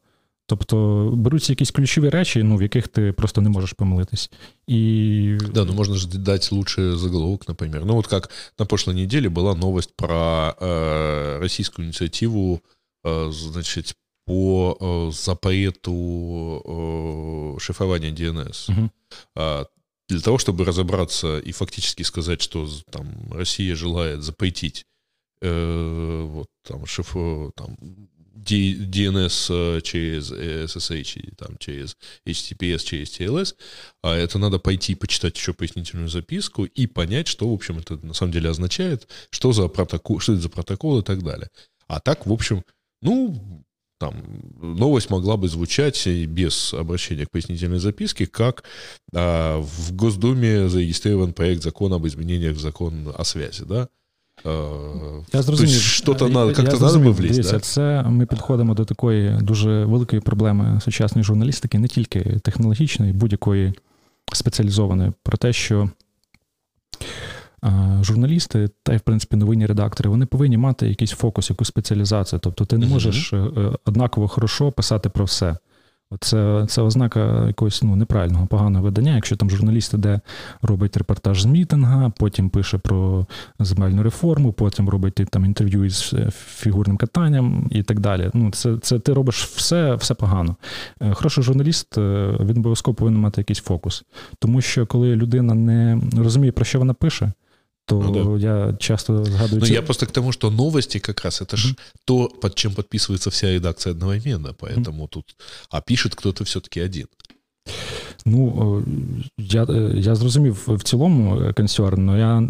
Тобто 0.52 1.10
беруться 1.16 1.52
якісь 1.52 1.72
ключові 1.72 2.10
речі, 2.10 2.44
ну, 2.44 2.58
в 2.58 2.62
яких 2.62 2.88
ти 2.88 3.12
просто 3.12 3.42
не 3.42 3.50
можешь 3.50 3.74
помилитись. 3.74 4.32
И... 4.70 5.38
Да, 5.54 5.66
ну 5.66 5.74
можно 5.74 5.96
же 5.96 6.08
дать 6.08 6.52
лучший 6.52 6.96
заголовок, 6.96 7.48
например. 7.48 7.86
Ну 7.86 7.94
вот 7.94 8.08
как 8.08 8.30
на 8.60 8.66
прошлой 8.66 8.96
неделе 8.96 9.30
была 9.30 9.56
новость 9.56 9.96
про 9.96 10.56
э, 10.60 11.40
российскую 11.40 11.86
инициативу, 11.86 12.60
э, 13.06 13.32
значит, 13.32 13.96
по 14.27 14.77
э, 14.79 15.11
запрету 15.13 16.63
э, 16.65 17.61
шифрования 17.61 18.11
DNS. 18.11 18.73
Угу. 18.73 18.91
Э, 19.37 19.65
для 20.09 20.21
того, 20.21 20.39
чтобы 20.39 20.65
разобраться 20.65 21.39
и 21.39 21.53
фактически 21.53 22.03
сказать, 22.03 22.43
что 22.43 22.69
там 22.91 23.33
Россия 23.33 23.75
желает 23.75 24.23
запретить 24.23 24.87
э, 25.41 26.25
вот 26.29 26.49
там 26.65 26.87
шифр, 26.87 27.53
там 27.55 27.77
DNS 28.37 29.47
э, 29.51 29.81
через 29.83 30.33
SSH, 30.33 31.35
там, 31.37 31.57
через 31.59 31.97
HTTPS, 32.27 32.85
через 32.85 33.09
TLS, 33.09 33.55
а 34.03 34.15
это 34.15 34.39
надо 34.39 34.59
пойти 34.59 34.95
почитать 34.95 35.37
еще 35.37 35.53
пояснительную 35.53 36.09
записку 36.09 36.65
и 36.65 36.87
понять, 36.87 37.29
что, 37.29 37.49
в 37.49 37.55
общем, 37.55 37.79
это 37.79 37.97
на 38.05 38.15
самом 38.15 38.33
деле 38.33 38.51
означает, 38.51 39.09
что, 39.31 39.53
за 39.53 39.69
протокол, 39.69 40.21
что 40.21 40.33
это 40.33 40.43
за 40.43 40.49
протокол 40.49 41.01
и 41.01 41.03
так 41.03 41.23
далее. 41.23 41.51
А 41.89 42.01
так, 42.01 42.27
в 42.27 42.33
общем, 42.33 42.65
ну, 43.03 43.65
там, 43.99 44.15
новость 44.61 45.11
могла 45.11 45.37
бы 45.37 45.49
звучать 45.49 46.07
без 46.07 46.75
обращения 46.75 47.27
к 47.27 47.31
пояснительной 47.31 47.79
записке, 47.79 48.27
как 48.27 48.65
а, 49.15 49.61
в 49.61 49.93
Госдуме 49.93 50.69
зарегистрирован 50.69 51.33
проект 51.33 51.63
закона 51.63 51.97
об 51.97 52.07
изменениях 52.07 52.57
в 52.57 52.61
закон 52.61 53.13
о 53.17 53.25
связи, 53.25 53.65
да, 53.65 53.89
я 55.33 55.43
зрозумів. 55.43 55.73
Що-то 55.73 56.29
надо, 56.29 56.63
як-то 56.63 56.79
надо 56.79 56.99
би 56.99 57.11
влізти, 57.11 57.35
Дивіться, 57.35 57.53
да? 57.53 57.61
це 57.61 58.03
ми 58.09 58.27
підходимо 58.27 58.75
до 58.75 58.85
такої 58.85 59.39
дуже 59.43 59.85
великої 59.85 60.23
проблеми 60.23 60.81
сучасної 60.85 61.25
журналістики, 61.25 61.79
не 61.79 61.89
тільки 61.89 62.21
технологічної, 62.21 63.13
будь-якої 63.13 63.73
спеціалізованої, 64.33 65.13
про 65.23 65.39
те, 65.39 65.53
що 65.53 65.91
журналісти, 68.01 68.69
та 68.83 68.95
й 68.95 68.97
в 68.97 69.01
принципі 69.01 69.37
новинні 69.37 69.67
редактори, 69.67 70.11
вони 70.11 70.27
повинні 70.27 70.57
мати 70.57 70.89
якийсь 70.89 71.11
фокус, 71.11 71.51
якусь 71.51 71.69
спеціалізацію. 71.69 72.41
Тобто 72.41 72.65
ти 72.65 72.79
не 72.79 72.87
можеш 72.87 73.33
uh-huh. 73.33 73.77
однаково 73.85 74.29
хорошо 74.29 74.73
писати 74.73 75.09
про 75.09 75.25
все. 75.25 75.57
Це 76.21 76.65
це 76.69 76.83
ознака 76.83 77.47
якогось 77.47 77.83
ну, 77.83 77.97
неправильного, 77.97 78.47
поганого 78.47 78.85
видання. 78.85 79.15
Якщо 79.15 79.37
там 79.37 79.51
журналіст 79.51 79.95
іде, 79.95 80.21
робить 80.63 80.97
репортаж 80.97 81.43
з 81.43 81.47
мітинга, 81.47 82.13
потім 82.19 82.51
пише 82.51 82.79
про 82.79 83.27
земельну 83.59 84.03
реформу, 84.03 84.53
потім 84.53 84.89
робить 84.89 85.15
там 85.15 85.45
інтерв'ю 85.45 85.85
із 85.85 86.11
е, 86.13 86.31
фігурним 86.31 86.97
катанням 86.97 87.69
і 87.71 87.83
так 87.83 88.01
далі. 88.01 88.31
Ну, 88.35 88.51
Це 88.51 88.79
це 88.79 88.99
ти 88.99 89.13
робиш 89.13 89.45
все 89.45 89.95
все 89.95 90.15
погано. 90.15 90.57
Е, 91.01 91.15
хороший 91.15 91.45
журналіст 91.45 91.99
е, 91.99 92.33
він 92.41 92.59
обов'язково 92.59 92.95
повинен 92.95 93.21
мати 93.21 93.41
якийсь 93.41 93.61
фокус. 93.61 94.05
Тому 94.39 94.61
що 94.61 94.87
коли 94.87 95.17
людина 95.17 95.55
не 95.55 96.01
розуміє, 96.17 96.53
про 96.53 96.65
що 96.65 96.79
вона 96.79 96.95
пише, 96.95 97.33
то 97.86 98.02
ну, 98.02 98.38
да. 98.38 98.48
я 98.48 98.74
часто 98.80 99.26
згадую... 99.26 99.62
Ну, 99.62 99.68
я 99.68 99.82
просто 99.82 100.06
к 100.06 100.12
тому, 100.12 100.32
что 100.32 100.52
новости 100.52 101.00
как 101.00 101.24
раз 101.24 101.42
это 101.42 101.56
mm-hmm. 101.56 101.78
то, 102.06 102.30
под 102.42 102.56
чем 102.56 102.74
подписывается 102.74 103.30
вся 103.30 103.52
редакция 103.52 103.92
одновременно, 103.92 104.54
поэтому 104.54 105.04
mm-hmm. 105.04 105.10
тут... 105.10 105.36
А 105.70 105.82
пишет 105.82 106.16
кто-то 106.16 106.44
все-таки 106.44 106.80
один. 106.80 107.08
Ну, 108.26 108.84
я 109.38 109.68
я 109.94 110.16
зрозумів 110.16 110.64
в 110.68 110.84
цілому 110.84 111.54
консерн, 111.58 112.10
але 112.10 112.20
я 112.20 112.42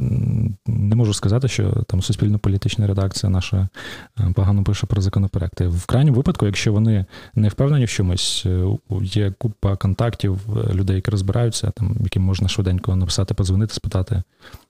не 0.68 0.96
можу 0.96 1.14
сказати, 1.14 1.48
що 1.48 1.84
там 1.88 2.02
суспільно-політична 2.02 2.88
редакція 2.88 3.30
наша 3.30 3.70
погано 4.36 4.64
пише 4.64 4.88
про 4.88 5.02
законопроекти. 5.02 5.68
В 5.68 5.86
крайньому 5.86 6.18
випадку, 6.18 6.46
якщо 6.46 6.74
вони 6.74 7.06
не 7.36 7.50
впевнені 7.50 7.86
в 7.86 7.90
чомусь, 7.90 8.46
є 9.02 9.34
купа 9.38 9.76
контактів 9.76 10.40
людей, 10.74 10.96
які 10.96 11.12
розбираються, 11.12 11.72
там 11.76 11.98
яким 12.04 12.24
можна 12.24 12.48
швиденько 12.48 12.96
написати, 12.96 13.34
подзвонити, 13.34 13.74
спитати, 13.74 14.24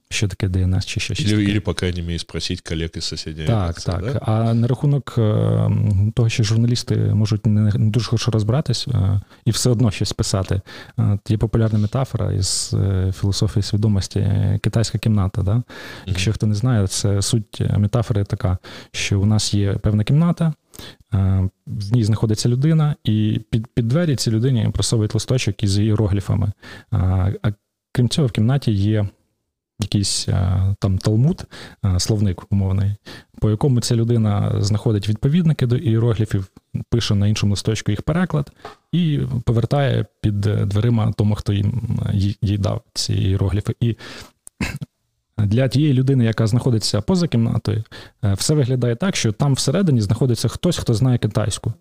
що 0.08 0.28
таке 0.28 0.48
DNS 0.48 0.86
чи 0.86 1.00
що 1.00 1.14
щось. 1.14 1.32
Или, 1.32 1.60
по 1.60 1.74
крайней 1.74 2.02
мере, 2.02 2.18
спросити 2.18 2.62
колег 2.68 2.90
із 2.94 3.04
сусідньої 3.04 3.46
Так, 3.48 3.80
так. 3.80 4.00
Да? 4.00 4.18
А 4.22 4.54
на 4.54 4.66
рахунок 4.66 5.14
е, 5.18 5.70
того, 6.14 6.28
що 6.28 6.42
журналісти 6.42 6.96
можуть 6.96 7.46
не 7.46 7.70
дуже 7.76 8.06
хорошо 8.06 8.30
розбиратись 8.30 8.88
е, 8.88 9.20
і 9.44 9.50
все 9.50 9.70
одно 9.70 9.90
щось 9.90 10.12
писати. 10.12 10.60
Е, 10.98 11.18
є 11.28 11.38
популярна 11.38 11.78
метафора 11.78 12.32
із 12.32 12.74
філософії 13.20 13.62
свідомості 13.62 14.26
китайська 14.62 14.98
кімната. 14.98 15.42
Да? 15.42 15.62
Якщо 16.06 16.32
хто 16.32 16.46
не 16.46 16.54
знає, 16.54 16.86
це 16.86 17.22
суть 17.22 17.62
метафори 17.78 18.24
така, 18.24 18.58
що 18.92 19.20
у 19.20 19.26
нас 19.26 19.54
є 19.54 19.72
певна 19.72 20.04
кімната. 20.04 20.52
В 21.66 21.92
ній 21.92 22.04
знаходиться 22.04 22.48
людина, 22.48 22.94
і 23.04 23.40
під 23.50 23.66
під 23.66 23.88
двері 23.88 24.16
цій 24.16 24.30
людині 24.30 24.68
просовують 24.72 25.14
листочок 25.14 25.62
із 25.62 25.78
іерогліфами. 25.78 26.52
А 26.90 27.50
крім 27.92 28.08
цього, 28.08 28.28
в 28.28 28.32
кімнаті 28.32 28.72
є 28.72 29.06
якийсь 29.80 30.28
е, 30.28 30.60
там 30.78 30.98
талмуд, 30.98 31.44
е, 31.84 32.00
словник 32.00 32.52
умовний, 32.52 32.90
по 33.40 33.50
якому 33.50 33.80
ця 33.80 33.96
людина 33.96 34.52
знаходить 34.58 35.08
відповідники 35.08 35.66
до 35.66 35.76
іерогліфів, 35.76 36.48
пише 36.90 37.14
на 37.14 37.26
іншому 37.26 37.52
листочку 37.52 37.90
їх 37.90 38.02
переклад 38.02 38.52
і 38.92 39.20
повертає 39.44 40.06
під 40.20 40.40
дверима 40.40 41.12
тому, 41.16 41.34
хто 41.34 41.52
їм 41.52 41.98
е, 42.06 42.10
їй 42.42 42.58
дав 42.58 42.82
ці 42.94 43.14
іерогліфи. 43.14 43.74
І 43.80 43.96
для 45.38 45.68
тієї 45.68 45.92
людини, 45.92 46.24
яка 46.24 46.46
знаходиться 46.46 47.00
поза 47.00 47.28
кімнатою, 47.28 47.84
все 48.22 48.54
виглядає 48.54 48.96
так, 48.96 49.16
що 49.16 49.32
там 49.32 49.54
всередині 49.54 50.00
знаходиться 50.00 50.48
хтось, 50.48 50.76
хто 50.76 50.94
знає 50.94 51.18
китайську. 51.18 51.72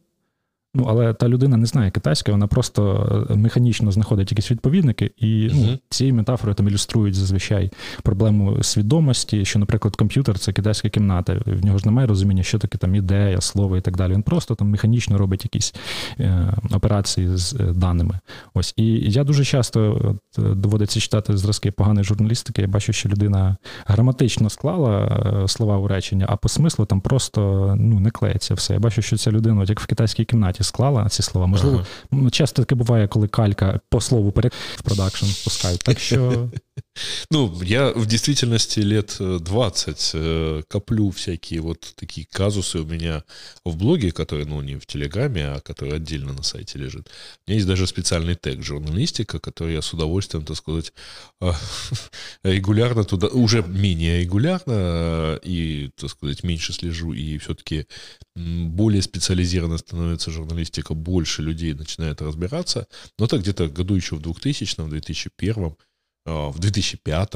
Ну, 0.77 0.85
але 0.87 1.13
та 1.13 1.27
людина 1.27 1.57
не 1.57 1.65
знає 1.65 1.91
китайської, 1.91 2.33
вона 2.33 2.47
просто 2.47 3.09
е, 3.29 3.35
механічно 3.35 3.91
знаходить 3.91 4.31
якісь 4.31 4.51
відповідники, 4.51 5.11
і 5.17 5.49
ну, 5.53 5.61
uh-huh. 5.61 5.79
цією 5.89 6.15
метафорою 6.15 6.55
там 6.55 6.67
ілюструють 6.67 7.15
зазвичай 7.15 7.71
проблему 8.03 8.63
свідомості, 8.63 9.45
що, 9.45 9.59
наприклад, 9.59 9.95
комп'ютер 9.95 10.39
це 10.39 10.53
китайська 10.53 10.89
кімната. 10.89 11.41
В 11.45 11.65
нього 11.65 11.77
ж 11.77 11.85
немає 11.85 12.07
розуміння, 12.07 12.43
що 12.43 12.59
таке 12.59 12.77
там 12.77 12.95
ідея, 12.95 13.41
слово 13.41 13.77
і 13.77 13.81
так 13.81 13.97
далі. 13.97 14.13
Він 14.13 14.23
просто 14.23 14.55
там 14.55 14.69
механічно 14.69 15.17
робить 15.17 15.43
якісь 15.43 15.75
е, 16.19 16.53
операції 16.71 17.37
з 17.37 17.53
е, 17.53 17.63
даними. 17.73 18.19
Ось 18.53 18.73
і 18.77 18.85
я 19.11 19.23
дуже 19.23 19.45
часто 19.45 20.01
от, 20.03 20.45
е, 20.45 20.55
доводиться 20.55 20.99
читати 20.99 21.37
зразки 21.37 21.71
поганої 21.71 22.03
журналістики. 22.03 22.61
Я 22.61 22.67
бачу, 22.67 22.93
що 22.93 23.09
людина 23.09 23.57
граматично 23.85 24.49
склала 24.49 25.45
слова 25.47 25.77
у 25.77 25.87
речення, 25.87 26.25
а 26.29 26.35
по 26.35 26.49
смислу 26.49 26.85
там 26.85 27.01
просто 27.01 27.73
ну 27.79 27.99
не 27.99 28.11
клеїться 28.11 28.53
все. 28.53 28.73
Я 28.73 28.79
бачу, 28.79 29.01
що 29.01 29.17
ця 29.17 29.31
людина, 29.31 29.61
от 29.61 29.69
як 29.69 29.79
в 29.79 29.85
китайській 29.85 30.25
кімнаті 30.25 30.63
склала 30.65 31.09
ці 31.09 31.23
слова. 31.23 31.47
Можливо, 31.47 31.85
ага. 32.11 32.29
Часто 32.29 32.61
таке 32.61 32.75
буває, 32.75 33.07
коли 33.07 33.27
калька 33.27 33.79
по 33.89 34.01
слову 34.01 34.31
перек 34.31 34.53
в 34.75 34.81
продакшн 34.81 35.25
пускають. 35.43 35.79
Так 35.79 35.99
що. 35.99 36.49
Ну, 37.31 37.61
я 37.63 37.91
в 37.91 38.05
действительности 38.05 38.79
лет 38.79 39.15
20 39.19 40.11
э, 40.13 40.61
коплю 40.67 41.11
всякие 41.11 41.61
вот 41.61 41.93
такие 41.95 42.27
казусы 42.31 42.79
у 42.79 42.85
меня 42.85 43.23
в 43.63 43.75
блоге, 43.75 44.11
который, 44.11 44.45
ну, 44.45 44.61
не 44.61 44.75
в 44.75 44.85
Телеграме, 44.85 45.47
а 45.47 45.59
который 45.59 45.95
отдельно 45.95 46.33
на 46.33 46.43
сайте 46.43 46.79
лежит. 46.79 47.07
У 47.07 47.51
меня 47.51 47.55
есть 47.55 47.67
даже 47.67 47.87
специальный 47.87 48.35
тег 48.35 48.63
журналистика, 48.63 49.39
который 49.39 49.73
я 49.73 49.81
с 49.81 49.93
удовольствием, 49.93 50.45
так 50.45 50.57
сказать, 50.57 50.93
регулярно 52.43 53.03
туда, 53.03 53.27
уже 53.27 53.63
менее 53.63 54.21
регулярно 54.21 55.39
и, 55.43 55.89
так 55.95 56.09
сказать, 56.09 56.43
меньше 56.43 56.73
слежу, 56.73 57.13
и 57.13 57.37
все-таки 57.37 57.87
более 58.35 59.01
специализированно 59.01 59.77
становится 59.77 60.31
журналистика, 60.31 60.93
больше 60.93 61.41
людей 61.41 61.73
начинает 61.73 62.21
разбираться. 62.21 62.87
Но 63.17 63.25
это 63.25 63.37
где-то 63.37 63.67
году 63.67 63.95
еще 63.95 64.15
в 64.15 64.21
2000 64.21 64.81
в 64.81 64.89
2001 64.89 65.75
в 66.25 66.59
2005 66.59 67.33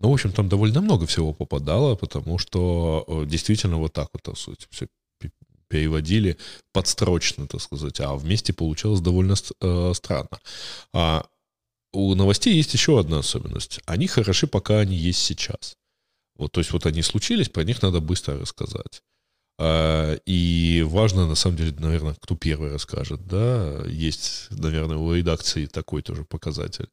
Ну, 0.00 0.10
в 0.10 0.12
общем, 0.12 0.32
там 0.32 0.48
довольно 0.48 0.80
много 0.80 1.06
всего 1.06 1.32
попадало, 1.32 1.94
потому 1.96 2.38
что 2.38 3.04
э, 3.06 3.26
действительно 3.26 3.76
вот 3.76 3.92
так 3.92 4.08
вот, 4.12 4.22
так 4.22 4.36
сказать, 4.36 4.66
все 4.70 4.88
переводили 5.68 6.36
подстрочно, 6.72 7.46
так 7.46 7.60
сказать, 7.62 7.98
а 8.00 8.14
вместе 8.14 8.52
получалось 8.52 9.00
довольно 9.00 9.34
э, 9.60 9.92
странно. 9.94 10.38
А 10.92 11.24
у 11.92 12.14
новостей 12.14 12.54
есть 12.54 12.74
еще 12.74 13.00
одна 13.00 13.20
особенность. 13.20 13.80
Они 13.86 14.06
хороши, 14.06 14.46
пока 14.46 14.80
они 14.80 14.96
есть 14.96 15.20
сейчас. 15.20 15.76
Вот, 16.36 16.52
то 16.52 16.60
есть 16.60 16.72
вот 16.72 16.86
они 16.86 17.02
случились, 17.02 17.48
про 17.48 17.64
них 17.64 17.82
надо 17.82 18.00
быстро 18.00 18.38
рассказать. 18.38 19.02
А, 19.64 20.16
и 20.26 20.84
важно, 20.84 21.28
на 21.28 21.36
самом 21.36 21.56
деле, 21.56 21.72
наверное, 21.78 22.16
кто 22.20 22.34
первый 22.34 22.72
расскажет, 22.72 23.28
да, 23.28 23.84
есть, 23.86 24.48
наверное, 24.50 24.96
у 24.96 25.14
редакции 25.14 25.66
такой 25.66 26.02
тоже 26.02 26.24
показатель, 26.24 26.88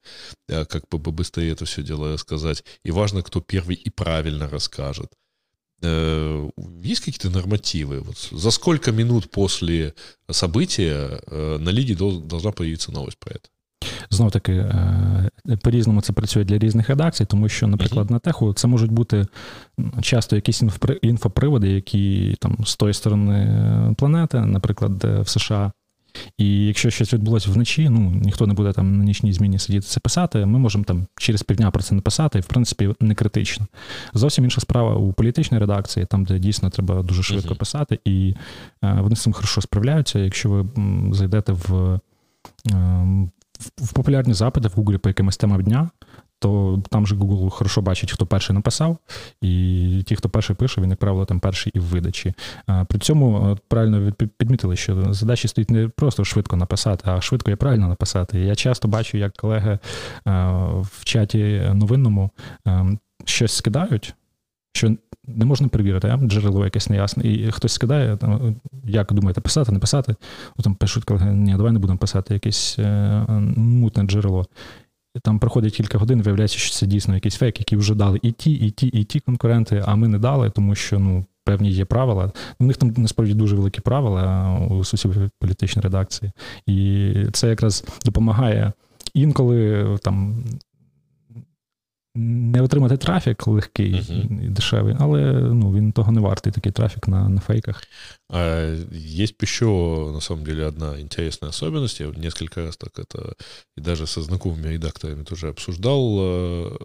а, 0.47 0.65
как 0.65 0.87
бы 0.87 1.11
быстрее 1.11 1.53
это 1.53 1.65
все 1.65 1.81
дело 1.81 2.13
рассказать. 2.13 2.63
И 2.83 2.91
важно, 2.91 3.23
кто 3.23 3.41
первый 3.41 3.75
и 3.75 3.89
правильно 3.89 4.47
расскажет. 4.47 5.11
Э, 5.81 6.49
есть 6.83 7.01
какие-то 7.01 7.31
нормативы? 7.31 8.01
Вот 8.01 8.17
за 8.31 8.51
сколько 8.51 8.91
минут 8.91 9.31
после 9.31 9.95
события 10.29 11.21
э, 11.25 11.57
на 11.57 11.71
лиді 11.71 11.95
должна 11.95 12.51
появиться 12.51 12.91
новость 12.91 13.17
про 13.17 13.31
это? 13.31 13.49
Знов 14.09 14.31
таки, 14.31 14.53
е, 14.53 15.29
по-різному 15.63 16.01
це 16.01 16.13
працює 16.13 16.43
для 16.43 16.57
різних 16.57 16.89
редакцій, 16.89 17.25
тому 17.25 17.49
що, 17.49 17.67
наприклад, 17.67 18.11
на 18.11 18.19
теху 18.19 18.53
це 18.53 18.67
можуть 18.67 18.91
бути 18.91 19.27
часто 20.01 20.35
якісь 20.35 20.63
інфоприводи, 21.01 21.69
які 21.69 22.35
там 22.39 22.57
з 22.65 22.75
тої 22.75 22.93
сторони 22.93 23.95
планети, 23.97 24.39
наприклад, 24.39 25.03
в 25.03 25.27
США. 25.27 25.71
І 26.37 26.65
якщо 26.65 26.89
щось 26.89 27.13
відбулося 27.13 27.51
вночі, 27.51 27.89
ну 27.89 28.11
ніхто 28.23 28.47
не 28.47 28.53
буде 28.53 28.73
там 28.73 28.97
на 28.97 29.03
нічній 29.03 29.33
зміні 29.33 29.59
сидіти 29.59 29.87
це 29.87 29.99
писати, 29.99 30.45
ми 30.45 30.59
можемо 30.59 30.83
там 30.83 31.07
через 31.15 31.43
півдня 31.43 31.71
про 31.71 31.83
це 31.83 31.95
написати, 31.95 32.39
і 32.39 32.41
в 32.41 32.45
принципі 32.45 32.93
не 32.99 33.15
критично. 33.15 33.65
Зовсім 34.13 34.43
інша 34.43 34.61
справа 34.61 34.95
у 34.95 35.13
політичній 35.13 35.57
редакції, 35.57 36.05
там, 36.05 36.25
де 36.25 36.39
дійсно 36.39 36.69
треба 36.69 37.03
дуже 37.03 37.23
швидко 37.23 37.55
писати, 37.55 37.99
і 38.05 38.35
е, 38.83 38.97
вони 39.01 39.15
з 39.15 39.21
цим 39.21 39.33
хорошо 39.33 39.61
справляються. 39.61 40.19
Якщо 40.19 40.49
ви 40.49 40.65
зайдете 41.13 41.51
в 41.51 41.99
ем, 42.71 43.31
в 43.77 43.93
популярні 43.93 44.33
запити 44.33 44.67
в 44.67 44.71
Google 44.71 44.97
по 44.97 45.09
якимось 45.09 45.37
темам 45.37 45.63
дня, 45.63 45.89
то 46.39 46.81
там 46.89 47.07
же 47.07 47.15
Google 47.15 47.49
хорошо 47.49 47.81
бачить, 47.81 48.11
хто 48.11 48.25
перший 48.25 48.53
написав, 48.53 48.97
і 49.41 50.03
ті, 50.05 50.15
хто 50.15 50.29
перший 50.29 50.55
пише, 50.55 50.81
він, 50.81 50.89
як 50.89 50.99
правило, 50.99 51.25
там 51.25 51.39
перший 51.39 51.71
і 51.75 51.79
в 51.79 51.83
видачі. 51.83 52.33
При 52.87 52.99
цьому 52.99 53.57
правильно 53.67 54.11
підмітили, 54.37 54.75
що 54.75 55.13
задача 55.13 55.47
стоїть 55.47 55.71
не 55.71 55.87
просто 55.87 56.25
швидко 56.25 56.55
написати, 56.55 57.03
а 57.05 57.21
швидко 57.21 57.51
і 57.51 57.55
правильно 57.55 57.87
написати. 57.87 58.39
Я 58.39 58.55
часто 58.55 58.87
бачу, 58.87 59.17
як 59.17 59.33
колеги 59.33 59.79
в 60.81 61.03
чаті 61.03 61.71
новинному 61.73 62.31
щось 63.25 63.51
скидають, 63.51 64.15
що 64.79 64.95
не 65.27 65.45
можна 65.45 65.67
перевірити, 65.67 66.07
а? 66.07 66.17
джерело 66.17 66.63
якесь 66.63 66.89
неясне. 66.89 67.23
І 67.23 67.51
хтось 67.51 67.73
скидає, 67.73 68.17
там, 68.17 68.55
як 68.83 69.13
думаєте, 69.13 69.41
писати, 69.41 69.71
не 69.71 69.79
писати. 69.79 70.15
О, 70.57 70.61
там 70.61 70.75
пишуть, 70.75 71.03
колеги, 71.03 71.33
ні, 71.33 71.51
давай 71.51 71.71
не 71.71 71.79
будемо 71.79 71.99
писати 71.99 72.33
якесь 72.33 72.79
е, 72.79 73.25
мутне 73.57 74.03
джерело. 74.03 74.45
І 75.15 75.19
там 75.19 75.39
проходить 75.39 75.73
кілька 75.73 75.97
годин, 75.97 76.21
виявляється, 76.21 76.57
що 76.57 76.75
це 76.75 76.85
дійсно 76.85 77.13
якийсь 77.13 77.35
фейк, 77.35 77.59
який 77.59 77.77
вже 77.77 77.95
дали 77.95 78.19
і 78.21 78.31
ті, 78.31 78.51
і 78.51 78.71
ті, 78.71 78.87
і 78.87 79.03
ті 79.03 79.19
конкуренти, 79.19 79.83
а 79.85 79.95
ми 79.95 80.07
не 80.07 80.19
дали, 80.19 80.49
тому 80.49 80.75
що 80.75 80.99
ну, 80.99 81.25
певні 81.45 81.71
є 81.71 81.85
правила. 81.85 82.31
У 82.59 82.65
них 82.65 82.77
там 82.77 82.93
насправді 82.97 83.33
дуже 83.33 83.55
великі 83.55 83.81
правила 83.81 84.57
у 84.69 84.83
сусідній 84.83 85.29
політичній 85.39 85.81
редакції. 85.81 86.31
І 86.65 87.13
це 87.33 87.49
якраз 87.49 87.85
допомагає 88.05 88.73
інколи 89.13 89.87
там 90.03 90.43
не 92.16 92.62
отримати 92.62 92.96
трафік 92.96 93.46
легкий 93.46 93.94
uh-huh. 93.94 94.46
і 94.46 94.48
дешевий, 94.48 94.96
але 94.98 95.32
ну, 95.32 95.72
він 95.72 95.92
того 95.92 96.12
не 96.12 96.20
вартий, 96.20 96.52
такий 96.52 96.72
трафік 96.72 97.08
на, 97.08 97.28
на 97.28 97.40
фейках. 97.40 97.82
А 98.30 98.76
есть 98.92 99.42
еще, 99.42 99.66
на 100.12 100.20
самом 100.20 100.44
деле, 100.44 100.66
одна 100.66 101.00
интересная 101.00 101.50
особенность. 101.50 102.00
Я 102.00 102.06
несколько 102.16 102.62
раз 102.62 102.76
так 102.76 102.98
это 102.98 103.34
и 103.76 103.80
даже 103.80 104.06
со 104.06 104.22
знакомыми 104.22 104.68
редакторами 104.68 105.24
тоже 105.24 105.48
обсуждал. 105.48 106.78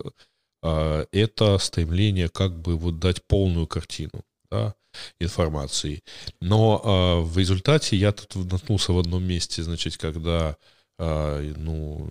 Это 0.62 1.58
стремление 1.60 2.30
как 2.30 2.52
бы 2.60 2.76
вот 2.76 3.00
дать 3.00 3.22
полную 3.28 3.68
картину 3.68 4.24
да, 4.52 4.74
информации. 5.22 6.02
Но 6.42 7.22
в 7.24 7.38
результате 7.38 7.98
я 7.98 8.12
тут 8.12 8.52
наткнулся 8.52 8.94
в 8.94 8.98
одном 8.98 9.24
месте, 9.24 9.64
значит, 9.64 9.98
когда 9.98 10.56
ну, 10.98 12.10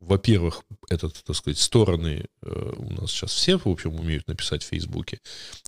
во-первых, 0.00 0.62
этот, 0.88 1.22
так 1.24 1.36
сказать, 1.36 1.58
стороны 1.58 2.26
э, 2.42 2.72
у 2.76 2.92
нас 2.92 3.10
сейчас 3.10 3.32
все, 3.32 3.58
в 3.58 3.66
общем, 3.66 3.94
умеют 3.94 4.26
написать 4.28 4.62
в 4.62 4.68
Фейсбуке, 4.68 5.20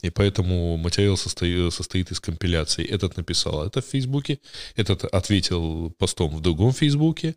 и 0.02 0.10
поэтому 0.10 0.76
материал 0.76 1.16
состоит, 1.16 1.72
состоит 1.72 2.10
из 2.10 2.20
компиляций. 2.20 2.84
Этот 2.84 3.16
написал 3.16 3.66
это 3.66 3.80
в 3.80 3.86
Фейсбуке, 3.86 4.40
этот 4.76 5.04
ответил 5.04 5.90
постом 5.98 6.34
в 6.34 6.40
другом 6.40 6.72
Фейсбуке, 6.72 7.36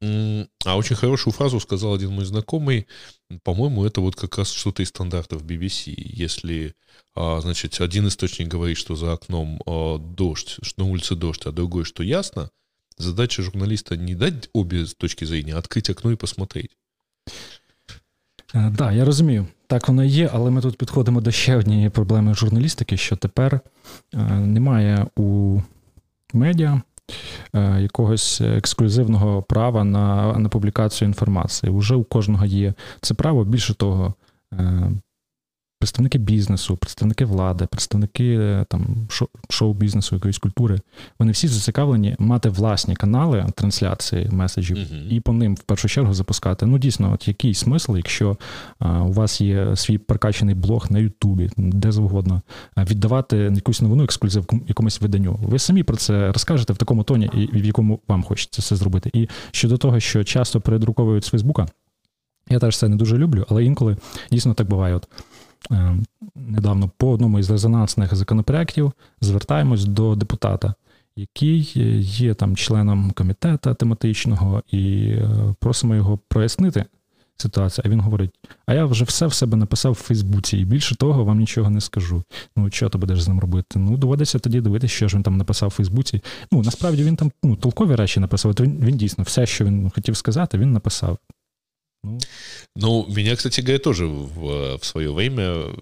а 0.00 0.76
очень 0.76 0.94
хорошую 0.94 1.34
фразу 1.34 1.58
сказал 1.58 1.94
один 1.94 2.12
мой 2.12 2.24
знакомый, 2.24 2.86
по-моему, 3.42 3.84
это 3.84 4.00
вот 4.00 4.14
как 4.14 4.38
раз 4.38 4.52
что-то 4.52 4.82
из 4.82 4.88
стандартов 4.88 5.42
BBC. 5.42 5.92
Если, 5.96 6.74
а, 7.16 7.40
значит, 7.40 7.80
один 7.80 8.06
источник 8.06 8.46
говорит, 8.46 8.78
что 8.78 8.94
за 8.94 9.12
окном 9.12 9.60
а, 9.66 9.98
дождь, 9.98 10.56
что 10.62 10.84
на 10.84 10.88
улице 10.88 11.16
дождь, 11.16 11.46
а 11.46 11.52
другой, 11.52 11.84
что 11.84 12.04
ясно, 12.04 12.50
Задача 12.98 13.42
журналіста 13.42 13.96
не 13.96 14.14
дати 14.14 14.48
обі 14.52 14.84
точки 14.98 15.26
зору, 15.26 15.42
а 15.52 15.58
відкрити 15.58 15.92
окно 15.92 16.12
і 16.12 16.16
посмотреть. 16.16 16.76
Так, 18.52 18.72
да, 18.72 18.92
я 18.92 19.04
розумію. 19.04 19.46
Так 19.66 19.88
воно 19.88 20.04
є, 20.04 20.30
але 20.32 20.50
ми 20.50 20.60
тут 20.60 20.78
підходимо 20.78 21.20
до 21.20 21.30
ще 21.30 21.56
однієї 21.56 21.90
проблеми 21.90 22.34
журналістики, 22.34 22.96
що 22.96 23.16
тепер 23.16 23.60
е, 24.14 24.18
немає 24.30 25.06
у 25.16 25.60
медіа 26.32 26.82
е, 27.54 27.80
якогось 27.80 28.40
ексклюзивного 28.40 29.42
права 29.42 29.84
на 29.84 30.38
на 30.38 30.48
публікацію 30.48 31.08
інформації. 31.08 31.72
Уже 31.72 31.94
у 31.94 32.04
кожного 32.04 32.44
є 32.46 32.74
це 33.00 33.14
право. 33.14 33.44
Більше 33.44 33.74
того, 33.74 34.14
е, 34.52 34.90
представники 35.78 36.18
бізнесу, 36.18 36.76
представники 36.76 37.24
влади, 37.24 37.66
представники 37.66 38.34
е, 38.34 38.64
там 38.68 39.08
шоу-бізнесу, 39.48 40.14
якоїсь 40.14 40.38
культури, 40.38 40.80
вони 41.18 41.32
всі 41.32 41.48
зацікавлені 41.48 42.16
мати 42.18 42.48
власні 42.48 42.96
канали 42.96 43.46
трансляції 43.54 44.28
меседжів 44.30 44.76
uh-huh. 44.76 45.08
і 45.08 45.20
по 45.20 45.32
ним 45.32 45.54
в 45.54 45.62
першу 45.62 45.88
чергу 45.88 46.14
запускати. 46.14 46.66
Ну, 46.66 46.78
дійсно, 46.78 47.12
от 47.12 47.28
який 47.28 47.54
смисл, 47.54 47.96
якщо 47.96 48.36
а, 48.78 49.02
у 49.02 49.12
вас 49.12 49.40
є 49.40 49.76
свій 49.76 49.98
прокачаний 49.98 50.54
блог 50.54 50.86
на 50.90 50.98
Ютубі, 50.98 51.50
де 51.56 51.92
завгодно, 51.92 52.42
віддавати 52.76 53.36
якусь 53.36 53.82
новину 53.82 54.04
ексклюзив 54.04 54.46
якомусь 54.68 55.00
виданню. 55.00 55.38
Ви 55.42 55.58
самі 55.58 55.82
про 55.82 55.96
це 55.96 56.32
розкажете 56.32 56.72
в 56.72 56.76
такому 56.76 57.02
тоні, 57.02 57.30
і 57.54 57.60
в 57.60 57.64
якому 57.64 58.00
вам 58.08 58.22
хочеться 58.22 58.62
це 58.62 58.76
зробити. 58.76 59.10
І 59.12 59.28
щодо 59.50 59.78
того, 59.78 60.00
що 60.00 60.24
часто 60.24 60.60
передруковують 60.60 61.24
з 61.24 61.28
Фейсбука. 61.28 61.66
Я 62.50 62.58
теж 62.58 62.78
це 62.78 62.88
не 62.88 62.96
дуже 62.96 63.18
люблю, 63.18 63.46
але 63.48 63.64
інколи 63.64 63.96
дійсно 64.30 64.54
так 64.54 64.68
буває. 64.68 64.94
От 64.94 65.08
недавно 66.34 66.90
по 66.96 67.10
одному 67.10 67.38
із 67.38 67.50
резонансних 67.50 68.14
законопроєктів 68.14 68.92
звертаємось 69.20 69.84
до 69.84 70.14
депутата, 70.14 70.74
який 71.16 71.72
є 72.00 72.34
там 72.34 72.56
членом 72.56 73.10
комітету 73.10 73.74
тематичного, 73.74 74.62
і 74.70 75.08
е, 75.08 75.54
просимо 75.60 75.94
його 75.94 76.18
прояснити 76.28 76.84
ситуацію. 77.36 77.82
А 77.86 77.88
він 77.88 78.00
говорить: 78.00 78.30
а 78.66 78.74
я 78.74 78.84
вже 78.84 79.04
все 79.04 79.26
в 79.26 79.32
себе 79.32 79.56
написав 79.56 79.92
в 79.92 79.94
Фейсбуці, 79.94 80.58
і 80.58 80.64
більше 80.64 80.96
того, 80.96 81.24
вам 81.24 81.38
нічого 81.38 81.70
не 81.70 81.80
скажу. 81.80 82.22
Ну, 82.56 82.70
що 82.70 82.88
ти 82.88 82.98
будеш 82.98 83.22
з 83.22 83.28
ним 83.28 83.40
робити? 83.40 83.78
Ну, 83.78 83.96
доводиться 83.96 84.38
тоді 84.38 84.60
дивитися, 84.60 84.94
що 84.94 85.08
ж 85.08 85.16
він 85.16 85.22
там 85.22 85.36
написав 85.36 85.68
в 85.68 85.72
Фейсбуці. 85.72 86.22
Ну, 86.52 86.62
насправді 86.62 87.04
він 87.04 87.16
там 87.16 87.32
ну, 87.42 87.56
толкові 87.56 87.94
речі 87.94 88.20
написав. 88.20 88.52
Він, 88.52 88.80
він 88.80 88.96
дійсно 88.96 89.24
все, 89.24 89.46
що 89.46 89.64
він 89.64 89.90
хотів 89.90 90.16
сказати, 90.16 90.58
він 90.58 90.72
написав. 90.72 91.18
Ну, 92.02 92.18
ну 92.76 93.06
меня, 93.08 93.36
кстати 93.36 93.60
говоря, 93.60 93.78
тоже 93.78 94.06
в, 94.06 94.78
в 94.78 94.84
свое 94.84 95.12
время 95.12 95.74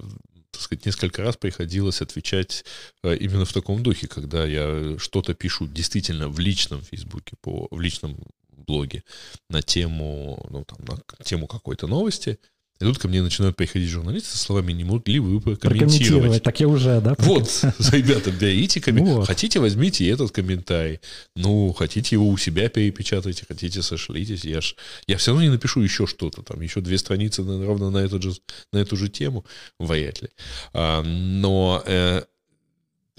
так 0.57 0.63
сказать, 0.63 0.87
несколько 0.87 1.23
раз 1.23 1.37
приходилось 1.37 2.01
отвечать 2.01 2.65
э, 3.03 3.15
именно 3.17 3.45
в 3.45 3.53
таком 3.53 3.83
духе, 3.83 4.09
когда 4.09 4.47
я 4.47 4.99
что-то 4.99 5.35
пишу 5.35 5.67
действительно 5.67 6.29
в 6.29 6.39
личном 6.39 6.81
Фейсбуке, 6.81 7.37
по, 7.43 7.69
в 7.71 7.79
личном 7.79 8.17
блоге 8.49 9.05
на 9.51 9.61
тему, 9.61 10.47
ну, 10.51 10.65
там, 10.65 10.79
на 10.87 11.25
тему 11.25 11.47
какой-то 11.47 11.87
новости, 11.87 12.39
и 12.79 12.85
тут 12.85 12.99
ко 12.99 13.09
мне 13.09 13.23
начинают 13.23 13.57
приходить 13.57 13.89
журналисты 13.89 14.31
со 14.31 14.39
словами, 14.39 14.73
не 14.73 14.85
могли 14.85 15.19
вы 15.19 15.41
прокомментировать. 15.41 16.43
Так 16.43 16.61
я 16.61 16.69
уже, 16.69 17.01
да? 17.01 17.15
Вот, 17.19 17.49
ребята, 17.93 18.31
берите 18.31 18.81
комментарий. 18.81 19.17
Вот. 19.17 19.27
Хотите, 19.27 19.61
возьмите 19.61 20.09
этот 20.09 20.31
комментарий. 20.31 21.01
Ну, 21.35 21.73
хотите 21.73 22.17
его 22.17 22.29
у 22.29 22.37
себя 22.37 22.69
перепечатайте, 22.69 23.45
хотите, 23.49 23.81
сошлитесь. 23.81 24.45
Я, 24.45 24.61
ж, 24.61 24.77
я 25.07 25.17
все 25.17 25.31
равно 25.31 25.45
не 25.45 25.51
напишу 25.51 25.81
еще 25.81 26.07
что-то. 26.07 26.43
Там 26.43 26.61
еще 26.61 26.81
две 26.81 26.99
страницы 26.99 27.43
ровно 27.43 27.91
на, 27.91 27.99
этот 27.99 28.23
же, 28.23 28.33
на 28.73 28.79
эту 28.79 28.97
же 28.97 29.09
тему. 29.09 29.45
Вряд 29.79 30.23
ли. 30.23 30.29
А, 30.73 31.03
но... 31.03 31.83
Э, 31.87 32.23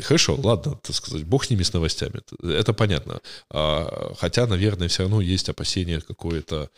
Хорошо, 0.00 0.36
ладно, 0.42 0.78
так 0.82 0.96
сказать, 0.96 1.24
бог 1.24 1.44
с 1.44 1.50
ними, 1.50 1.62
с 1.62 1.72
новостями. 1.72 2.20
Это 2.42 2.72
понятно. 2.72 3.20
А, 3.50 4.14
хотя, 4.18 4.46
наверное, 4.46 4.88
все 4.88 5.02
равно 5.02 5.20
есть 5.20 5.48
опасение 5.48 6.00
какое-то 6.00 6.70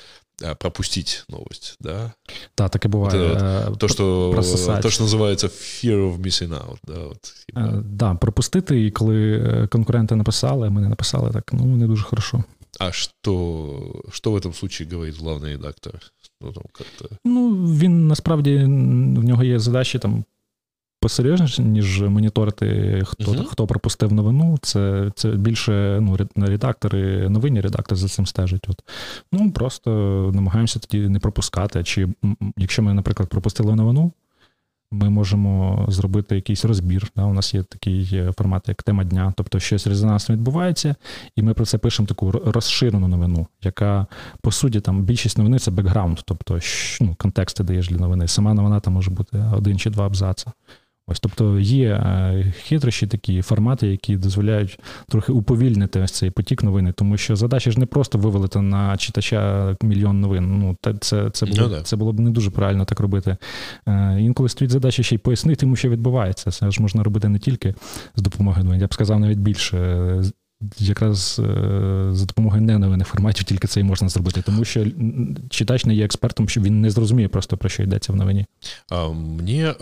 а, 0.42 0.54
пропустить 0.54 1.24
новость, 1.28 1.76
да? 1.80 2.14
Да, 2.56 2.68
так 2.68 2.84
и 2.84 2.88
бывает. 2.88 3.14
Это, 3.14 3.76
то, 3.76 3.88
что, 3.88 4.42
то, 4.82 4.90
що 4.90 5.02
називається 5.02 5.46
fear 5.46 5.96
of 5.96 6.18
missing 6.18 6.48
out. 6.50 6.78
Да, 6.84 6.98
от, 6.98 7.20
типа. 7.46 7.82
да, 7.84 8.14
пропустити, 8.14 8.84
і 8.86 8.90
коли 8.90 9.68
конкуренти 9.70 10.16
написали, 10.16 10.66
а 10.66 10.70
ми 10.70 10.80
не 10.80 10.88
написали, 10.88 11.30
так, 11.30 11.52
ну, 11.52 11.64
не 11.64 11.86
дуже 11.86 12.04
хорошо. 12.04 12.44
А 12.80 12.92
что, 12.92 14.02
что 14.10 14.32
в 14.32 14.36
этом 14.36 14.52
случае 14.52 14.88
говорит 14.88 15.16
главный 15.16 15.52
редактор? 15.52 16.00
Ну, 16.40 16.52
там 16.52 16.64
как-то... 16.72 17.16
ну, 17.24 17.54
він 17.54 18.06
насправді 18.06 18.56
в 18.56 19.24
нього 19.24 19.44
є 19.44 19.58
задачі 19.58 19.98
там 19.98 20.24
посерйозніше, 20.99 21.63
ніж 21.63 22.01
моніторити, 22.01 23.01
хто 23.05 23.31
uh-huh. 23.31 23.45
хто 23.45 23.67
пропустив 23.67 24.13
новину. 24.13 24.57
Це 24.61 25.11
це 25.15 25.29
більше 25.29 25.99
ну, 26.01 26.17
редактори, 26.35 27.29
новинні 27.29 27.61
редактори 27.61 28.01
за 28.01 28.07
цим 28.07 28.25
стежать. 28.25 28.65
От. 28.69 28.83
Ну, 29.31 29.51
просто 29.51 29.91
намагаємося 30.33 30.79
тоді 30.79 31.09
не 31.09 31.19
пропускати. 31.19 31.83
Чи 31.83 32.07
якщо 32.57 32.83
ми, 32.83 32.93
наприклад, 32.93 33.29
пропустили 33.29 33.75
новину, 33.75 34.11
ми 34.91 35.09
можемо 35.09 35.85
зробити 35.87 36.35
якийсь 36.35 36.65
розбір. 36.65 37.11
Да? 37.15 37.23
У 37.23 37.33
нас 37.33 37.53
є 37.53 37.63
такий 37.63 38.23
формат, 38.37 38.67
як 38.67 38.83
тема 38.83 39.03
дня, 39.03 39.33
тобто 39.37 39.59
щось 39.59 39.87
резонансно 39.87 40.35
відбувається, 40.35 40.95
і 41.35 41.43
ми 41.43 41.53
про 41.53 41.65
це 41.65 41.77
пишемо 41.77 42.07
таку 42.07 42.31
розширену 42.31 43.07
новину, 43.07 43.47
яка, 43.61 44.07
по 44.41 44.51
суті, 44.51 44.81
там 44.81 45.03
більшість 45.03 45.37
новини 45.37 45.59
це 45.59 45.71
бекграунд, 45.71 46.19
тобто 46.25 46.59
ну, 47.01 47.15
контексти 47.19 47.63
даєш 47.63 47.89
для 47.89 47.97
новини. 47.97 48.27
Сама 48.27 48.53
новина 48.53 48.79
там 48.79 48.93
може 48.93 49.11
бути 49.11 49.43
один 49.53 49.79
чи 49.79 49.89
два 49.89 50.05
абзаци. 50.05 50.47
Ось, 51.11 51.19
тобто 51.19 51.59
є 51.59 51.89
е, 51.89 52.53
хитрощі 52.63 53.07
такі 53.07 53.41
формати, 53.41 53.87
які 53.87 54.15
дозволяють 54.15 54.79
трохи 55.07 55.31
уповільнити 55.31 56.01
ось 56.01 56.11
цей 56.11 56.31
потік 56.31 56.63
новини, 56.63 56.91
тому 56.91 57.17
що 57.17 57.35
задача 57.35 57.71
ж 57.71 57.79
не 57.79 57.85
просто 57.85 58.17
вивалити 58.17 58.61
на 58.61 58.97
читача 58.97 59.75
мільйон 59.83 60.21
новин. 60.21 60.59
Ну 60.59 60.77
це 60.99 61.29
це 61.29 61.45
було 61.45 61.67
ну, 61.67 61.81
це 61.81 61.95
було 61.95 62.13
б 62.13 62.19
не 62.19 62.29
дуже 62.29 62.51
правильно 62.51 62.85
так 62.85 62.99
робити. 62.99 63.37
Е, 63.87 64.17
інколи 64.21 64.49
стоїть 64.49 64.71
задача 64.71 65.03
ще 65.03 65.15
й 65.15 65.17
пояснити 65.17 65.65
йому, 65.65 65.75
що 65.75 65.89
відбувається. 65.89 66.51
Це 66.51 66.71
ж 66.71 66.81
можна 66.81 67.03
робити 67.03 67.29
не 67.29 67.39
тільки 67.39 67.75
з 68.15 68.21
допомогою 68.21 68.65
новин. 68.65 68.81
Я 68.81 68.87
б 68.87 68.93
сказав 68.93 69.19
навіть 69.19 69.39
більше 69.39 69.77
якраз 70.78 71.40
е, 71.44 72.08
за 72.12 72.24
допомогою 72.26 72.62
неновинних 72.62 73.08
форматів 73.08 73.44
тільки 73.44 73.68
це 73.68 73.80
і 73.80 73.84
можна 73.84 74.08
зробити, 74.08 74.42
тому 74.42 74.64
що 74.64 74.86
читач 75.50 75.84
не 75.84 75.94
є 75.94 76.04
експертом, 76.04 76.48
що 76.48 76.60
він 76.60 76.80
не 76.80 76.90
зрозуміє 76.90 77.28
просто 77.28 77.56
про 77.56 77.68
що 77.68 77.82
йдеться 77.82 78.12
в 78.12 78.16
новині. 78.16 78.46
А, 78.88 79.08
мне, 79.08 79.74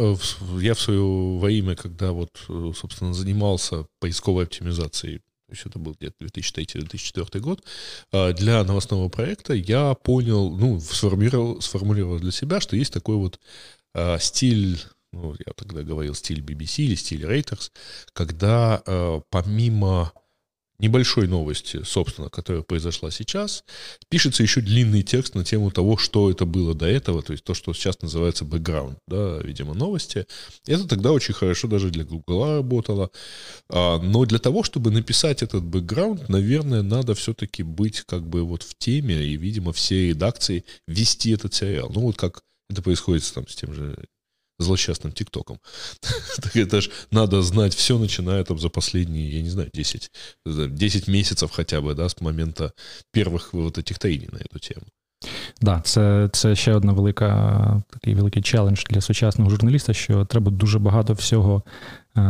я 0.60 0.72
в 0.72 0.78
свое 0.78 1.38
время, 1.38 1.74
когда 1.74 2.10
вот, 2.10 2.30
собственно, 2.76 3.14
занимался 3.14 3.84
поисковой 4.00 4.44
оптимизацией, 4.44 5.18
то 5.18 5.54
есть 5.54 5.66
это 5.66 5.78
был 5.78 5.94
где-то 6.00 6.24
2003-2004 6.24 7.40
год, 7.40 7.62
для 8.12 8.64
новостного 8.64 9.10
проекта 9.10 9.54
я 9.54 9.94
понял, 9.94 10.56
ну, 10.58 10.80
сформулировал, 10.80 11.60
сформулировал 11.60 12.18
для 12.18 12.32
себя, 12.32 12.60
что 12.60 12.76
есть 12.76 12.92
такой 12.92 13.16
вот 13.16 13.38
стиль 14.18 14.78
ну, 15.14 15.34
я 15.46 15.52
тогда 15.52 15.82
говорил 15.82 16.14
стиль 16.14 16.40
BBC 16.40 16.84
или 16.84 16.94
стиль 16.94 17.26
Reuters, 17.26 17.70
когда 18.14 18.82
помимо 19.28 20.12
небольшой 20.79 21.27
новости, 21.27 21.81
собственно, 21.83 22.29
которая 22.29 22.61
произошла 22.61 23.09
сейчас, 23.09 23.63
пишется 24.09 24.43
еще 24.43 24.61
длинный 24.61 25.01
текст 25.01 25.35
на 25.35 25.43
тему 25.43 25.71
того, 25.71 25.97
что 25.97 26.29
это 26.29 26.45
было 26.45 26.75
до 26.75 26.85
этого, 26.85 27.23
то 27.23 27.31
есть 27.31 27.43
то, 27.43 27.53
что 27.53 27.73
сейчас 27.73 28.01
называется 28.01 28.45
бэкграунд, 28.45 28.99
да, 29.07 29.39
видимо, 29.39 29.73
новости. 29.73 30.25
Это 30.67 30.87
тогда 30.87 31.11
очень 31.11 31.33
хорошо 31.33 31.67
даже 31.67 31.89
для 31.89 32.03
Google 32.03 32.57
работало. 32.57 33.09
А, 33.69 33.99
но 33.99 34.25
для 34.25 34.39
того, 34.39 34.63
чтобы 34.63 34.91
написать 34.91 35.41
этот 35.41 35.63
бэкграунд, 35.63 36.29
наверное, 36.29 36.83
надо 36.83 37.15
все-таки 37.15 37.63
быть 37.63 38.01
как 38.01 38.27
бы 38.27 38.43
вот 38.43 38.63
в 38.63 38.77
теме 38.77 39.23
и, 39.23 39.35
видимо, 39.37 39.73
все 39.73 40.09
редакции 40.09 40.63
вести 40.87 41.31
этот 41.31 41.53
сериал. 41.53 41.91
Ну, 41.93 42.01
вот 42.01 42.17
как 42.17 42.43
это 42.69 42.81
происходит 42.81 43.31
там 43.33 43.47
с 43.47 43.55
тем 43.55 43.73
же 43.73 43.97
злосчастным 44.58 45.12
ТикТоком. 45.12 45.58
так 46.42 46.56
это 46.56 46.80
ж 46.80 46.90
надо 47.10 47.42
знать 47.42 47.74
все, 47.74 47.98
начиная 47.98 48.44
там 48.44 48.58
за 48.58 48.68
последние, 48.68 49.36
я 49.36 49.42
не 49.42 49.50
знаю, 49.50 49.70
10, 49.74 50.10
10 50.44 51.08
месяцев 51.08 51.50
хотя 51.50 51.80
бы, 51.80 51.94
да, 51.94 52.08
з 52.08 52.20
моменту 52.20 52.70
перших 53.12 53.54
вот 53.54 53.78
этих 53.78 53.98
треній 53.98 54.28
на 54.32 54.38
эту 54.38 54.58
тему. 54.68 54.86
Да, 55.60 55.80
це 55.84 56.28
це 56.32 56.56
ще 56.56 56.74
одна 56.74 56.92
велика 56.92 57.82
такий 57.90 58.14
великий 58.14 58.42
челендж 58.42 58.84
для 58.90 59.00
сучасного 59.00 59.50
журналіста, 59.50 59.92
що 59.92 60.24
треба 60.24 60.50
дуже 60.50 60.78
багато 60.78 61.12
всього 61.12 61.62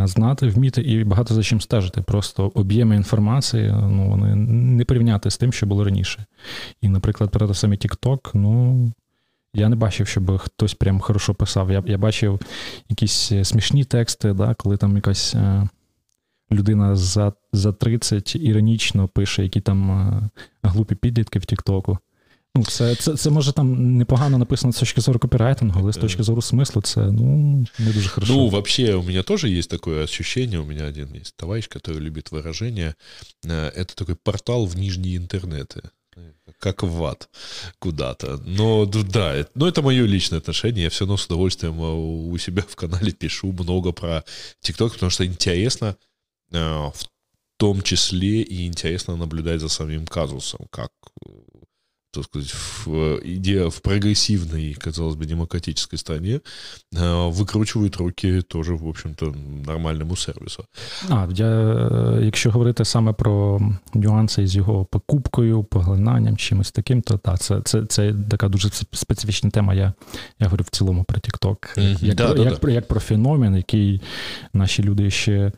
знати, 0.04 0.46
вміти 0.48 0.80
і 0.80 1.04
багато 1.04 1.34
за 1.34 1.42
чим 1.42 1.60
стежити. 1.60 2.02
Просто 2.02 2.52
об'єми 2.54 2.96
інформації, 2.96 3.72
ну 3.72 4.10
вони 4.10 4.34
не 4.36 4.84
порівняти 4.84 5.30
з 5.30 5.36
тим, 5.36 5.52
що 5.52 5.66
було 5.66 5.84
раніше. 5.84 6.24
І, 6.80 6.88
наприклад, 6.88 7.30
про 7.30 7.48
те 7.48 7.54
саме 7.54 7.76
TikTok, 7.76 8.30
ну 8.34 8.92
я 9.56 9.68
не 9.68 9.76
бачив, 9.76 10.06
щоб 10.06 10.38
хтось 10.38 10.74
прям 10.74 11.00
хорошо 11.00 11.34
писав. 11.34 11.70
Я 11.70 11.82
я 11.86 11.98
бачив 11.98 12.40
якісь 12.88 13.32
е, 13.32 13.44
смішні 13.44 13.84
тексти, 13.84 14.32
да, 14.32 14.54
коли 14.54 14.76
там 14.76 14.96
якась 14.96 15.34
е, 15.34 15.68
людина 16.52 16.96
за 16.96 17.32
за 17.52 17.72
30 17.72 18.36
іронічно 18.36 19.08
пише, 19.08 19.42
які 19.42 19.60
там 19.60 19.90
е, 19.90 20.30
глупі 20.62 20.94
підлітки 20.94 21.38
в 21.38 21.44
Тіктоку. 21.44 21.98
Ну, 22.56 22.64
це, 22.64 22.94
це, 22.94 23.16
це 23.16 23.30
може 23.30 23.52
там 23.52 23.96
непогано 23.96 24.38
написано 24.38 24.72
з 24.72 24.78
точки 24.78 25.00
зору 25.00 25.18
копірайтингу, 25.18 25.80
але 25.80 25.92
з 25.92 25.96
точки 25.96 26.22
зору 26.22 26.42
смислу 26.42 26.82
це 26.82 27.00
ну, 27.00 27.64
не 27.78 27.92
дуже 27.92 28.08
хорошо. 28.08 28.32
Ну, 28.32 28.48
вообще, 28.48 28.94
у 28.94 29.02
меня 29.02 29.22
тоже 29.22 29.48
есть 29.48 29.70
такое 29.70 30.04
ощущение, 30.04 30.58
у 30.58 30.64
меня 30.64 30.88
один 30.88 31.14
есть 31.14 31.36
товарищ, 31.36 31.68
который 31.68 32.00
любит 32.00 32.30
выражение, 32.32 32.94
это 33.46 33.94
такой 33.94 34.14
портал 34.14 34.66
в 34.66 34.76
нижние 34.76 35.16
интернеты 35.16 35.82
Как 36.59 36.83
в 36.83 37.03
ад 37.03 37.29
куда-то. 37.79 38.37
Но 38.45 38.85
да, 38.85 39.47
но 39.55 39.67
это 39.67 39.81
мое 39.81 40.05
личное 40.05 40.39
отношение. 40.39 40.85
Я 40.85 40.89
все 40.89 41.05
равно 41.05 41.17
с 41.17 41.25
удовольствием 41.25 41.79
э, 41.81 41.93
у 41.93 42.37
себя 42.37 42.63
в 42.67 42.75
канале 42.75 43.11
пишу 43.11 43.51
много 43.51 43.91
про 43.91 44.23
ТикТок, 44.61 44.93
потому 44.93 45.09
что 45.09 45.25
интересно 45.25 45.97
э, 46.51 46.57
в 46.57 47.07
том 47.57 47.81
числе 47.81 48.41
и 48.41 48.67
интересно 48.67 49.15
наблюдать 49.15 49.61
за 49.61 49.69
самим 49.69 50.05
казусом, 50.05 50.67
как 50.69 50.91
так 52.16 52.24
сказать, 52.24 52.54
в, 52.84 53.20
идея 53.24 53.70
в 53.70 53.80
прогрессивной, 53.80 54.74
казалось 54.74 55.14
бы, 55.14 55.24
демократической 55.24 55.96
стране 55.96 56.40
э, 56.94 57.30
викручують 57.32 57.96
руки 57.96 58.42
теж, 58.42 58.68
в 58.68 58.88
общем-то, 58.88 59.34
нормальному 59.66 60.16
сервісу. 60.16 60.64
А, 61.08 61.28
я, 61.34 61.48
Якщо 62.22 62.50
говорити 62.50 62.84
саме 62.84 63.12
про 63.12 63.60
нюанси 63.94 64.46
з 64.46 64.56
його 64.56 64.84
покупкою, 64.84 65.64
поглинанням, 65.64 66.36
чимось 66.36 66.70
таким, 66.70 67.02
то 67.02 67.18
так, 67.18 67.40
це 67.40 67.60
це, 67.64 67.86
це 67.86 68.14
така 68.30 68.48
дуже 68.48 68.70
специфічна 68.92 69.50
тема. 69.50 69.74
Я 69.74 69.92
я 70.38 70.46
говорю 70.46 70.64
в 70.64 70.70
цілому 70.70 71.04
про 71.04 71.18
TikTok. 71.18 71.78
Mm-hmm. 71.78 72.04
Як, 72.04 72.16
да, 72.16 72.34
як, 72.42 72.58
да, 72.62 72.70
як 72.70 72.88
про 72.88 73.00
феномен, 73.00 73.56
який 73.56 74.00
наші 74.52 74.82
люди 74.82 75.10
ще 75.10 75.52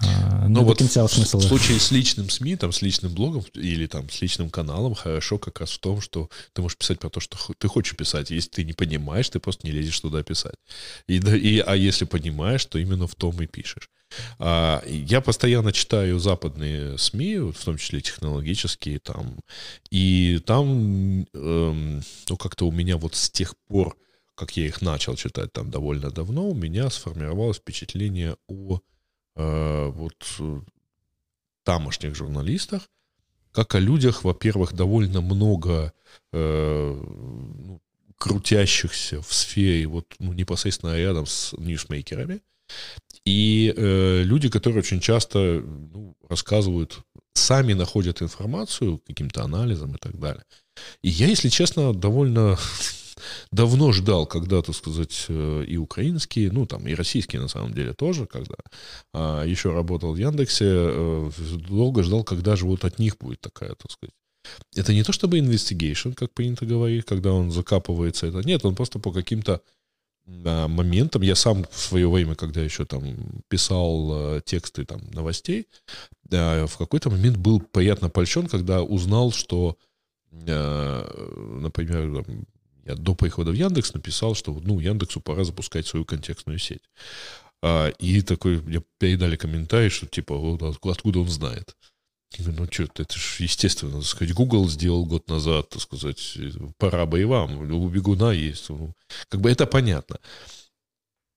не 0.00 0.48
ну, 0.48 0.54
до 0.54 0.62
вот 0.62 0.78
кінця 0.78 1.02
осмислили. 1.02 1.46
В 1.46 1.48
случае 1.48 1.76
с 1.78 1.92
личным 1.92 2.30
СМИ, 2.30 2.56
там, 2.56 2.72
с 2.72 2.82
личным 2.82 3.14
блогом 3.14 3.42
или 3.56 3.86
там 3.86 4.10
с 4.10 4.22
личным 4.22 4.50
каналом, 4.50 4.94
хорошо 4.94 5.38
как 5.38 5.60
раз 5.60 5.70
в 5.70 5.78
том, 5.78 6.00
что 6.03 6.29
ты 6.53 6.61
можешь 6.61 6.77
писать 6.77 6.99
про 6.99 7.09
то, 7.09 7.19
что 7.19 7.37
ты 7.57 7.67
хочешь 7.67 7.97
писать. 7.97 8.29
Если 8.29 8.49
ты 8.49 8.63
не 8.63 8.73
понимаешь, 8.73 9.29
ты 9.29 9.39
просто 9.39 9.65
не 9.65 9.73
лезешь 9.73 9.99
туда 9.99 10.23
писать. 10.23 10.55
И, 11.07 11.17
и, 11.17 11.59
а 11.59 11.75
если 11.75 12.05
понимаешь, 12.05 12.65
то 12.65 12.77
именно 12.77 13.07
в 13.07 13.15
том 13.15 13.41
и 13.41 13.47
пишешь. 13.47 13.89
А, 14.39 14.83
я 14.85 15.21
постоянно 15.21 15.71
читаю 15.71 16.19
западные 16.19 16.97
СМИ, 16.97 17.51
в 17.51 17.63
том 17.63 17.77
числе 17.77 18.01
технологические, 18.01 18.99
там, 18.99 19.39
и 19.89 20.39
там, 20.45 21.25
эм, 21.33 22.03
ну, 22.29 22.37
как-то 22.37 22.67
у 22.67 22.71
меня 22.71 22.97
вот 22.97 23.15
с 23.15 23.29
тех 23.29 23.55
пор, 23.67 23.97
как 24.35 24.57
я 24.57 24.65
их 24.65 24.81
начал 24.81 25.15
читать 25.15 25.53
там 25.53 25.71
довольно 25.71 26.11
давно, 26.11 26.49
у 26.49 26.55
меня 26.55 26.89
сформировалось 26.89 27.57
впечатление 27.57 28.35
о 28.47 28.79
э, 29.35 29.85
вот 29.87 30.15
тамошних 31.63 32.15
журналистах, 32.15 32.89
как 33.53 33.75
о 33.75 33.79
людях, 33.79 34.23
во-первых, 34.23 34.73
довольно 34.73 35.21
много 35.21 35.93
э, 36.33 37.01
ну, 37.01 37.81
крутящихся 38.17 39.21
в 39.21 39.33
сфере 39.33 39.87
вот 39.87 40.05
ну, 40.19 40.33
непосредственно 40.33 40.97
рядом 40.97 41.25
с 41.25 41.53
ньюсмейкерами, 41.57 42.41
и 43.25 43.73
э, 43.75 44.23
люди, 44.23 44.49
которые 44.49 44.79
очень 44.79 44.99
часто 44.99 45.63
ну, 45.63 46.15
рассказывают, 46.27 46.99
сами 47.33 47.73
находят 47.73 48.21
информацию 48.21 49.01
каким-то 49.07 49.43
анализом 49.43 49.95
и 49.95 49.97
так 49.97 50.19
далее. 50.19 50.43
И 51.01 51.09
я, 51.09 51.27
если 51.27 51.49
честно, 51.49 51.93
довольно 51.93 52.57
давно 53.51 53.91
ждал, 53.91 54.25
когда, 54.25 54.61
так 54.61 54.75
сказать, 54.75 55.25
э, 55.29 55.65
и 55.67 55.77
украинские, 55.77 56.51
ну, 56.51 56.65
там, 56.65 56.87
и 56.87 56.93
российские, 56.93 57.41
на 57.41 57.47
самом 57.47 57.73
деле, 57.73 57.93
тоже, 57.93 58.25
когда 58.25 58.55
а, 59.13 59.43
еще 59.43 59.73
работал 59.73 60.13
в 60.13 60.17
Яндексе, 60.17 60.65
э, 60.67 61.31
долго 61.67 62.03
ждал, 62.03 62.23
когда 62.23 62.55
же 62.55 62.65
вот 62.65 62.85
от 62.85 62.99
них 62.99 63.17
будет 63.17 63.41
такая, 63.41 63.75
так 63.75 63.91
сказать, 63.91 64.13
это 64.75 64.93
не 64.93 65.03
то 65.03 65.13
чтобы 65.13 65.39
investigation, 65.39 66.13
как 66.13 66.33
принято 66.33 66.65
говорить, 66.65 67.05
когда 67.05 67.31
он 67.31 67.51
закапывается, 67.51 68.27
это 68.27 68.39
нет, 68.39 68.65
он 68.65 68.75
просто 68.75 68.99
по 68.99 69.11
каким-то 69.11 69.61
моментом. 70.25 71.21
Я 71.21 71.35
сам 71.35 71.65
в 71.69 71.79
свое 71.79 72.09
время, 72.09 72.35
когда 72.35 72.61
еще 72.61 72.85
там 72.85 73.03
писал 73.49 74.41
тексты 74.41 74.85
там 74.85 75.01
новостей, 75.11 75.67
в 76.29 76.77
какой-то 76.77 77.09
момент 77.09 77.37
был 77.37 77.59
приятно 77.59 78.09
польщен, 78.09 78.47
когда 78.47 78.83
узнал, 78.83 79.31
что, 79.31 79.77
например, 80.31 82.25
я 82.85 82.95
до 82.95 83.15
прихода 83.15 83.51
в 83.51 83.55
Яндекс 83.55 83.93
написал, 83.93 84.35
что 84.35 84.53
ну, 84.63 84.79
Яндексу 84.79 85.21
пора 85.21 85.43
запускать 85.43 85.87
свою 85.87 86.05
контекстную 86.05 86.59
сеть. 86.59 86.83
И 87.99 88.21
такой 88.21 88.61
мне 88.61 88.83
передали 88.99 89.37
комментарий, 89.37 89.89
что 89.89 90.05
типа, 90.05 90.35
откуда 90.81 91.19
он 91.19 91.29
знает. 91.29 91.77
Ну 92.39 92.67
что, 92.69 92.83
это 92.83 93.17
же 93.17 93.43
естественно, 93.43 93.99
так 93.99 94.05
сказать, 94.05 94.33
Google 94.33 94.67
сделал 94.67 95.05
год 95.05 95.29
назад, 95.29 95.69
так 95.69 95.81
сказать, 95.81 96.37
пора 96.77 97.05
бы 97.05 97.21
и 97.21 97.25
вам, 97.25 97.71
у 97.71 97.89
бегуна 97.89 98.31
есть. 98.31 98.69
Ну, 98.69 98.93
как 99.29 99.39
бы 99.39 99.51
это 99.51 99.65
понятно. 99.65 100.19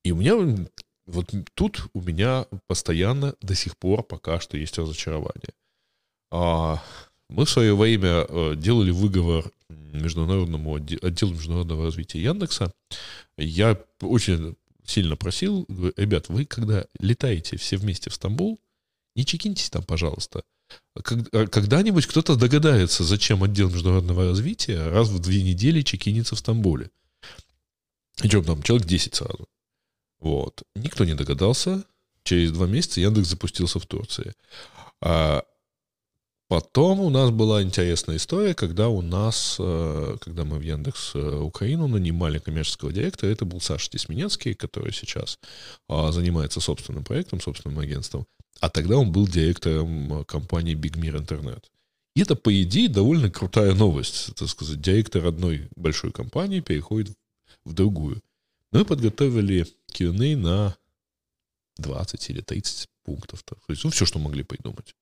И 0.05 0.13
у 0.13 0.17
меня 0.17 0.37
вот 1.07 1.33
тут 1.55 1.87
у 1.93 2.01
меня 2.01 2.47
постоянно 2.67 3.35
до 3.41 3.55
сих 3.55 3.77
пор 3.77 4.03
пока 4.03 4.41
что 4.41 4.57
есть 4.57 4.79
разочарование. 4.79 5.53
А, 6.31 6.83
мы 7.29 7.45
в 7.45 7.51
свое 7.51 7.77
время 7.77 8.27
э, 8.29 8.55
делали 8.57 8.91
выговор 8.91 9.51
международному 9.69 10.75
отделу 10.75 11.33
международного 11.33 11.85
развития 11.85 12.23
Яндекса. 12.23 12.73
Я 13.37 13.79
очень 14.01 14.57
сильно 14.85 15.17
просил, 15.17 15.67
ребят, 15.97 16.29
вы 16.29 16.45
когда 16.45 16.87
летаете 17.01 17.57
все 17.57 17.77
вместе 17.77 18.11
в 18.11 18.15
Стамбул, 18.15 18.61
не 19.15 19.25
чекиньтесь 19.25 19.71
там, 19.71 19.83
пожалуйста. 19.83 20.45
Э, 20.95 21.47
когда-нибудь 21.47 22.07
кто-то 22.07 22.37
догадается, 22.37 23.05
зачем 23.05 23.43
отдел 23.43 23.71
международного 23.71 24.27
развития 24.27 24.89
раз 24.89 25.09
в 25.09 25.19
две 25.19 25.43
недели 25.43 25.83
чекинится 25.83 26.37
в 26.37 26.39
Стамбуле. 26.39 26.91
Причем 28.17 28.45
там 28.45 28.63
человек 28.63 28.87
10 28.87 29.15
сразу. 29.15 29.47
Вот. 30.21 30.63
Никто 30.75 31.05
не 31.05 31.15
догадался. 31.15 31.85
Через 32.25 32.53
два 32.53 32.67
месяца 32.67 33.01
Яндекс 33.01 33.29
запустился 33.29 33.79
в 33.79 33.87
Турции. 33.87 34.35
А 35.01 35.45
потом 36.49 37.01
у 37.01 37.11
нас 37.11 37.31
была 37.31 37.63
интересная 37.63 38.17
история, 38.17 38.55
когда 38.55 38.89
у 38.89 39.03
нас, 39.03 39.57
э, 39.59 40.17
когда 40.21 40.45
мы 40.45 40.59
в 40.59 40.63
Яндекс 40.63 41.13
э, 41.15 41.39
Украину 41.39 41.89
нанимали 41.89 42.39
коммерческого 42.39 42.93
директора, 42.93 43.31
это 43.31 43.45
был 43.45 43.61
Саша 43.61 43.91
Тесменецкий, 43.91 44.55
который 44.55 44.93
сейчас 44.93 45.39
а, 45.89 46.13
занимается 46.13 46.61
собственным 46.61 47.05
проектом, 47.05 47.41
собственным 47.41 47.79
агентством. 47.79 48.27
А 48.61 48.71
тогда 48.71 48.97
он 48.97 49.13
был 49.13 49.27
директором 49.27 50.21
э, 50.21 50.25
компании 50.25 50.75
Big 50.75 50.97
Mir 50.99 51.17
Internet. 51.17 51.65
И 52.15 52.23
это, 52.23 52.35
по 52.35 52.63
идее, 52.63 52.89
довольно 52.89 53.31
крутая 53.31 53.75
новость. 53.75 54.35
Так 54.37 54.49
сказать, 54.49 54.81
директор 54.81 55.27
одной 55.27 55.69
большой 55.77 56.13
компании 56.13 56.61
переходит 56.61 57.15
в 57.65 57.75
другую. 57.75 58.23
Мы 58.73 58.85
подготовили 58.85 59.67
Q&A 59.93 60.37
на 60.37 60.77
20 61.77 62.31
или 62.31 62.41
30 62.41 62.89
пунктов. 63.05 63.43
То 63.43 63.57
есть, 63.69 63.85
ну, 63.85 63.91
все, 63.91 64.07
что 64.07 64.19
могли 64.19 64.43
придумать. 64.43 64.95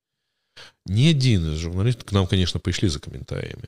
Ни 0.86 1.06
один 1.06 1.52
из 1.52 1.58
журналистов, 1.58 2.04
к 2.04 2.12
нам, 2.12 2.26
конечно, 2.26 2.60
пришли 2.60 2.88
за 2.88 3.00
комментариями. 3.00 3.64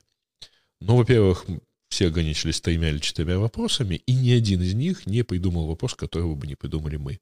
Но, 0.79 0.97
во-первых, 0.97 1.45
все 1.89 2.07
ограничились 2.07 2.61
тремя 2.61 2.89
или 2.89 2.99
четырьмя 2.99 3.39
вопросами, 3.39 3.95
и 4.05 4.13
ни 4.13 4.31
один 4.31 4.61
из 4.61 4.73
них 4.73 5.05
не 5.05 5.23
придумал 5.23 5.67
вопрос, 5.67 5.95
которого 5.95 6.35
бы 6.35 6.47
не 6.47 6.55
придумали 6.55 6.97
мы. 6.97 7.19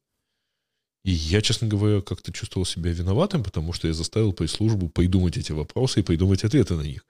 И 1.04 1.12
я, 1.12 1.42
честно 1.42 1.68
говоря, 1.68 2.02
как-то 2.02 2.34
чувствовал 2.34 2.66
себя 2.66 2.92
виноватым, 2.92 3.44
потому 3.44 3.74
что 3.74 3.88
я 3.88 3.94
заставил 3.94 4.34
пресс-службу 4.34 4.90
придумать 4.90 5.38
эти 5.38 5.52
вопросы 5.52 6.00
и 6.00 6.04
придумать 6.04 6.44
ответы 6.44 6.74
на 6.74 6.82
них. 6.82 7.06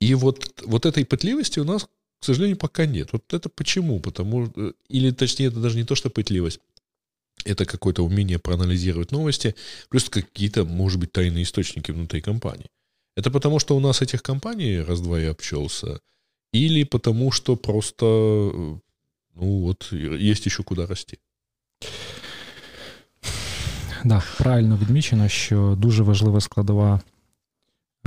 И 0.00 0.14
вот, 0.14 0.62
вот 0.64 0.86
этой 0.86 1.04
пытливости 1.04 1.60
у 1.60 1.64
нас, 1.64 1.84
к 1.84 2.24
сожалению, 2.24 2.56
пока 2.56 2.86
нет. 2.86 3.12
Вот 3.12 3.32
это 3.34 3.50
почему? 3.50 4.00
Потому, 4.00 4.50
э, 4.56 4.72
или 4.88 5.10
точнее, 5.10 5.46
это 5.46 5.60
даже 5.60 5.76
не 5.76 5.84
то, 5.84 5.94
что 5.94 6.08
пытливость 6.08 6.60
Это 7.45 7.65
какое-то 7.65 8.03
умение 8.03 8.37
проанализировать 8.37 9.11
новости, 9.11 9.55
плюс 9.89 10.09
какие-то, 10.09 10.65
может 10.65 10.99
быть, 10.99 11.11
тайные 11.11 11.43
источники 11.43 11.91
внутри 11.91 12.21
компании. 12.21 12.69
Это 13.15 13.31
потому, 13.31 13.59
что 13.59 13.75
у 13.75 13.79
нас 13.79 14.01
этих 14.01 14.21
компаний 14.21 14.81
раз-два 14.81 15.19
я 15.19 15.31
общался, 15.31 15.99
или 16.53 16.83
потому, 16.83 17.31
что 17.31 17.55
просто, 17.55 18.05
э, 18.05 18.77
ну 19.35 19.59
вот, 19.61 19.91
есть 19.91 20.45
еще 20.45 20.63
куда 20.63 20.87
расти. 20.87 21.17
Да, 24.03 24.23
правильно 24.37 24.77
відмічено, 24.81 25.27
що 25.27 25.75
дуже 25.77 26.03
важлива 26.03 26.41
складова 26.41 27.01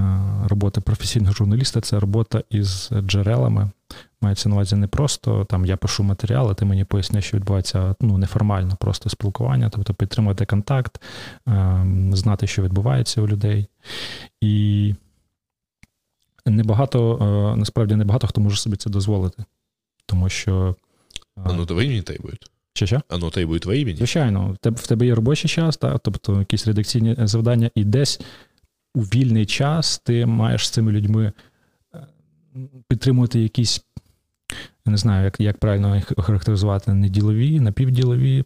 е, 0.00 0.04
роботи 0.48 0.80
професійного 0.80 1.32
журналіста 1.32 1.80
це 1.80 2.00
робота 2.00 2.42
із 2.50 2.90
джерелами. 3.06 3.70
Мається 4.21 4.49
на 4.49 4.55
увазі 4.55 4.75
не 4.75 4.87
просто 4.87 5.45
там 5.45 5.65
я 5.65 5.77
пишу 5.77 6.03
матеріал, 6.03 6.49
а 6.49 6.53
ти 6.53 6.65
мені 6.65 6.83
поясни, 6.83 7.21
що 7.21 7.37
відбувається 7.37 7.95
ну, 8.01 8.17
неформально, 8.17 8.75
просто 8.79 9.09
спілкування, 9.09 9.69
тобто 9.69 9.93
підтримувати 9.93 10.45
контакт, 10.45 11.01
е, 11.47 11.85
знати, 12.11 12.47
що 12.47 12.61
відбувається 12.61 13.21
у 13.21 13.27
людей. 13.27 13.67
І 14.41 14.95
небагато, 16.45 17.17
е, 17.21 17.57
насправді 17.57 17.95
небагато 17.95 18.27
хто 18.27 18.41
може 18.41 18.57
собі 18.57 18.75
це 18.75 18.89
дозволити. 18.89 19.43
Тому 20.05 20.29
що. 20.29 20.75
Ну, 21.37 21.65
то 21.65 21.75
ви 21.75 21.87
не 21.87 22.01
требують. 22.01 22.51
Що 22.73 22.85
що? 22.85 23.01
Оно 23.09 23.29
та 23.29 23.41
й 23.41 23.45
буде 23.45 23.59
твоє 23.59 23.81
імені. 23.81 23.97
Звичайно, 23.97 24.57
в 24.63 24.87
тебе, 24.87 25.05
є 25.05 25.15
робочий 25.15 25.49
час, 25.49 25.77
так, 25.77 25.99
тобто 26.03 26.39
якісь 26.39 26.67
редакційні 26.67 27.15
завдання, 27.19 27.69
і 27.75 27.83
десь 27.83 28.21
у 28.95 29.01
вільний 29.01 29.45
час 29.45 29.99
ти 29.99 30.25
маєш 30.25 30.67
з 30.67 30.69
цими 30.69 30.91
людьми 30.91 31.31
е, 31.93 32.07
підтримувати 32.87 33.39
якісь. 33.39 33.83
Я 34.87 34.91
не 34.91 34.97
знаю, 34.97 35.25
як 35.25 35.39
як 35.39 35.57
правильно 35.57 35.95
їх 35.95 36.13
охарактеризувати, 36.17 36.93
не 36.93 37.09
ділові, 37.09 37.59
напівділові, 37.59 38.43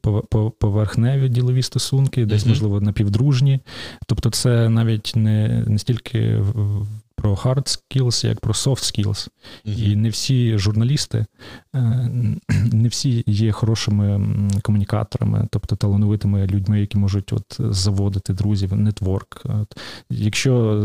поверхневі 0.59 1.29
ділові 1.29 1.61
стосунки, 1.61 2.25
десь, 2.25 2.45
можливо, 2.45 2.81
напівдружні. 2.81 3.59
Тобто, 4.07 4.29
це 4.29 4.69
навіть 4.69 5.13
не 5.15 5.63
не 5.67 5.79
стільки 5.79 6.43
про 7.15 7.33
hard 7.33 7.79
skills, 7.79 8.27
як 8.27 8.39
про 8.39 8.53
soft 8.53 9.05
skills. 9.05 9.27
І 9.65 9.95
не 9.95 10.09
всі 10.09 10.57
журналісти, 10.57 11.25
е, 11.75 11.79
не 12.71 12.87
всі 12.87 13.23
є 13.27 13.51
хорошими 13.51 14.31
комунікаторами, 14.61 15.47
тобто 15.51 15.75
талановитими 15.75 16.47
людьми, 16.47 16.79
які 16.79 16.97
можуть 16.97 17.33
от 17.33 17.57
заводити 17.59 18.33
друзів, 18.33 18.75
нетворк. 18.75 19.43
Якщо 20.09 20.83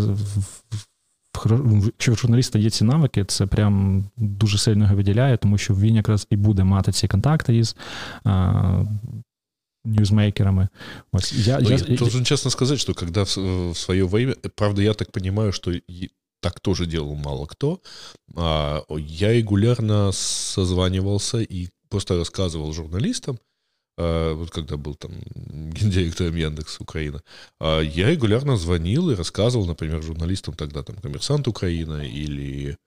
Якщо 1.86 2.14
в 2.14 2.18
журналіста 2.18 2.60
є 2.60 2.70
ці 2.70 2.84
навики, 2.84 3.26
це 3.26 3.46
прям 3.46 4.06
дуже 4.18 4.58
сильно 4.58 4.84
його 4.84 4.96
виділяє, 4.96 5.38
тому 5.38 5.58
що 5.58 5.74
він 5.76 5.96
якраз 5.96 6.28
і 6.30 6.36
буде 6.36 6.64
мати 6.64 6.92
ці 6.92 7.08
контакти 7.08 7.58
із 7.58 7.76
а, 8.24 8.84
ньюзмейкерами. 9.86 10.68
Ось, 11.12 11.34
я, 11.34 11.60
я, 11.60 11.76
я 11.76 11.98
должен 11.98 12.26
честно 12.26 12.52
сказать, 12.52 12.80
что 12.80 12.94
когда 12.94 13.24
в, 13.24 13.38
в 13.72 13.78
свое 13.78 14.06
время, 14.06 14.36
правда, 14.56 14.82
я 14.82 14.94
так 14.94 15.12
понимаю, 15.12 15.52
что 15.52 15.72
так 16.42 16.60
тоже 16.60 16.86
делал 16.86 17.16
мало 17.16 17.46
кто. 17.46 17.82
А, 18.36 18.84
я 18.98 19.34
регулярно 19.34 20.12
созванивался 20.12 21.38
и 21.38 21.70
просто 21.90 22.18
рассказывал 22.18 22.74
журналистам, 22.74 23.36
а, 23.36 23.40
вот 23.98 24.50
когда 24.52 24.78
был 24.78 24.96
там 24.96 25.12
гендиректором 25.74 26.36
Яндекс 26.36 26.80
Украина, 26.80 27.22
а, 27.60 27.82
я 27.82 28.10
регулярно 28.10 28.58
звонил 28.58 29.12
и 29.12 29.16
рассказывал, 29.16 29.68
например, 29.68 30.02
журналистам 30.02 30.56
тогда 30.56 30.82
там 30.82 30.96
«Коммерсант 30.96 31.48
Украина» 31.48 32.02
или 32.02 32.78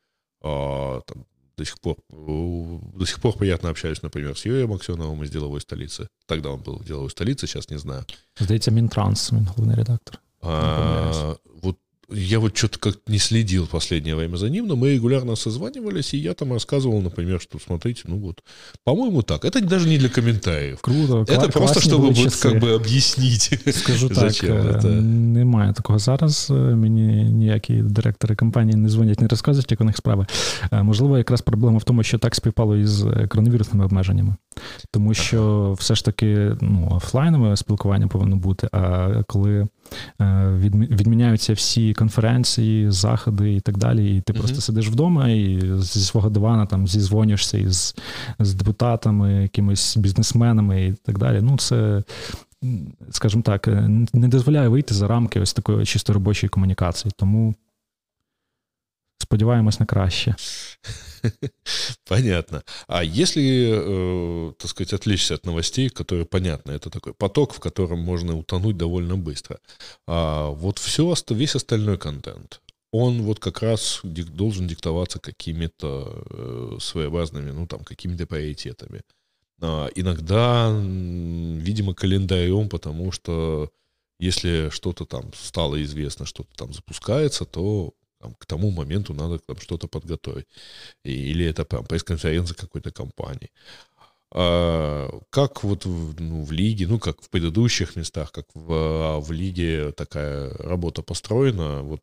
там, 0.42 1.26
до 1.56 1.64
сих 1.64 1.78
пор 1.80 1.96
до 2.08 3.06
сих 3.06 3.20
пор 3.20 3.36
приятно 3.36 3.70
общаюсь, 3.70 4.02
например, 4.02 4.36
с 4.36 4.46
Юрием 4.46 4.72
Аксеновым 4.72 5.22
из 5.22 5.30
«Деловой 5.30 5.60
столицы». 5.60 6.08
Тогда 6.26 6.50
он 6.50 6.60
был 6.60 6.76
в 6.78 6.84
«Деловой 6.84 7.10
столице», 7.10 7.46
сейчас 7.46 7.70
не 7.70 7.78
знаю. 7.78 8.04
Здається, 8.40 8.70
Мінтранс, 8.70 9.32
він 9.32 9.46
головний 9.46 9.76
редактор. 9.76 10.18
А, 10.42 11.34
вот 11.62 11.76
я 12.10 12.38
вот 12.38 12.56
что-то 12.56 12.78
как 12.78 12.98
не 13.06 13.18
следил 13.18 13.64
в 13.66 13.70
последнее 13.70 14.14
время 14.14 14.36
за 14.36 14.50
ним, 14.50 14.66
но 14.66 14.76
мы 14.76 14.94
регулярно 14.94 15.36
созванивались, 15.36 16.14
и 16.14 16.18
я 16.18 16.34
там 16.34 16.52
рассказывал, 16.52 17.00
например, 17.00 17.40
что 17.40 17.58
смотрите, 17.58 18.02
ну 18.06 18.18
вот, 18.18 18.42
по-моему, 18.84 19.22
так. 19.22 19.44
Это 19.44 19.60
даже 19.60 19.88
не 19.88 19.98
для 19.98 20.08
комментариев. 20.08 20.80
Круто. 20.80 21.24
Это 21.32 21.48
просто, 21.48 21.80
чтобы 21.80 22.10
вот 22.10 22.36
как 22.36 22.60
бы 22.60 22.74
объяснить. 22.74 23.58
Скажу 23.76 24.08
так, 24.08 24.34
це. 24.34 24.88
немає 24.88 25.72
такого 25.72 25.98
зараз. 25.98 26.50
Мені 26.50 27.24
ніякі 27.24 27.74
директори 27.74 28.36
компанії 28.36 28.76
не 28.76 28.88
дзвонять, 28.88 29.20
не 29.20 29.28
розказують, 29.28 29.70
як 29.70 29.80
у 29.80 29.84
них 29.84 29.96
справи. 29.96 30.26
Можливо, 30.72 31.18
якраз 31.18 31.40
проблема 31.40 31.78
в 31.78 31.84
тому, 31.84 32.02
що 32.02 32.18
так 32.18 32.34
співпало 32.34 32.76
із 32.76 33.04
коронавірусними 33.28 33.84
обмеженнями. 33.84 34.36
Тому 34.91 35.13
що 35.13 35.71
все 35.79 35.95
ж 35.95 36.05
таки 36.05 36.57
ну, 36.61 36.87
офлайнове 36.91 37.57
спілкування 37.57 38.07
повинно 38.07 38.35
бути, 38.35 38.69
а 38.71 39.09
коли 39.27 39.67
відміняються 40.19 41.53
всі 41.53 41.93
конференції, 41.93 42.91
заходи 42.91 43.53
і 43.53 43.59
так 43.59 43.77
далі. 43.77 44.17
І 44.17 44.21
ти 44.21 44.33
uh-huh. 44.33 44.37
просто 44.37 44.61
сидиш 44.61 44.87
вдома 44.87 45.29
і 45.29 45.61
зі 45.77 45.99
свого 45.99 46.29
дивана 46.29 46.65
там 46.65 46.87
зізвонюєшся 46.87 47.57
із 47.57 47.95
з 48.39 48.53
депутатами, 48.53 49.41
якимись 49.41 49.97
бізнесменами 49.97 50.85
і 50.85 50.93
так 50.93 51.17
далі. 51.17 51.41
Ну, 51.41 51.57
це. 51.57 52.03
Скажімо 53.11 53.43
так, 53.43 53.67
не 54.13 54.27
дозволяє 54.27 54.67
вийти 54.67 54.93
за 54.93 55.07
рамки 55.07 55.39
ось 55.39 55.53
такої 55.53 55.85
чисто 55.85 56.13
робочої 56.13 56.49
комунікації. 56.49 57.11
Тому 57.17 57.55
сподіваємось 59.17 59.79
на 59.79 59.85
краще. 59.85 60.35
Понятно. 62.07 62.63
А 62.87 63.03
если, 63.03 64.49
э, 64.49 64.53
так 64.57 64.69
сказать, 64.69 64.93
отвлечься 64.93 65.35
от 65.35 65.45
новостей, 65.45 65.89
которые 65.89 66.25
понятно, 66.25 66.71
это 66.71 66.89
такой 66.89 67.13
поток, 67.13 67.53
в 67.53 67.59
котором 67.59 67.99
можно 67.99 68.37
утонуть 68.37 68.77
довольно 68.77 69.17
быстро. 69.17 69.59
А 70.07 70.49
вот 70.49 70.79
все, 70.79 71.13
весь 71.29 71.55
остальной 71.55 71.97
контент, 71.97 72.61
он 72.91 73.21
вот 73.21 73.39
как 73.39 73.61
раз 73.61 74.01
должен 74.03 74.67
диктоваться 74.67 75.19
какими-то 75.19 76.23
э, 76.29 76.77
своеобразными, 76.79 77.51
ну 77.51 77.67
там, 77.67 77.83
какими-то 77.83 78.25
приоритетами. 78.25 79.01
А 79.61 79.89
иногда, 79.95 80.71
видимо, 80.71 81.93
календарем, 81.93 82.69
потому 82.69 83.11
что 83.11 83.71
если 84.19 84.69
что-то 84.69 85.05
там 85.05 85.31
стало 85.33 85.81
известно, 85.83 86.25
что-то 86.25 86.49
там 86.55 86.73
запускается, 86.73 87.45
то 87.45 87.93
там, 88.19 88.35
к 88.35 88.45
тому 88.45 88.71
моменту 88.71 89.13
надо 89.13 89.39
там 89.39 89.57
что-то 89.57 89.87
подготовить. 89.87 90.47
Или 91.03 91.45
это 91.45 91.65
прям 91.65 91.85
пресс-конференция 91.85 92.55
какой-то 92.55 92.91
компании. 92.91 93.51
А 94.31 95.09
как 95.29 95.63
вот 95.63 95.85
в, 95.85 96.21
ну, 96.21 96.43
в 96.43 96.51
лиге, 96.51 96.87
ну, 96.87 96.99
как 96.99 97.21
в 97.21 97.29
предыдущих 97.29 97.95
местах, 97.95 98.31
как 98.31 98.45
в, 98.53 98.71
а 98.71 99.19
в 99.19 99.31
лиге 99.31 99.91
такая 99.91 100.49
работа 100.57 101.01
построена, 101.01 101.81
вот 101.81 102.01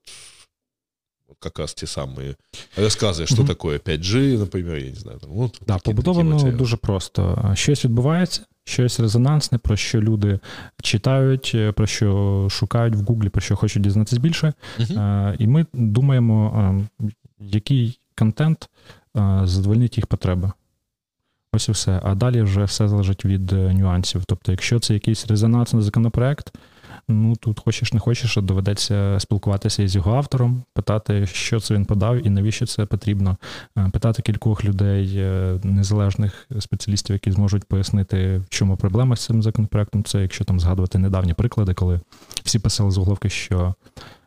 как 1.38 1.58
раз 1.58 1.74
ті 1.74 1.86
самі 1.86 2.34
розкази, 2.76 3.26
що 3.26 3.42
угу. 3.42 3.44
таке 3.44 3.68
5G, 3.68 4.38
наприклад, 4.38 4.82
я 4.82 4.90
не 4.90 4.94
знаю. 4.94 5.18
Там, 5.18 5.30
ну, 5.34 5.50
да, 5.66 5.78
побудовано 5.78 6.52
дуже 6.52 6.76
просто. 6.76 7.52
Щось 7.54 7.84
відбувається, 7.84 8.42
щось 8.64 9.00
резонансне, 9.00 9.58
про 9.58 9.76
що 9.76 10.00
люди 10.00 10.38
читають, 10.82 11.56
про 11.74 11.86
що 11.86 12.46
шукають 12.50 12.94
в 12.94 13.00
Гуглі, 13.00 13.28
про 13.28 13.40
що 13.40 13.56
хочуть 13.56 13.82
дізнатися 13.82 14.20
більше. 14.20 14.52
Угу. 14.78 15.00
І 15.38 15.46
ми 15.46 15.66
думаємо, 15.72 16.84
який 17.40 17.98
контент 18.14 18.68
задовольнить 19.44 19.96
їх 19.96 20.06
потреби. 20.06 20.52
Ось 21.52 21.68
і 21.68 21.72
все. 21.72 22.00
А 22.02 22.14
далі 22.14 22.42
вже 22.42 22.64
все 22.64 22.88
залежить 22.88 23.24
від 23.24 23.52
е, 23.52 23.74
нюансів. 23.74 24.24
Тобто, 24.24 24.52
якщо 24.52 24.80
це 24.80 24.94
якийсь 24.94 25.26
резонансний 25.26 25.82
законопроект, 25.82 26.52
ну 27.08 27.36
тут 27.36 27.60
хочеш 27.60 27.92
не 27.92 28.00
хочеш, 28.00 28.36
доведеться 28.36 29.20
спілкуватися 29.20 29.82
із 29.82 29.94
його 29.94 30.16
автором, 30.16 30.62
питати, 30.74 31.26
що 31.26 31.60
це 31.60 31.74
він 31.74 31.84
подав 31.84 32.26
і 32.26 32.30
навіщо 32.30 32.66
це 32.66 32.86
потрібно. 32.86 33.36
Е, 33.78 33.90
питати 33.92 34.22
кількох 34.22 34.64
людей, 34.64 35.12
е, 35.16 35.58
незалежних 35.62 36.48
спеціалістів, 36.60 37.14
які 37.14 37.30
зможуть 37.30 37.64
пояснити, 37.64 38.38
в 38.38 38.48
чому 38.48 38.76
проблема 38.76 39.16
з 39.16 39.24
цим 39.24 39.42
законопроектом. 39.42 40.04
Це 40.04 40.22
якщо 40.22 40.44
там 40.44 40.60
згадувати 40.60 40.98
недавні 40.98 41.34
приклади, 41.34 41.74
коли 41.74 42.00
всі 42.44 42.58
писали 42.58 42.90
з 42.90 42.98
уголовки, 42.98 43.30
що. 43.30 43.74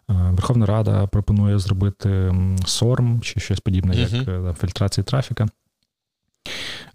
Е, 0.09 0.13
Верховна 0.13 0.65
Рада 0.65 1.07
пропонує 1.07 1.59
зробити 1.59 2.35
сорм 2.65 3.21
чи 3.21 3.39
щось 3.39 3.59
подібне, 3.59 3.95
як 3.95 4.09
uh-huh. 4.09 4.53
фільтрація 4.53 5.03
трафіка. 5.03 5.47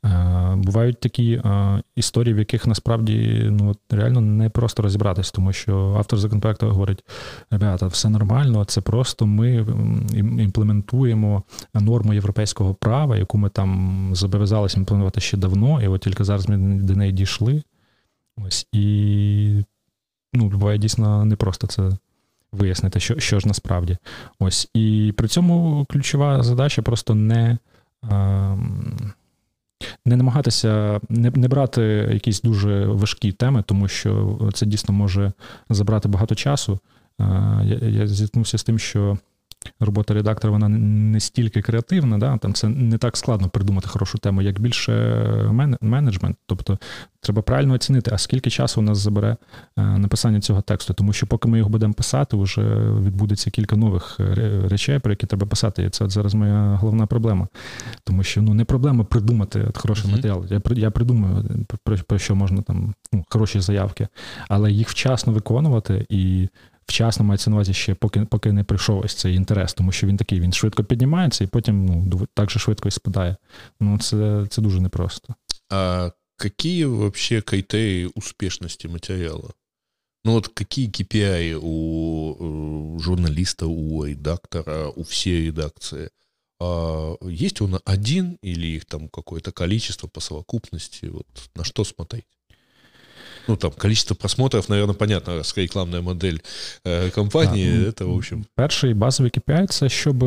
Е, 0.04 0.54
бувають 0.56 1.00
такі 1.00 1.32
е, 1.32 1.82
історії, 1.96 2.34
в 2.34 2.38
яких 2.38 2.66
насправді 2.66 3.46
ну, 3.50 3.76
реально 3.90 4.20
не 4.20 4.50
просто 4.50 4.82
розібратися, 4.82 5.32
тому 5.34 5.52
що 5.52 5.94
автор 5.98 6.18
законопроекту 6.18 6.66
говорить: 6.66 7.04
ребята, 7.50 7.86
все 7.86 8.08
нормально, 8.08 8.64
це 8.64 8.80
просто 8.80 9.26
ми 9.26 9.66
імплементуємо 10.16 11.42
норму 11.74 12.14
європейського 12.14 12.74
права, 12.74 13.16
яку 13.16 13.38
ми 13.38 13.48
там 13.48 14.10
зобов'язалися 14.12 14.80
імплементувати 14.80 15.20
ще 15.20 15.36
давно, 15.36 15.82
і 15.82 15.88
от 15.88 16.00
тільки 16.00 16.24
зараз 16.24 16.48
ми 16.48 16.56
до 16.82 16.96
неї 16.96 17.12
дійшли. 17.12 17.62
Ось 18.46 18.66
і 18.72 19.64
ну, 20.32 20.48
буває 20.48 20.78
дійсно 20.78 21.24
непросто 21.24 21.66
це. 21.66 21.90
Вияснити, 22.52 23.00
що 23.00 23.18
що 23.18 23.40
ж 23.40 23.48
насправді. 23.48 23.96
Ось. 24.38 24.70
І 24.74 25.14
при 25.16 25.28
цьому 25.28 25.86
ключова 25.88 26.42
задача 26.42 26.82
просто 26.82 27.14
не. 27.14 27.58
А, 28.02 28.56
не 30.06 30.16
намагатися 30.16 31.00
не 31.08 31.30
не 31.30 31.48
брати 31.48 31.82
якісь 32.12 32.42
дуже 32.42 32.86
важкі 32.86 33.32
теми, 33.32 33.64
тому 33.66 33.88
що 33.88 34.38
це 34.54 34.66
дійсно 34.66 34.94
може 34.94 35.32
забрати 35.70 36.08
багато 36.08 36.34
часу. 36.34 36.78
Я, 37.62 37.78
я 37.82 38.06
зіткнувся 38.06 38.58
з 38.58 38.64
тим, 38.64 38.78
що 38.78 39.18
робота 39.80 40.14
редактора 40.14 40.52
вона 40.52 40.68
не 40.68 41.20
стільки 41.20 41.62
креативна, 41.62 42.18
да? 42.18 42.38
там 42.38 42.54
це 42.54 42.68
не 42.68 42.98
так 42.98 43.16
складно 43.16 43.48
придумати 43.48 43.88
хорошу 43.88 44.18
тему, 44.18 44.42
як 44.42 44.60
більше 44.60 44.92
менеджмент. 45.80 46.36
Тобто 46.46 46.78
треба 47.24 47.42
правильно 47.42 47.74
оцінити, 47.74 48.10
а 48.14 48.18
скільки 48.18 48.50
часу 48.50 48.80
у 48.80 48.84
нас 48.84 48.98
забере 48.98 49.36
е, 49.76 49.82
написання 49.82 50.40
цього 50.40 50.62
тексту, 50.62 50.94
тому 50.94 51.12
що 51.12 51.26
поки 51.26 51.48
ми 51.48 51.58
його 51.58 51.70
будемо 51.70 51.92
писати, 51.92 52.36
вже 52.36 52.62
відбудеться 53.00 53.50
кілька 53.50 53.76
нових 53.76 54.16
е, 54.20 54.34
речей, 54.68 54.98
про 54.98 55.12
які 55.12 55.26
треба 55.26 55.46
писати. 55.46 55.82
І 55.82 55.90
це 55.90 56.08
зараз 56.08 56.34
моя 56.34 56.78
головна 56.80 57.06
проблема. 57.06 57.48
Тому 58.04 58.22
що 58.22 58.42
ну 58.42 58.54
не 58.54 58.64
проблема 58.64 59.04
придумати 59.04 59.68
хороший 59.74 60.10
mm-hmm. 60.10 60.16
матеріал. 60.16 60.46
Я 60.50 60.60
я 60.70 60.90
придумаю, 60.90 61.44
про, 61.84 61.96
про 61.96 62.18
що 62.18 62.34
можна 62.34 62.62
там 62.62 62.94
ну, 63.12 63.24
хороші 63.28 63.60
заявки, 63.60 64.08
але 64.48 64.72
їх 64.72 64.88
вчасно 64.88 65.32
виконувати 65.32 66.06
і 66.08 66.48
вчасно 66.85 67.25
мається 67.25 67.49
на 67.49 67.55
увазі 67.55 67.73
ще 67.73 67.95
поки 67.95 68.25
поки 68.25 68.51
не 68.51 68.63
прийшов 68.63 68.99
ось 68.99 69.15
цей 69.15 69.35
інтерес, 69.35 69.73
тому 69.73 69.91
що 69.91 70.07
він 70.07 70.17
такий, 70.17 70.39
він 70.39 70.53
швидко 70.53 70.83
піднімається 70.83 71.43
і 71.43 71.47
потім 71.47 71.85
ну, 71.85 72.27
так 72.33 72.51
же 72.51 72.59
швидко 72.59 72.87
і 72.87 72.91
спадає. 72.91 73.35
Ну, 73.79 73.97
це 73.97 74.45
це 74.49 74.61
дуже 74.61 74.81
непросто. 74.81 75.35
А 75.71 76.11
какие 76.37 76.85
вообще 76.85 77.41
критерии 77.41 78.09
успешности 78.15 78.87
материала? 78.87 79.49
Ну 80.25 80.33
вот 80.33 80.47
какие 80.47 80.87
KPI 80.87 81.59
у 81.61 82.99
журналиста, 82.99 83.65
у 83.65 84.03
редактора, 84.03 84.87
у 84.87 85.03
всей 85.03 85.45
редакции? 85.45 86.09
А 86.59 87.15
есть 87.23 87.61
он 87.61 87.79
один 87.85 88.37
или 88.41 88.67
их 88.67 88.85
там 88.85 89.07
какое-то 89.07 89.51
количество 89.51 90.07
по 90.07 90.19
совокупности? 90.19 91.05
Вот 91.05 91.27
на 91.55 91.63
что 91.63 91.85
смотреть? 91.85 92.25
Ну, 93.48 93.56
там, 93.56 93.70
количество 93.78 94.14
просмотров, 94.14 94.68
наверное, 94.68 94.94
понятно, 94.94 95.36
раз 95.36 95.54
рекламная 95.56 96.00
модель 96.00 96.38
э, 96.84 97.10
компанії, 97.10 97.84
так, 97.84 97.94
це, 97.98 98.04
в 98.04 98.14
общем. 98.14 98.44
Перший 98.54 98.94
базовий 98.94 99.32
KPI– 99.32 99.66
це 99.68 99.88
щоб 99.88 100.22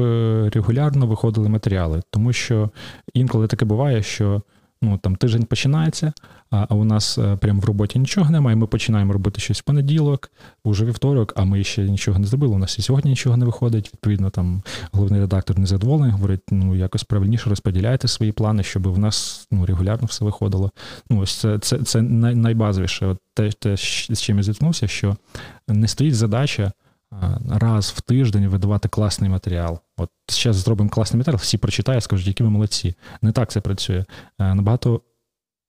регулярно 0.54 1.08
виходили 1.08 1.50
матеріали, 1.50 2.02
тому 2.10 2.34
що 2.34 2.70
інколи 3.14 3.48
таке 3.48 3.66
буває, 3.66 4.04
що 4.04 4.42
ну 4.82 4.98
там 4.98 5.16
тиждень 5.16 5.46
починається, 5.46 6.14
а 6.50 6.76
у 6.76 6.84
нас 6.84 7.18
е, 7.18 7.36
прямо 7.36 7.62
в 7.62 7.66
роботі 7.66 8.00
нічого 8.00 8.32
немає. 8.32 8.56
Ми 8.56 8.68
починаємо 8.68 9.14
робити 9.14 9.42
щось 9.42 9.60
в 9.60 9.64
понеділок, 9.64 10.32
уже 10.64 10.86
вівторок, 10.86 11.34
а 11.36 11.46
ми 11.46 11.64
ще 11.64 11.84
нічого 11.84 12.20
не 12.20 12.28
зробили. 12.28 12.56
У 12.56 12.58
нас 12.58 12.80
і 12.80 12.82
сьогодні 12.82 13.12
нічого 13.12 13.38
не 13.38 13.46
виходить. 13.46 13.94
Відповідно, 13.94 14.30
там 14.30 14.64
головний 14.92 15.22
редактор 15.22 15.60
незадоволений, 15.60 16.12
говорить, 16.12 16.42
ну 16.52 16.76
якось 16.76 17.04
правильніше 17.04 17.50
розподіляйте 17.50 18.08
свої 18.08 18.32
плани, 18.32 18.64
щоб 18.64 18.88
в 18.88 19.00
нас 19.00 19.48
ну, 19.52 19.66
регулярно 19.66 20.08
все 20.08 20.26
виходило. 20.26 20.72
Ну, 21.10 21.20
ось 21.20 21.36
це 21.36 21.60
це, 21.60 21.78
це 21.78 22.02
най, 22.02 22.36
найбазовіше. 22.36 23.06
От 23.06 23.18
те, 23.34 23.52
те, 23.52 23.78
з 23.78 24.22
чим 24.22 24.38
я 24.38 24.44
зіткнувся, 24.44 24.88
що 24.88 25.18
не 25.68 25.88
стоїть 25.88 26.16
задача 26.16 26.72
раз 27.50 27.94
в 27.98 28.02
тиждень 28.02 28.48
видавати 28.48 28.90
класний 28.90 29.30
матеріал. 29.30 29.80
От 29.98 30.10
зараз 30.30 30.56
зробимо 30.56 30.90
класний 30.90 31.18
матеріал, 31.18 31.40
всі 31.40 31.58
прочитають, 31.58 32.04
скажуть, 32.04 32.28
які 32.28 32.44
ви 32.44 32.50
молодці. 32.50 32.96
Не 33.22 33.32
так 33.32 33.52
це 33.52 33.62
працює. 33.62 34.06
Е, 34.40 34.56
набагато 34.56 35.02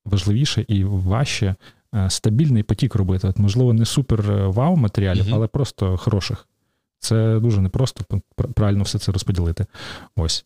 важливіше 0.05 0.65
і 0.69 0.85
важче 0.85 1.55
е, 1.95 2.11
стабільний 2.11 2.63
потік 2.63 2.95
робити. 2.95 3.29
От, 3.29 3.39
Можливо, 3.39 3.73
не 3.73 3.85
супер 3.85 4.31
е, 4.31 4.47
вау 4.47 4.77
матеріалів, 4.77 5.25
uh 5.25 5.35
але 5.35 5.47
просто 5.47 5.97
хороших. 5.97 6.49
Це 6.99 7.41
дуже 7.41 7.61
непросто 7.61 8.21
правильно 8.55 8.83
все 8.83 8.99
це 8.99 9.13
розподілити. 9.13 9.67
Ось. 10.17 10.45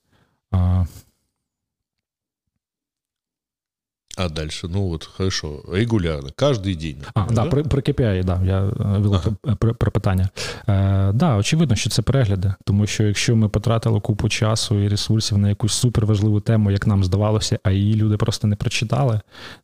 А 4.16 4.28
дальше, 4.28 4.68
ну 4.68 4.88
вот 4.88 5.04
хорошо, 5.04 5.62
регулярно, 5.72 6.30
каждый 6.36 6.74
день. 6.74 6.96
А, 7.14 7.26
да, 7.30 7.44
Про, 7.46 7.64
про 7.64 7.80
KPI, 7.80 8.24
да, 8.24 8.40
я 8.44 8.60
е, 8.60 8.72
ага. 8.80 9.56
про, 9.56 9.74
про 9.74 9.90
питання. 9.90 10.28
Е, 10.68 11.12
да, 11.12 11.36
очевидно, 11.36 11.76
що 11.76 11.90
це 11.90 12.02
перегляди, 12.02 12.54
тому 12.64 12.86
що 12.86 13.04
якщо 13.04 13.36
ми 13.36 13.48
потратили 13.48 14.00
купу 14.00 14.28
часу 14.28 14.78
і 14.78 14.88
ресурсів 14.88 15.38
на 15.38 15.48
якусь 15.48 15.72
суперважливу 15.72 16.40
тему, 16.40 16.70
як 16.70 16.86
нам 16.86 17.04
здавалося, 17.04 17.58
а 17.62 17.70
її 17.70 17.94
люди 17.94 18.16
просто 18.16 18.46
не 18.46 18.56
прочитали, 18.56 19.20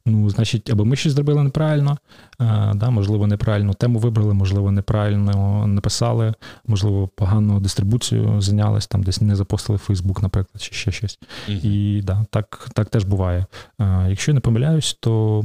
ну, 0.07 0.31
значить, 0.31 0.71
або 0.71 0.85
ми 0.85 0.97
щось 0.97 1.13
зробили 1.13 1.43
неправильно, 1.43 1.99
е, 2.41 2.73
да, 2.75 2.91
можливо, 2.91 3.27
неправильну 3.27 3.75
тему 3.75 3.99
вибрали, 3.99 4.35
можливо, 4.35 4.71
неправильно 4.71 5.67
написали, 5.67 6.35
можливо, 6.67 7.09
погану 7.09 7.61
дистрибуцію 7.61 8.41
зайнялись, 8.41 8.87
там 8.87 9.03
десь 9.03 9.21
не 9.21 9.37
запостили 9.37 9.79
Facebook, 9.89 10.23
наприклад, 10.23 10.63
чи 10.63 10.75
ще 10.75 10.93
щось. 10.93 11.19
Угу. 11.49 11.59
І 11.63 12.03
да, 12.03 12.25
так, 12.31 12.69
так 12.75 12.89
теж 12.89 13.05
буває. 13.05 13.47
Е, 13.81 14.07
якщо 14.09 14.38
не 14.39 14.43
помиляюсь, 14.43 14.97
то 15.01 15.45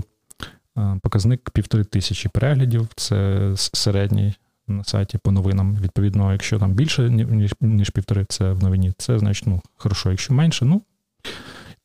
е, 0.77 0.99
показник 1.01 1.49
півтори 1.49 1.83
тисячі 1.83 2.29
переглядів 2.29 2.87
це 2.95 3.51
середній 3.55 4.33
на 4.67 4.83
сайті 4.83 5.17
по 5.17 5.31
новинам. 5.31 5.75
Відповідно, 5.75 6.31
якщо 6.31 6.59
там 6.59 6.71
більше, 6.71 7.09
ніж 7.09 7.53
ніж 7.61 7.89
півтори, 7.89 8.25
це 8.29 8.51
в 8.51 8.63
новині, 8.63 8.93
це 8.97 9.19
значить 9.19 9.47
ну, 9.47 9.61
хорошо. 9.75 10.11
Якщо 10.11 10.33
менше, 10.33 10.65
ну 10.65 10.81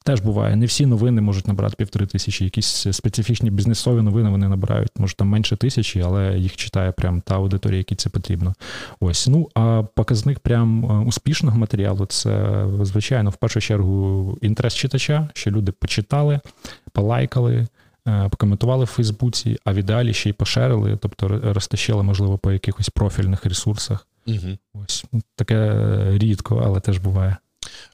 теж 0.09 0.21
буває. 0.21 0.57
Не 0.57 0.67
всі 0.67 0.87
новини 0.87 1.21
можуть 1.21 1.49
набрати 1.49 1.75
півтори 1.79 2.07
тисячі. 2.07 2.45
Якісь 2.45 2.87
специфічні 2.93 3.51
бізнесові 3.51 4.03
новини 4.03 4.31
вони 4.31 4.49
набирають, 4.49 4.91
може 4.97 5.15
там 5.17 5.29
менше 5.29 5.57
тисячі, 5.57 6.01
але 6.01 6.39
їх 6.39 6.57
читає 6.57 6.93
прям 6.93 7.21
та 7.21 7.35
аудиторія, 7.35 7.79
якій 7.79 7.95
це 7.95 8.11
потрібно. 8.11 8.55
Ось. 9.01 9.29
Ну 9.29 9.49
а 9.55 9.83
показник 9.95 10.39
прям 10.39 10.85
е, 10.85 11.05
успішного 11.07 11.59
матеріалу 11.59 12.07
це, 12.07 12.65
звичайно, 12.83 13.31
в 13.31 13.37
першу 13.37 13.61
чергу 13.61 14.39
інтерес 14.41 14.75
читача, 14.75 15.29
що 15.35 15.51
люди 15.51 15.73
почитали, 15.73 16.41
полайкали. 16.93 17.67
Е, 18.09 18.29
покоментували 18.29 18.85
в 18.85 18.89
Фейсбуці, 18.89 19.59
а 19.65 19.73
в 19.73 19.75
ідеалі 19.75 20.15
ще 20.15 20.29
й 20.31 20.33
пошерили, 20.33 20.99
тобто 21.03 21.29
розтащили, 21.29 22.03
можливо, 22.03 22.39
по 22.39 22.53
якихось 22.53 22.89
профільних 22.89 23.45
ресурсах. 23.45 24.07
Угу. 24.27 24.59
Ось 24.75 25.05
ну, 25.13 25.21
таке 25.37 25.75
рідко, 26.19 26.63
але 26.67 26.81
теж 26.81 26.99
буває. 26.99 27.37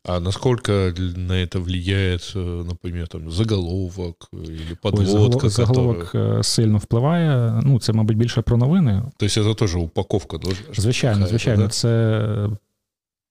А 0.04 0.20
насколько 0.20 0.72
на 1.16 1.32
это 1.32 1.58
влияет, 1.58 2.32
э, 2.34 2.64
например, 2.64 3.08
там 3.08 3.30
заголовок 3.30 4.28
или 4.32 4.74
подводка? 4.82 5.40
Ой, 5.44 5.50
заголовок 5.50 6.04
которая... 6.04 6.42
сильно 6.42 6.78
впливає. 6.78 7.60
Ну, 7.64 7.80
це, 7.80 7.92
мабуть, 7.92 8.16
більше 8.16 8.42
про 8.42 8.56
новини. 8.56 9.02
Тобто 9.16 9.34
це 9.44 9.54
теж 9.54 9.76
упаковка, 9.76 10.38
звичайно, 10.74 11.26
звичайно, 11.26 11.62
да? 11.62 11.68
це 11.68 12.48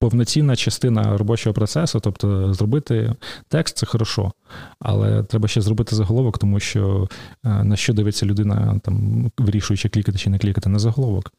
повноцінна 0.03 0.55
частина 0.55 1.17
робочого 1.17 1.53
процесу. 1.53 1.99
Тобто, 1.99 2.53
зробити 2.53 3.15
текст 3.47 3.77
це 3.77 3.85
хорошо, 3.85 4.31
але 4.79 5.23
треба 5.23 5.47
ще 5.47 5.61
зробити 5.61 5.95
заголовок, 5.95 6.37
тому 6.37 6.59
що 6.59 7.09
е, 7.45 7.63
на 7.63 7.75
що 7.75 7.93
дивиться 7.93 8.25
людина, 8.25 8.79
там 8.83 9.31
вирішуючи 9.37 9.89
клікати 9.89 10.17
чи 10.17 10.29
не 10.29 10.39
клікати 10.39 10.69
на 10.69 10.79
заголовок. 10.79 11.33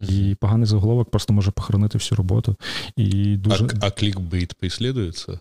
І 0.00 0.36
поганий 0.40 0.66
заголовок 0.66 1.10
просто 1.10 1.32
може 1.32 1.50
похоронити 1.50 1.98
всю 1.98 2.16
роботу. 2.16 2.56
І 2.96 3.36
дуже... 3.36 3.64
А, 3.64 3.86
а 3.86 3.90
клікбейт 3.90 4.54
преслідується? 4.54 5.38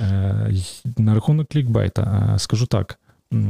Е, 0.00 0.54
на 0.98 1.14
рахунок 1.14 1.48
клікбейта, 1.48 2.32
е, 2.34 2.38
скажу 2.38 2.66
так: 2.66 2.98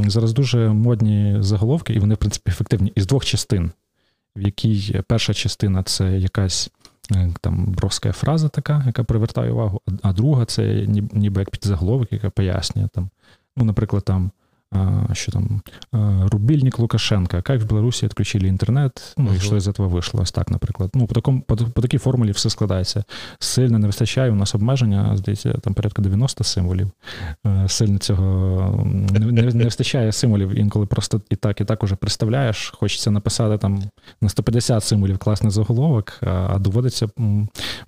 зараз 0.06 0.32
дуже 0.32 0.68
модні 0.68 1.36
заголовки, 1.40 1.92
і 1.92 1.98
вони, 1.98 2.14
в 2.14 2.18
принципі, 2.18 2.50
ефективні 2.50 2.92
із 2.94 3.06
двох 3.06 3.24
частин, 3.24 3.70
в 4.36 4.42
якій 4.42 5.00
перша 5.06 5.34
частина 5.34 5.82
це 5.82 6.18
якась 6.18 6.70
е, 7.12 7.32
там 7.40 7.64
броска 7.64 8.12
фраза 8.12 8.48
така, 8.48 8.82
яка 8.86 9.04
привертає 9.04 9.50
увагу, 9.52 9.80
а 10.02 10.12
друга 10.12 10.44
це 10.44 10.86
ніби 11.12 11.40
як 11.40 11.50
підзаголовок, 11.50 12.12
яка 12.12 12.30
пояснює 12.30 12.88
там. 12.94 13.10
Ну, 13.56 13.64
наприклад, 13.64 14.04
там 14.04 14.30
что 15.12 15.32
там, 15.32 15.62
рубильник 16.28 16.78
Лукашенка, 16.78 17.42
как 17.42 17.60
в 17.62 17.64
Білорусі 17.64 18.06
відключили 18.06 18.48
інтернет, 18.48 19.14
ну 19.16 19.30
і 19.36 19.40
що 19.40 19.60
з 19.60 19.72
цього 19.72 19.88
вийшло, 19.88 20.20
ось 20.22 20.32
так, 20.32 20.50
наприклад. 20.50 20.90
Ну, 20.94 21.06
по 21.06 21.14
такому, 21.14 21.40
по, 21.40 21.56
по 21.56 21.82
такій 21.82 21.98
формулі 21.98 22.30
все 22.30 22.50
складається. 22.50 23.04
Сильно 23.38 23.78
не 23.78 23.86
вистачає, 23.86 24.30
у 24.30 24.34
нас 24.34 24.54
обмеження, 24.54 25.16
здається, 25.16 25.52
там 25.52 25.74
порядка 25.74 26.02
90 26.02 26.44
символів. 26.44 26.90
Сильно 27.66 27.98
цього 27.98 28.84
не, 28.84 29.18
не, 29.18 29.42
не 29.42 29.64
вистачає 29.64 30.12
символів, 30.12 30.58
інколи 30.58 30.86
просто 30.86 31.20
і 31.30 31.36
так, 31.36 31.60
і 31.60 31.64
так 31.64 31.82
уже 31.82 31.96
представляєш. 31.96 32.72
Хочеться 32.76 33.10
написати 33.10 33.58
там 33.58 33.82
на 34.20 34.28
150 34.28 34.84
символів 34.84 35.18
класний 35.18 35.52
заголовок, 35.52 36.20
а 36.22 36.58
доводиться 36.58 37.08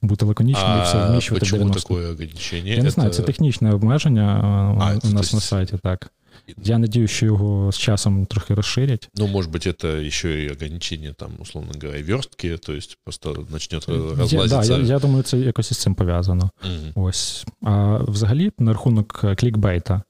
бути 0.02 0.24
лаконічним 0.24 0.78
і 0.78 0.82
все 0.82 1.08
вміщувати 1.08 1.46
90. 1.46 1.80
Такое 1.80 2.28
Я 2.64 2.82
не 2.82 2.90
знаю, 2.90 3.10
це 3.10 3.22
технічне 3.22 3.72
обмеження 3.72 4.40
а, 4.80 5.08
у 5.08 5.10
нас 5.10 5.32
на 5.32 5.40
сайті, 5.40 5.78
так. 5.82 6.10
Я 6.56 6.78
надеюсь, 6.78 7.10
що 7.10 7.26
його 7.26 7.72
з 7.72 7.78
часом 7.78 8.26
трохи 8.26 8.54
розширять. 8.54 9.08
Ну, 9.14 9.26
может 9.26 9.50
быть, 9.52 9.66
это 9.66 10.06
еще 10.06 10.44
и 10.44 10.52
ограничение, 10.52 11.12
там, 11.12 11.30
условно 11.38 11.72
говоря, 11.82 12.02
верстки, 12.02 12.56
то 12.56 12.72
есть 12.72 12.98
просто 13.04 13.46
начнет 13.50 13.88
розлазитися. 13.88 14.36
Я, 14.36 14.46
да, 14.46 14.64
я, 14.64 14.94
я 14.94 14.98
думаю, 14.98 15.22
це 15.22 15.38
якось 15.38 15.70
із 15.70 15.78
цим 15.78 15.94
пов'язано. 15.94 16.50
Угу. 16.64 17.06
Ось. 17.06 17.46
А 17.62 17.98
взагалі, 17.98 18.52
на 18.58 18.72
рахунок 18.72 19.24
клікбейта. 19.36 20.02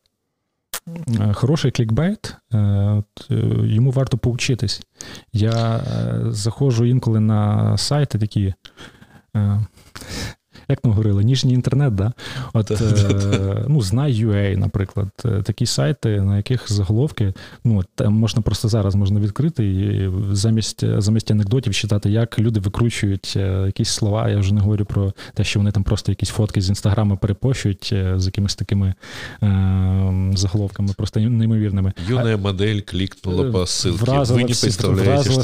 Хороший 1.32 1.70
клікбейт, 1.70 2.36
йому 3.60 3.90
варто 3.90 4.18
поучитись. 4.18 4.82
Я 5.32 5.84
заходжу 6.26 6.84
інколи 6.84 7.20
на 7.20 7.78
сайти 7.78 8.18
такі 8.18 8.54
як 10.68 10.84
ми 10.84 10.90
говорили, 10.90 11.24
ніжній 11.24 11.52
інтернет, 11.52 11.94
да? 11.94 12.12
От, 12.52 12.70
е, 12.70 13.64
ну, 13.68 13.82
Знай.ua, 13.82 14.56
наприклад, 14.56 15.08
е, 15.24 15.42
такі 15.42 15.66
сайти, 15.66 16.20
на 16.20 16.36
яких 16.36 16.72
заголовки, 16.72 17.32
ну, 17.64 17.84
там 17.94 18.12
можна 18.12 18.42
просто 18.42 18.68
зараз 18.68 18.94
можна 18.94 19.20
відкрити 19.20 19.66
і 19.66 20.10
замість 20.32 20.84
замість 20.98 21.30
анекдотів 21.30 21.74
читати, 21.74 22.10
як 22.10 22.38
люди 22.38 22.60
викручують 22.60 23.34
е, 23.36 23.62
якісь 23.66 23.88
слова. 23.88 24.28
Я 24.28 24.38
вже 24.38 24.54
не 24.54 24.60
говорю 24.60 24.84
про 24.84 25.12
те, 25.34 25.44
що 25.44 25.60
вони 25.60 25.72
там 25.72 25.82
просто 25.82 26.12
якісь 26.12 26.28
фотки 26.28 26.60
з 26.60 26.68
інстаграму 26.68 27.16
перепощують 27.16 27.94
з 28.16 28.26
якимись 28.26 28.54
такими 28.54 28.94
е, 29.42 30.32
заголовками, 30.34 30.92
просто 30.96 31.20
неймовірними. 31.20 31.92
Юна 32.08 32.36
модель 32.36 32.80
клікнула 32.80 33.44
по 33.52 33.58
ссылці. 33.58 33.98
Вразила, 33.98 34.36
Ви 34.36 34.44
не 34.44 34.54
представляєте, 34.54 35.30
що 35.30 35.42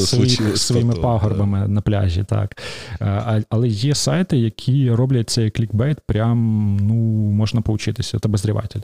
своїми 0.57 0.95
пагорбами 0.95 1.61
да. 1.61 1.69
на 1.69 1.81
пляжі. 1.81 2.25
так. 2.29 2.63
А, 3.01 3.41
Але 3.51 3.69
є 3.69 3.95
сайти, 3.95 4.39
які 4.39 4.91
роблять 5.03 5.31
цей 5.31 5.51
клікбейт, 5.51 6.01
прям 6.07 6.77
ну, 6.81 6.95
можна 7.33 7.61
поучитися, 7.61 8.19
це 8.19 8.29
обозріватель. 8.29 8.81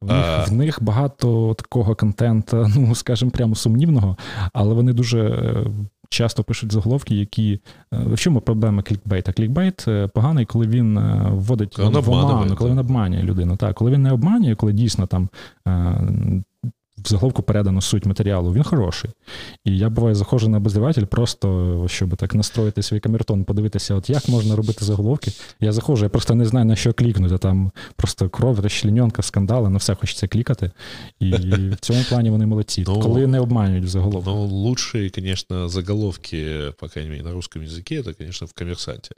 В 0.00 0.06
них, 0.06 0.24
а... 0.26 0.44
в 0.44 0.52
них 0.52 0.78
багато 0.82 1.54
такого 1.54 1.94
контенту, 1.94 2.66
ну, 2.76 2.94
скажімо, 2.94 3.30
прямо 3.30 3.54
сумнівного, 3.54 4.16
але 4.52 4.74
вони 4.74 4.92
дуже 4.92 5.20
е, 5.20 5.66
часто 6.08 6.44
пишуть 6.44 6.72
заголовки, 6.72 7.14
які. 7.14 7.60
Е, 7.94 7.98
в 8.06 8.18
чому 8.18 8.40
проблема 8.40 8.82
клікбейта? 8.82 9.32
Клікбейт 9.32 9.84
е, 9.88 10.06
поганий, 10.06 10.44
коли 10.44 10.66
він 10.66 10.98
вводить 11.30 11.78
в 11.78 12.10
оману, 12.10 12.56
коли 12.56 12.70
він 12.70 12.78
обманює 12.78 13.22
людину. 13.22 13.56
Так, 13.56 13.74
Коли 13.74 13.90
він 13.90 14.02
не 14.02 14.12
обманює, 14.12 14.54
коли 14.54 14.72
дійсно 14.72 15.06
там 15.06 15.28
в 17.04 17.08
заголовку 17.08 17.42
передано 17.42 17.80
суть 17.80 18.06
матеріалу, 18.06 18.52
він 18.52 18.62
хороший. 18.62 19.10
І 19.64 19.78
я 19.78 19.88
буває 19.88 20.14
заходжу 20.14 20.48
на 20.48 20.56
обозріватель 20.56 21.04
просто, 21.04 21.86
щоб 21.88 22.16
так 22.16 22.34
настроїти 22.34 22.82
свій 22.82 23.00
камертон, 23.00 23.44
подивитися, 23.44 23.94
от 23.94 24.10
як 24.10 24.28
можна 24.28 24.56
робити 24.56 24.84
заголовки. 24.84 25.32
Я 25.60 25.72
заходжу, 25.72 26.04
я 26.04 26.08
просто 26.08 26.34
не 26.34 26.44
знаю, 26.44 26.66
на 26.66 26.76
що 26.76 26.92
клікнути. 26.92 27.38
Там 27.38 27.70
просто 27.96 28.28
кров, 28.28 28.60
розчлененка, 28.60 29.22
скандали, 29.22 29.70
на 29.70 29.78
все 29.78 29.94
хочеться 29.94 30.28
клікати. 30.28 30.70
І 31.20 31.30
в 31.32 31.76
цьому 31.80 32.02
плані 32.08 32.30
вони 32.30 32.46
молодці. 32.46 32.84
Ну, 32.86 33.00
коли 33.00 33.26
не 33.26 33.40
обманюють 33.40 33.94
в. 33.94 34.22
Ну, 34.26 34.46
лучшие, 34.46 35.10
конечно, 35.10 35.68
заголовки, 35.68 36.72
по 36.78 36.88
крайней 36.88 37.10
мере, 37.10 37.24
на 37.24 37.32
русском 37.32 37.62
языке, 37.62 38.02
это, 38.02 38.14
конечно, 38.14 38.46
в 38.46 38.52
коммерсанте 38.52 39.10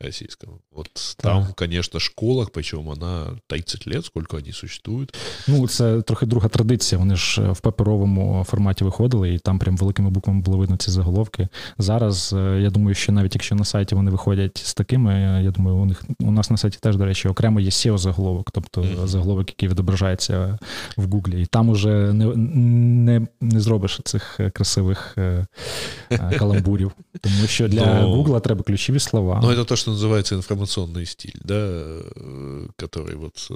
российском. 0.00 0.50
Вот 0.72 1.16
там, 1.16 1.46
так. 1.46 1.56
конечно, 1.56 2.00
школа, 2.00 2.46
причому 2.52 2.82
вона 2.82 3.26
30 3.46 3.86
лет, 3.86 4.04
сколько 4.04 4.36
вони 4.36 4.52
существують. 4.52 5.14
Ну, 5.48 5.68
це 5.68 6.02
трохи 6.02 6.26
друга 6.26 6.48
традиція. 6.48 6.98
Вони 6.98 7.16
ж 7.16 7.25
ж 7.26 7.50
в 7.50 7.60
паперовому 7.60 8.44
форматі 8.48 8.84
виходили, 8.84 9.34
і 9.34 9.38
там 9.38 9.58
прям 9.58 9.76
великими 9.76 10.10
буквами 10.10 10.40
було 10.40 10.58
видно 10.58 10.76
ці 10.76 10.90
заголовки. 10.90 11.48
Зараз 11.78 12.34
е, 12.38 12.60
я 12.60 12.70
думаю, 12.70 12.94
що 12.94 13.12
навіть 13.12 13.34
якщо 13.34 13.54
на 13.54 13.64
сайті 13.64 13.94
вони 13.94 14.10
виходять 14.10 14.58
з 14.58 14.74
такими, 14.74 15.40
я 15.44 15.50
думаю, 15.50 15.76
у 15.76 15.86
них 15.86 16.04
у 16.20 16.30
нас 16.30 16.50
на 16.50 16.56
сайті 16.56 16.78
теж, 16.80 16.96
до 16.96 17.04
речі, 17.04 17.28
окремо 17.28 17.60
є 17.60 17.70
seo 17.70 17.98
заголовок, 17.98 18.50
тобто 18.50 18.80
mm-hmm. 18.80 19.06
заголовок, 19.06 19.48
який 19.48 19.68
відображається 19.68 20.58
в 20.96 21.10
Гуглі. 21.12 21.42
І 21.42 21.46
там 21.46 21.68
уже 21.68 22.12
не 22.12 22.26
не, 22.36 23.26
не 23.40 23.60
зробиш 23.60 24.00
цих 24.04 24.40
красивих 24.52 25.14
е, 25.18 25.46
е, 26.10 26.32
каламбурів. 26.38 26.92
Тому 27.20 27.46
що 27.46 27.68
для 27.68 28.02
Гугла 28.02 28.40
треба 28.40 28.62
ключові 28.62 28.98
слова. 28.98 29.40
Ну, 29.42 29.54
це 29.54 29.64
те, 29.64 29.76
що 29.76 29.90
називається 29.90 30.34
інформаційний 30.34 31.06
стиль, 31.06 31.40
да, 31.44 31.54
который 32.78 33.16
вот 33.16 33.50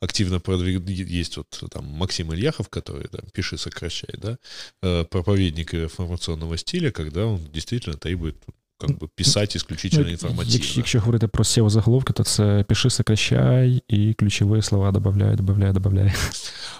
активно 0.00 0.40
продвигает. 0.40 1.10
Есть 1.10 1.36
вот 1.36 1.64
там 1.70 1.84
Максим 1.84 2.32
Ильяхов, 2.32 2.68
который 2.68 2.95
который 2.95 3.07
там, 3.07 3.21
пиши, 3.33 3.57
сокращай, 3.57 4.15
да, 4.17 4.37
э, 4.83 5.05
проповедник 5.05 5.73
информационного 5.73 6.57
стиля, 6.57 6.91
когда 6.91 7.25
он 7.25 7.39
действительно 7.53 7.97
требует 7.97 8.35
как 8.81 8.97
бы 8.97 9.07
писать 9.15 9.55
исключительно 9.55 10.03
ну, 10.03 10.11
інформаційно. 10.11 10.65
Якщо 10.75 10.99
говорити 10.99 11.27
про 11.27 11.43
SEO 11.43 11.69
заголовки, 11.69 12.13
то 12.13 12.23
це 12.23 12.65
пиши, 12.67 12.89
сокращай 12.89 13.83
і 13.87 14.13
ключові 14.13 14.61
слова 14.61 14.91
добавляй, 14.91 15.35
добавляй, 15.35 15.73
добавляй. 15.73 16.13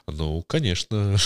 Ну, 0.07 0.43
конечно. 0.47 1.17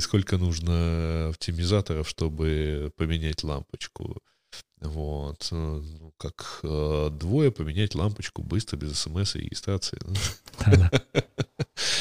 Сколько 0.00 0.38
нужно 0.38 1.28
оптимизаторов, 1.28 2.08
чтобы 2.08 2.90
поменять 2.96 3.44
лампочку. 3.44 4.16
Вот. 4.80 5.48
Ну, 5.52 6.12
как 6.16 6.60
э, 6.62 7.10
двое 7.12 7.50
поменять 7.50 7.94
лампочку 7.94 8.42
быстро, 8.42 8.76
без 8.76 8.98
смс 8.98 9.36
и 9.36 9.40
регистрации. 9.40 9.98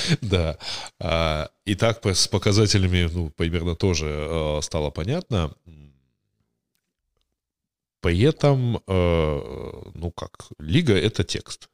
Да. 0.23 0.59
А, 1.01 1.51
и 1.65 1.75
так 1.75 2.05
с 2.05 2.29
показателями, 2.29 3.09
ну, 3.13 3.31
примерно 3.31 3.75
тоже 3.75 4.07
э, 4.07 4.61
стало 4.63 4.91
понятно. 4.91 5.55
При 8.01 8.21
этом, 8.21 8.77
э, 8.87 9.91
ну 9.95 10.11
как, 10.13 10.49
лига— 10.59 10.95
это 10.97 11.25
текст. 11.25 11.69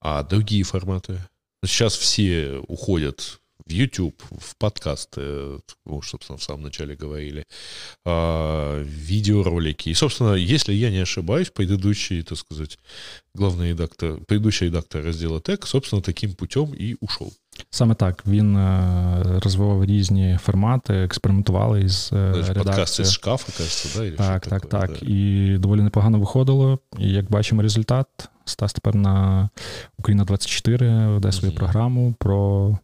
А 0.00 0.22
другие 0.22 0.64
форматы? 0.64 1.20
Сейчас 1.64 1.96
все 1.96 2.58
уходят 2.68 3.40
в 3.65 3.71
YouTube, 3.71 4.21
в 4.31 4.55
подкасты, 4.57 5.59
ну, 5.85 6.01
собственно, 6.01 6.37
в 6.37 6.43
самом 6.43 6.63
начале 6.63 6.95
говорили, 6.95 7.45
а, 8.05 8.83
видеоролики. 8.83 9.89
И, 9.89 9.93
собственно, 9.93 10.33
если 10.33 10.73
я 10.73 10.89
не 10.89 10.99
ошибаюсь, 10.99 11.49
предыдущий, 11.49 12.23
так 12.23 12.37
сказать, 12.37 12.77
главный 13.33 13.69
редактор, 13.69 14.19
предыдущий 14.27 14.67
редактор 14.67 15.03
раздела 15.03 15.39
ТЕК, 15.39 15.65
собственно, 15.67 16.01
таким 16.01 16.33
путем 16.33 16.73
і 16.77 16.95
ушов. 16.99 17.33
Саме 17.69 17.95
так. 17.95 18.23
Він 18.27 18.57
е, 18.57 19.39
розвивав 19.43 19.85
різні 19.85 20.39
формати, 20.43 20.93
експериментували 20.93 21.81
із 21.81 22.09
редакцією. 22.11 22.63
Подкасти 22.63 23.05
з 23.05 23.11
шкафу, 23.11 23.51
кажеться, 23.57 23.99
да? 23.99 24.11
Так, 24.11 24.47
так, 24.47 24.61
таке, 24.61 24.67
так. 24.67 24.91
Да. 24.91 25.05
І 25.07 25.57
доволі 25.57 25.81
непогано 25.81 26.19
виходило. 26.19 26.79
І 26.99 27.09
як 27.09 27.31
бачимо 27.31 27.61
результат, 27.61 28.07
Стас 28.45 28.73
тепер 28.73 28.95
на 28.95 29.49
Україна 29.97 30.23
24 30.23 31.07
веде 31.07 31.31
свою 31.31 31.53
uh-huh. 31.53 31.57
програму 31.57 32.15
про 32.19 32.77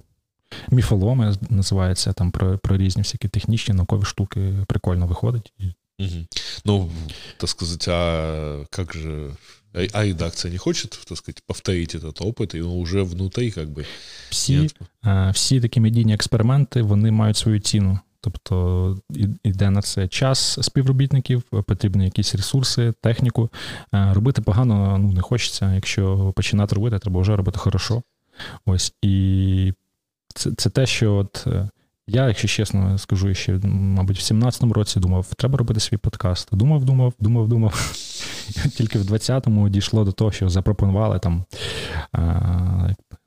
міфоломи, 0.71 1.35
називається 1.51 2.13
там 2.13 2.31
про 2.31 2.59
про 2.59 2.77
різні 2.77 3.03
всякі 3.03 3.29
технічні 3.29 3.75
наукові 3.75 4.05
штуки. 4.05 4.53
Прикольно 4.67 5.07
виходить. 5.07 5.53
Угу. 5.99 6.27
Ну, 6.65 6.91
так 7.37 7.51
сказать, 7.51 7.89
а 7.89 8.65
как 8.71 8.95
же 8.95 9.31
а, 9.93 10.05
редакция 10.05 10.53
не 10.53 10.59
хочет, 10.59 10.99
так 11.09 11.19
сказать, 11.19 11.43
повторить 11.47 11.95
этот 11.95 12.21
опыт, 12.21 12.57
і 12.57 12.83
вже 12.83 13.03
внутрі, 13.03 13.51
как 13.51 13.71
би. 13.71 13.85
Всі, 14.31 14.71
всі 15.33 15.61
такі 15.61 15.81
медійні 15.81 16.15
експерименти, 16.15 16.83
вони 16.83 17.11
мають 17.11 17.37
свою 17.37 17.61
ціну. 17.61 17.99
Тобто 18.21 18.99
йде 19.45 19.71
на 19.71 19.83
це 19.83 20.09
час 20.09 20.59
співробітників, 20.63 21.43
потрібні 21.43 22.05
якісь 22.05 22.35
ресурси, 22.35 22.93
техніку. 23.01 23.51
Робити 23.93 24.43
погано 24.43 24.99
ну, 24.99 25.13
не 25.13 25.21
хочеться. 25.21 25.75
Якщо 25.75 26.33
починати 26.37 26.75
робити, 26.75 26.99
треба 26.99 27.21
вже 27.21 27.37
робити 27.37 27.59
хорошо. 27.59 28.03
Ось 28.67 28.95
і 29.03 29.73
це 30.35 30.51
це 30.57 30.71
те, 30.71 30.87
що 30.87 31.15
от 31.15 31.45
е, 31.47 31.69
я, 32.07 32.29
якщо 32.29 32.49
чесно 32.49 32.99
скажу, 32.99 33.35
ще, 33.35 33.61
мабуть, 33.65 34.19
в 34.19 34.35
17-му 34.35 34.73
році 34.73 35.01
думав, 35.01 35.35
треба 35.35 35.59
робити 35.59 35.81
свій 35.81 35.97
подкаст. 35.97 36.49
Думав, 36.53 36.85
думав, 36.85 37.13
думав, 37.21 37.49
думав. 37.49 37.93
Тільки 38.77 38.99
в 38.99 39.03
20-му 39.03 39.69
дійшло 39.69 40.05
до 40.05 40.13
того, 40.13 40.33
що 40.33 40.49
запропонували 40.49 41.19
там 41.19 41.45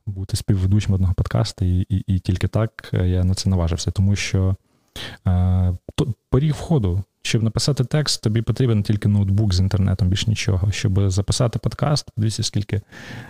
бути 0.05 0.37
співведучим 0.37 0.93
одного 0.93 1.13
подкасту, 1.13 1.65
і, 1.65 1.79
і, 1.89 2.03
і 2.07 2.19
тільки 2.19 2.47
так 2.47 2.89
я 2.93 3.23
на 3.23 3.33
це 3.33 3.49
наважився, 3.49 3.91
тому 3.91 4.15
що 4.15 4.55
поріг 6.29 6.53
входу 6.53 7.03
щоб 7.26 7.42
написати 7.42 7.84
текст, 7.84 8.22
тобі 8.22 8.42
потрібен 8.42 8.82
тільки 8.82 9.08
ноутбук 9.08 9.54
з 9.54 9.60
інтернетом, 9.60 10.08
більш 10.08 10.26
нічого. 10.26 10.72
Щоб 10.72 11.10
записати 11.10 11.58
подкаст, 11.58 12.10
подивіться, 12.14 12.42
скільки 12.42 12.80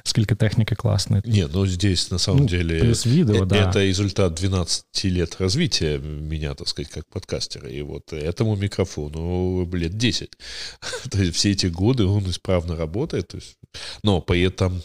скільки 0.05 0.35
техніки 0.35 0.75
класної. 0.75 1.23
Ні, 1.27 1.47
ну 1.55 1.67
здесь 1.67 2.11
на 2.11 2.19
самом 2.19 2.41
ну, 2.41 2.49
деле 2.49 2.81
плюс 2.81 3.07
видео, 3.07 3.45
это 3.45 3.73
да. 3.73 3.81
результат 3.81 4.35
12 4.35 5.05
лет 5.05 5.37
развития 5.41 5.99
меня, 6.31 6.55
так 6.55 6.69
сказать, 6.69 6.93
как 6.93 7.05
подкастера. 7.05 7.69
И 7.69 7.83
вот 7.83 8.13
этому 8.13 8.57
микрофону 8.57 9.69
лет 9.73 9.97
10. 9.97 10.29
то 11.11 11.23
есть 11.23 11.35
все 11.35 11.51
эти 11.51 11.67
годы 11.67 12.05
он 12.07 12.25
исправно 12.31 12.77
работает. 12.77 13.29
То 13.29 13.37
есть, 13.37 13.57
но 14.05 14.21
при 14.21 14.43
этом 14.43 14.83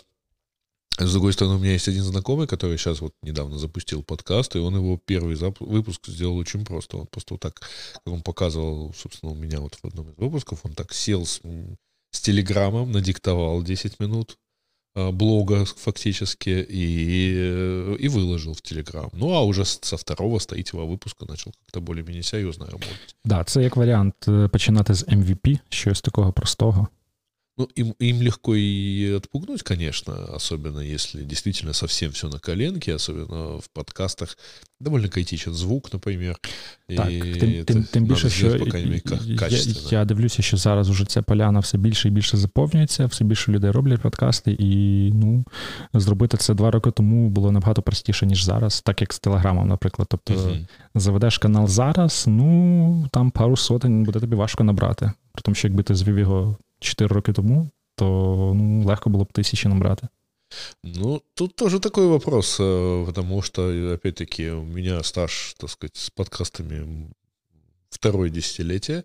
с 0.99 1.13
другой 1.13 1.33
стороны, 1.33 1.57
у 1.57 1.59
меня 1.59 1.73
есть 1.73 1.89
один 1.89 2.03
знакомый, 2.03 2.47
который 2.47 2.77
сейчас 2.77 3.01
вот 3.01 3.15
недавно 3.23 3.59
запустил 3.59 4.03
подкаст, 4.03 4.57
и 4.57 4.59
он 4.59 4.77
его 4.77 4.99
первый 5.05 5.37
выпуск 5.61 6.07
сделал 6.07 6.37
очень 6.37 6.65
просто. 6.65 6.99
Он 6.99 7.07
просто 7.07 7.35
вот 7.35 7.41
так, 7.41 7.55
как 7.55 8.13
он 8.13 8.23
показывал, 8.23 8.93
собственно, 8.95 9.33
у 9.33 9.35
меня 9.35 9.61
вот 9.61 9.75
в 9.75 9.85
одном 9.85 10.11
из 10.11 10.17
выпусков, 10.17 10.61
он 10.65 10.73
так 10.73 10.93
сел 10.93 11.25
с, 11.25 11.41
с 12.11 12.21
телеграммом, 12.21 12.93
надиктовал 12.93 13.63
10 13.63 14.01
минут 14.01 14.37
э, 14.95 15.11
блога 15.11 15.65
фактически 15.65 16.67
и, 16.69 17.97
и 17.99 18.09
выложил 18.09 18.53
в 18.53 18.61
Телеграм. 18.61 19.09
Ну, 19.13 19.33
а 19.33 19.43
уже 19.43 19.65
со 19.65 19.97
второго 19.97 20.39
стоїтельного 20.41 20.87
выпуска 20.87 21.25
начал 21.27 21.53
как-то 21.65 21.81
более-менее 21.81 22.23
серьезно 22.23 22.67
работать. 22.67 23.17
Да, 23.25 23.45
це 23.45 23.63
як 23.63 23.77
варіант 23.77 24.15
починати 24.53 24.95
з 24.95 25.05
MVP, 25.05 25.59
щось 25.69 26.01
такого 26.01 26.33
простого. 26.33 26.89
Ну, 27.63 27.69
им, 27.77 27.95
им 28.01 28.23
легко 28.23 28.57
и 28.57 29.17
отпугнуть, 29.17 29.63
конечно, 29.63 30.15
особенно 30.35 30.81
если 30.81 31.23
действительно 31.23 31.73
совсем 31.73 32.11
все 32.11 32.29
на 32.29 32.39
коленке, 32.39 32.95
особенно 32.95 33.59
в 33.59 33.69
подкастах. 33.73 34.37
Довольно 34.81 35.09
критичен 35.09 35.55
звук, 35.55 35.93
наприклад. 35.93 36.37
Так, 36.97 37.09
тим, 37.09 37.65
тим, 37.65 37.85
тим 37.85 38.05
більше, 38.05 38.31
що 38.31 38.47
я, 39.17 39.61
я 39.91 40.05
дивлюся, 40.05 40.43
що 40.43 40.57
зараз 40.57 40.91
уже 40.91 41.05
ця 41.05 41.23
поляна 41.23 41.61
все 41.61 41.79
більше 41.79 42.09
і 42.09 42.11
більше 42.11 42.37
заповнюється, 42.37 43.07
все 43.07 43.25
більше 43.25 43.53
людей 43.53 43.71
роблять 43.71 44.01
подкасти, 44.01 44.57
і 44.59 45.11
ну, 45.15 45.45
зробити 45.95 46.37
це 46.37 46.55
два 46.55 46.71
роки 46.71 46.91
тому 46.91 47.31
було 47.31 47.53
набагато 47.53 47.83
простіше, 47.83 48.27
ніж 48.27 48.45
зараз, 48.45 48.81
так 48.81 49.01
як 49.01 49.13
з 49.13 49.19
Телеграмом, 49.19 49.69
наприклад. 49.69 50.09
Тобто 50.11 50.35
uh-huh. 50.35 50.67
заведеш 50.95 51.39
канал 51.39 51.69
зараз, 51.69 52.25
ну 52.29 53.09
там 53.13 53.31
пару 53.31 53.57
сотень 53.57 54.05
буде 54.05 54.21
тобі 54.21 54.37
важко 54.37 54.65
набрати. 54.65 55.13
При 55.33 55.43
тому, 55.43 55.55
що 55.55 55.69
якби 55.69 55.83
ти 55.83 55.95
звів 55.95 56.19
його 56.19 56.57
4 56.83 57.09
роки 57.09 57.33
тому, 57.33 57.71
то 57.97 58.53
ну, 58.55 58.89
легко 58.89 59.11
было 59.11 59.25
бы 59.25 59.31
тысячи 59.33 59.67
набрать. 59.67 60.01
Ну, 60.83 61.23
тут 61.35 61.57
тоже 61.57 61.81
такой 61.81 62.09
вопрос, 62.09 62.57
э, 62.61 63.05
потому 63.07 63.43
что, 63.43 63.95
опять-таки, 63.95 64.51
у 64.51 64.65
меня 64.65 65.03
стаж, 65.03 65.55
так 65.59 65.71
сказать, 65.71 65.97
с 65.97 66.11
подкастами 66.11 67.11
второе 67.89 68.31
десятилетие, 68.31 69.05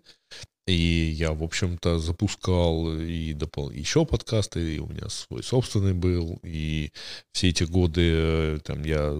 и 0.66 1.14
я, 1.16 1.32
в 1.32 1.42
общем-то, 1.42 1.98
запускал 1.98 2.92
и 2.92 3.32
допол... 3.32 3.70
еще 3.70 4.04
подкасты, 4.04 4.76
и 4.76 4.78
у 4.78 4.86
меня 4.86 5.08
свой 5.08 5.42
собственный 5.42 5.94
был, 5.94 6.38
и 6.42 6.92
все 7.32 7.48
эти 7.48 7.64
годы 7.64 8.02
э, 8.04 8.58
там 8.62 8.84
я 8.84 9.18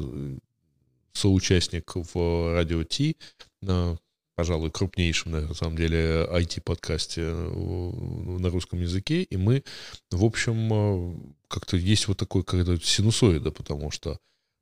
соучастник 1.13 1.93
в 1.95 2.53
Радио 2.53 2.85
Ти, 2.85 3.17
пожалуй, 4.39 4.71
крупнейшем, 4.71 5.33
на 5.33 5.53
самом 5.53 5.77
деле, 5.77 6.25
IT-подкасте 6.31 7.23
э, 7.23 8.39
на 8.39 8.49
русском 8.51 8.81
языке, 8.81 9.25
и 9.25 9.37
мы, 9.37 9.65
в 10.13 10.25
общем, 10.25 10.73
э, 10.73 11.17
как-то 11.49 11.77
есть 11.77 12.07
вот 12.07 12.19
такой 12.19 12.45
какая-то 12.45 12.79
синусоида, 12.81 13.51
потому 13.51 13.91
что 13.91 14.21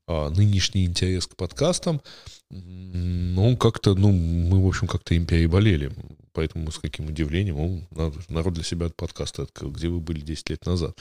а, 0.08 0.30
нынешний 0.30 0.86
интерес 0.86 1.26
к 1.26 1.36
подкастам, 1.36 2.00
ну, 2.48 3.54
как-то, 3.58 3.94
ну, 3.94 4.12
мы, 4.12 4.64
в 4.64 4.66
общем, 4.66 4.86
как-то 4.86 5.14
им 5.14 5.26
переболели. 5.26 5.92
Поэтому 6.32 6.70
с 6.70 6.78
каким 6.78 7.08
удивлением, 7.08 7.56
ну, 7.90 8.16
народ 8.30 8.54
для 8.54 8.64
себя 8.64 8.86
от 8.86 8.96
подкаста 8.96 9.42
открыл, 9.42 9.72
где 9.72 9.88
вы 9.88 10.00
были 10.00 10.20
10 10.20 10.50
лет 10.50 10.64
назад. 10.64 10.96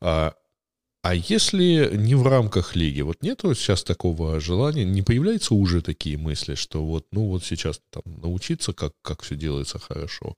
А, 0.00 0.32
а 1.03 1.13
если 1.15 1.89
не 1.97 2.15
в 2.15 2.25
рамках 2.25 2.77
лиги, 2.77 3.01
вот 3.01 3.23
нету 3.23 3.53
сейчас 3.55 3.83
такого 3.83 4.39
желания, 4.39 4.85
не 4.85 5.01
появляются 5.01 5.53
уже 5.53 5.81
такие 5.81 6.17
мысли, 6.17 6.55
что 6.55 6.85
вот, 6.85 7.05
ну 7.11 7.27
вот 7.27 7.43
сейчас 7.43 7.81
там 7.91 8.03
научиться, 8.21 8.71
как, 8.71 8.93
как 9.01 9.21
все 9.21 9.35
делается 9.35 9.79
хорошо, 9.79 10.35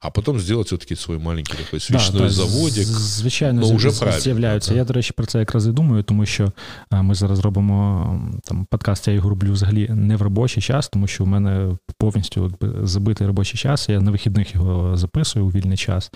а 0.00 0.10
потім 0.10 0.40
зробити 0.40 0.66
все-таки 0.66 0.96
свій 0.96 1.18
маленький 1.18 1.56
такий 1.64 1.80
свічний 1.80 2.22
да, 2.22 2.30
заводик. 2.30 2.86
Звичайно, 2.86 3.60
ну, 3.60 3.76
вже 3.76 3.90
з'являються. 4.20 4.74
Я, 4.74 4.84
до 4.84 4.92
речі, 4.92 5.12
про 5.12 5.26
це 5.26 5.38
якраз 5.38 5.66
і 5.66 5.70
думаю, 5.70 6.02
тому 6.02 6.26
що 6.26 6.52
ми 6.90 7.14
зараз 7.14 7.40
робимо 7.40 8.32
там 8.44 8.66
подкаст, 8.70 9.08
я 9.08 9.14
його 9.14 9.30
роблю 9.30 9.52
взагалі 9.52 9.88
не 9.88 10.16
в 10.16 10.22
робочий 10.22 10.62
час, 10.62 10.88
тому 10.88 11.06
що 11.06 11.24
в 11.24 11.26
мене 11.26 11.78
повністю 11.98 12.42
якби, 12.42 12.86
забитий 12.86 13.26
робочий 13.26 13.58
час. 13.60 13.88
Я 13.88 14.00
на 14.00 14.10
вихідних 14.10 14.54
його 14.54 14.96
записую 14.96 15.46
у 15.46 15.50
вільний 15.50 15.76
час 15.76 16.10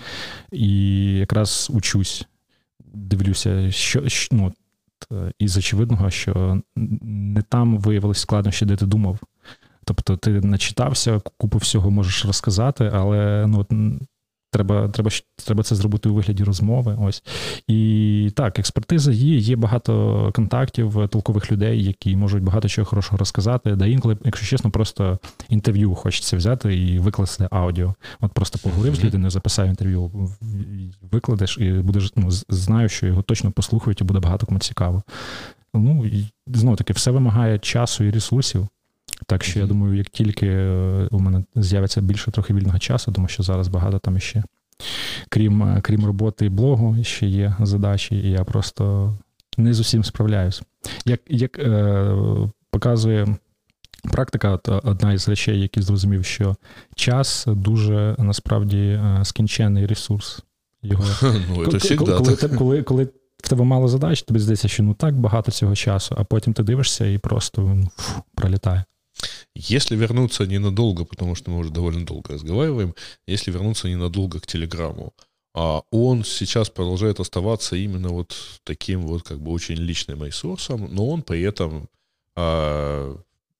і 0.51 0.67
якраз 1.03 1.67
учусь 1.73 2.25
Дивлюся, 2.96 3.70
що 3.70 4.02
ну, 4.32 4.52
із 5.38 5.56
очевидного, 5.56 6.10
що 6.10 6.60
не 6.76 7.42
там 7.42 7.78
виявилися 7.78 8.20
складнощі, 8.20 8.64
де 8.66 8.76
ти 8.76 8.86
думав. 8.86 9.18
Тобто 9.84 10.16
ти 10.16 10.30
начитався, 10.30 11.20
купу 11.38 11.58
всього 11.58 11.90
можеш 11.90 12.24
розказати, 12.24 12.90
але 12.94 13.46
ну, 13.46 13.66
Треба 14.56 14.88
треба, 14.88 15.10
треба 15.46 15.62
це 15.62 15.74
зробити 15.74 16.08
у 16.08 16.14
вигляді 16.14 16.44
розмови. 16.44 16.96
Ось. 17.00 17.22
І 17.68 18.30
так, 18.36 18.58
експертиза 18.58 19.12
є, 19.12 19.36
є 19.36 19.56
багато 19.56 20.32
контактів, 20.34 21.08
толкових 21.08 21.52
людей, 21.52 21.84
які 21.84 22.16
можуть 22.16 22.42
багато 22.42 22.68
чого 22.68 22.84
хорошого 22.84 23.18
розказати. 23.18 23.76
Да 23.76 23.86
інколи, 23.86 24.16
якщо 24.24 24.46
чесно, 24.46 24.70
просто 24.70 25.18
інтерв'ю 25.48 25.94
хочеться 25.94 26.36
взяти 26.36 26.76
і 26.76 26.98
викласти 26.98 27.48
аудіо. 27.50 27.94
От 28.20 28.32
просто 28.32 28.58
поговорив 28.58 28.94
з 28.94 29.04
людиною, 29.04 29.30
записав 29.30 29.66
інтерв'ю, 29.66 30.30
викладеш 31.12 31.58
і 31.58 31.72
будеш 31.72 32.12
ну, 32.16 32.30
знаю, 32.48 32.88
що 32.88 33.06
його 33.06 33.22
точно 33.22 33.50
послухають 33.50 34.00
і 34.00 34.04
буде 34.04 34.20
багато 34.20 34.46
кому 34.46 34.60
цікаво. 34.60 35.02
Ну, 35.74 36.06
і 36.06 36.26
знову 36.46 36.76
таки, 36.76 36.92
все 36.92 37.10
вимагає 37.10 37.58
часу 37.58 38.04
і 38.04 38.10
ресурсів. 38.10 38.68
Так 39.26 39.44
що 39.44 39.60
я 39.60 39.66
думаю, 39.66 39.94
як 39.94 40.08
тільки 40.08 40.46
е, 40.46 41.08
у 41.10 41.18
мене 41.18 41.44
з'явиться 41.54 42.00
більше 42.00 42.30
трохи 42.30 42.54
вільного 42.54 42.78
часу, 42.78 43.12
тому 43.12 43.28
що 43.28 43.42
зараз 43.42 43.68
багато 43.68 43.98
там 43.98 44.16
іще, 44.16 44.42
крім 45.28 45.62
е, 45.62 45.80
крім 45.82 46.06
роботи 46.06 46.46
і 46.46 46.48
блогу, 46.48 47.04
ще 47.04 47.26
є 47.26 47.56
задачі, 47.60 48.14
і 48.14 48.30
я 48.30 48.44
просто 48.44 49.14
не 49.58 49.74
з 49.74 49.80
усім 49.80 50.04
справляюсь. 50.04 50.62
Як 51.04 51.20
як 51.28 51.58
е, 51.58 52.16
показує 52.70 53.36
практика, 54.12 54.56
то 54.56 54.80
одна 54.84 55.12
із 55.12 55.28
речей, 55.28 55.60
які 55.60 55.82
зрозумів, 55.82 56.24
що 56.24 56.56
час 56.94 57.44
дуже 57.48 58.16
насправді 58.18 58.78
е, 58.78 59.20
скінчений 59.24 59.86
ресурс. 59.86 60.42
Його 60.82 61.04
ну, 61.48 61.78
це 61.78 61.96
коли, 61.96 62.12
коли, 62.18 62.36
коли, 62.36 62.82
коли 62.82 63.08
в 63.42 63.48
тебе 63.48 63.64
мало 63.64 63.88
задач, 63.88 64.22
тобі 64.22 64.40
здається, 64.40 64.68
що 64.68 64.82
ну 64.82 64.94
так 64.94 65.18
багато 65.18 65.52
цього 65.52 65.74
часу, 65.74 66.14
а 66.18 66.24
потім 66.24 66.52
ти 66.52 66.62
дивишся 66.62 67.06
і 67.06 67.18
просто 67.18 67.62
ну, 67.62 67.88
фу, 67.96 68.22
пролітає. 68.34 68.84
Если 69.56 69.96
вернуться 69.96 70.46
ненадолго, 70.46 71.04
потому 71.04 71.34
что 71.34 71.50
мы 71.50 71.58
уже 71.58 71.70
довольно 71.70 72.04
долго 72.04 72.34
разговариваем, 72.34 72.94
если 73.26 73.50
вернуться 73.50 73.88
ненадолго 73.88 74.38
к 74.40 74.46
Телеграмму, 74.46 75.14
а 75.54 75.82
он 75.90 76.24
сейчас 76.24 76.68
продолжает 76.68 77.18
оставаться 77.18 77.76
именно 77.76 78.10
вот 78.10 78.36
таким 78.64 79.06
вот 79.06 79.22
как 79.22 79.40
бы 79.40 79.50
очень 79.52 79.76
личным 79.76 80.22
ресурсом, 80.24 80.94
но 80.94 81.08
он 81.08 81.22
при 81.22 81.40
этом 81.40 81.88
а, 82.34 83.18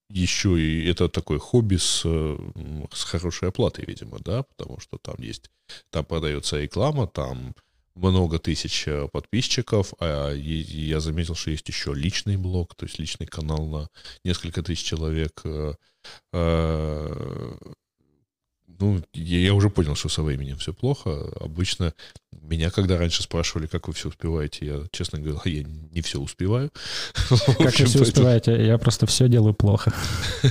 еще 0.09 0.61
и 0.61 0.87
это 0.87 1.09
такое 1.09 1.39
хобби 1.39 1.77
с, 1.77 2.01
с 2.01 3.03
хорошей 3.03 3.49
оплатой, 3.49 3.85
видимо, 3.87 4.19
да, 4.19 4.43
потому 4.43 4.79
что 4.79 4.99
там 4.99 5.15
есть, 5.17 5.49
там 5.89 6.05
продается 6.05 6.61
реклама, 6.61 7.07
там 7.07 7.55
много 7.96 8.38
тысяч 8.38 8.84
э, 8.86 9.08
подписчиков, 9.12 9.92
а 10.00 10.32
я 10.32 11.00
заметил, 11.00 11.34
что 11.34 11.50
есть 11.50 11.68
еще 11.68 11.94
личный 11.94 12.36
блог, 12.36 12.74
то 12.74 12.86
есть 12.86 12.98
личный 12.98 13.26
канал 13.26 13.66
на 13.66 13.88
несколько 14.24 14.62
тысяч 14.62 14.84
человек. 14.84 15.42
Ну, 18.79 19.01
я, 19.13 19.39
я 19.39 19.53
уже 19.53 19.69
понял, 19.69 19.95
что 19.95 20.09
со 20.09 20.21
временем 20.21 20.57
все 20.57 20.73
плохо. 20.73 21.31
Обычно 21.39 21.93
меня, 22.41 22.69
когда 22.69 22.97
раньше 22.97 23.23
спрашивали, 23.23 23.67
как 23.67 23.87
вы 23.87 23.93
все 23.93 24.09
успеваете, 24.09 24.65
я, 24.65 24.83
честно 24.91 25.19
говоря, 25.19 25.41
я 25.45 25.63
не 25.63 26.01
все 26.01 26.19
успеваю. 26.19 26.71
Как 27.29 27.79
вы 27.79 27.85
все 27.85 28.01
успеваете? 28.01 28.65
Я 28.65 28.77
просто 28.77 29.05
все 29.05 29.27
делаю 29.27 29.53
плохо. 29.53 29.93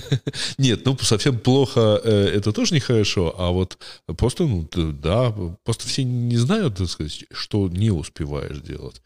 Нет, 0.59 0.85
ну, 0.85 0.97
совсем 0.99 1.39
плохо 1.39 2.01
э, 2.03 2.33
это 2.35 2.53
тоже 2.53 2.75
нехорошо, 2.75 3.35
а 3.39 3.51
вот 3.51 3.79
просто, 4.19 4.45
ну, 4.45 4.69
да, 4.93 5.33
просто 5.65 5.87
все 5.87 6.05
не 6.05 6.37
знают, 6.37 6.77
так 6.77 6.89
сказать, 6.89 7.25
что 7.33 7.69
не 7.69 7.91
успеваешь 7.91 8.61
делать. 8.61 9.01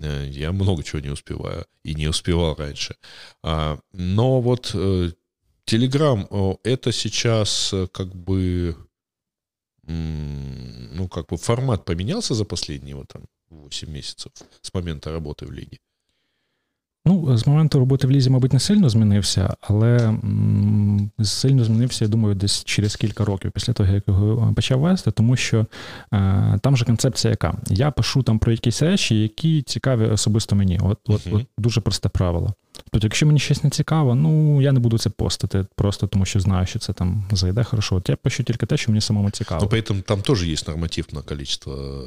Э, 0.00 0.26
я 0.28 0.52
много 0.52 0.82
чего 0.82 1.00
не 1.00 1.10
успеваю 1.10 1.66
и 1.84 1.94
не 1.94 2.08
успевал 2.08 2.54
раньше. 2.54 2.96
А, 3.42 3.78
но 3.92 4.40
вот 4.40 4.70
э, 4.74 5.10
Телеграм— 5.72 6.28
это 6.64 6.92
сейчас 6.92 7.72
э, 7.72 7.86
как 7.86 8.14
бы, 8.14 8.76
ну, 9.84 11.08
как 11.08 11.28
бы 11.28 11.38
формат 11.38 11.86
поменялся 11.86 12.34
за 12.34 12.44
последние 12.44 12.94
вот 12.94 13.08
там 13.08 13.24
8 13.48 13.90
месяцев 13.90 14.32
с 14.60 14.74
момента 14.74 15.10
работы 15.12 15.46
в 15.46 15.50
лиге? 15.50 15.78
Ну, 17.06 17.36
з 17.36 17.46
моменту 17.46 17.78
роботи 17.78 18.06
в 18.06 18.10
лізі, 18.10 18.30
мабуть, 18.30 18.52
не 18.52 18.60
сильно 18.60 18.88
змінився, 18.88 19.54
але 19.60 19.96
м, 19.96 21.10
сильно 21.22 21.64
змінився, 21.64 22.04
я 22.04 22.08
думаю, 22.08 22.34
десь 22.34 22.64
через 22.64 22.96
кілька 22.96 23.24
років 23.24 23.52
після 23.52 23.72
того, 23.72 23.92
як 23.92 24.08
його 24.08 24.52
почав 24.54 24.80
вести, 24.80 25.10
тому 25.10 25.36
що 25.36 25.66
е, 26.12 26.58
там 26.62 26.76
же 26.76 26.84
концепція 26.84 27.30
яка? 27.30 27.54
Я 27.70 27.90
пишу 27.90 28.22
там 28.22 28.38
про 28.38 28.52
якісь 28.52 28.82
речі, 28.82 29.22
які 29.22 29.62
цікаві 29.62 30.04
особисто 30.04 30.56
мені. 30.56 30.80
От, 30.82 30.98
от, 31.06 31.26
uh-huh. 31.26 31.36
от 31.36 31.46
дуже 31.58 31.80
просте 31.80 32.08
правило. 32.08 32.54
Тобто, 32.90 33.06
якщо 33.06 33.26
мені 33.26 33.38
щось 33.38 33.64
не 33.64 33.70
цікаво, 33.70 34.14
ну 34.14 34.62
я 34.62 34.72
не 34.72 34.80
буду 34.80 34.98
це 34.98 35.10
постити, 35.10 35.66
просто 35.76 36.06
тому 36.06 36.24
що 36.24 36.40
знаю, 36.40 36.66
що 36.66 36.78
це 36.78 36.92
там 36.92 37.24
зайде 37.32 37.64
хорошо. 37.64 37.96
От 37.96 38.08
я 38.08 38.16
пишу 38.16 38.44
тільки 38.44 38.66
те, 38.66 38.76
що 38.76 38.92
мені 38.92 39.00
самому 39.00 39.30
цікаво. 39.30 39.60
Ну, 39.62 39.68
при 39.68 39.80
этом 39.80 40.02
там 40.02 40.20
теж 40.20 40.44
є 40.44 40.56
норматив 40.66 41.06
на 41.12 41.22
количество 41.22 42.04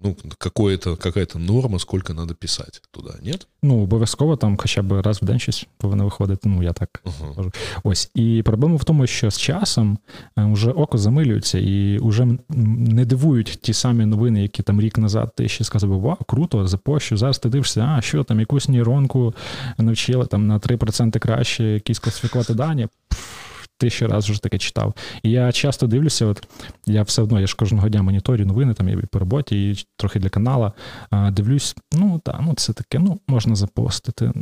ну, 0.00 0.16
какое-то, 0.38 0.96
какая-то 0.96 1.38
норма, 1.38 1.78
сколько 1.78 2.14
надо 2.14 2.34
писати 2.34 2.78
туди, 2.90 3.10
ні? 3.22 3.34
Ну, 3.62 3.82
обов'язково 3.82 4.36
там 4.36 4.56
хоча 4.56 4.82
б 4.82 5.00
раз 5.00 5.22
в 5.22 5.24
день 5.24 5.38
щось 5.38 5.66
повинно 5.78 6.04
виходити. 6.04 6.48
Ну, 6.48 6.62
я 6.62 6.72
так 6.72 7.02
uh-huh. 7.04 7.36
кажу. 7.36 7.52
Ось. 7.84 8.10
І 8.14 8.42
проблема 8.44 8.76
в 8.76 8.84
тому, 8.84 9.06
що 9.06 9.30
з 9.30 9.38
часом 9.38 9.98
вже 10.36 10.70
око 10.70 10.98
замилюється, 10.98 11.58
і 11.58 11.98
вже 12.02 12.28
не 12.48 13.04
дивують 13.04 13.58
ті 13.62 13.72
самі 13.72 14.06
новини, 14.06 14.42
які 14.42 14.62
там 14.62 14.80
рік 14.80 14.98
назад 14.98 15.32
ти 15.36 15.48
ще 15.48 15.64
сказав, 15.64 16.00
вау, 16.00 16.16
круто, 16.26 16.66
запощу. 16.66 17.16
Зараз 17.16 17.38
ти 17.38 17.48
дивишся, 17.48 17.94
а 17.98 18.00
що 18.00 18.24
там, 18.24 18.40
якусь 18.40 18.68
нейронку 18.68 19.34
навчили 19.78 20.26
там 20.26 20.46
на 20.46 20.58
3% 20.58 21.18
краще 21.18 21.64
якісь 21.64 21.98
класифікувати 21.98 22.54
дані. 22.54 22.88
Пф, 23.08 23.55
тисячі 23.78 24.06
разів 24.06 24.30
вже 24.30 24.42
таке 24.42 24.58
читав. 24.58 24.94
І 25.22 25.30
я 25.30 25.52
часто 25.52 25.86
дивлюся, 25.86 26.26
от 26.26 26.48
я 26.86 27.02
все 27.02 27.22
одно, 27.22 27.40
я 27.40 27.46
ж 27.46 27.56
кожного 27.56 27.88
дня 27.88 28.02
моніторю 28.02 28.46
новини, 28.46 28.74
там 28.74 28.88
і 28.88 28.96
по 28.96 29.18
роботі, 29.18 29.70
і 29.70 29.86
трохи 29.96 30.18
для 30.18 30.28
канала. 30.28 30.72
А, 31.10 31.30
Дивлюсь, 31.30 31.76
ну 31.92 32.20
так, 32.24 32.40
ну 32.46 32.54
це 32.54 32.72
таке, 32.72 32.98
ну 32.98 33.20
можна 33.28 33.54
запостити. 33.54 34.32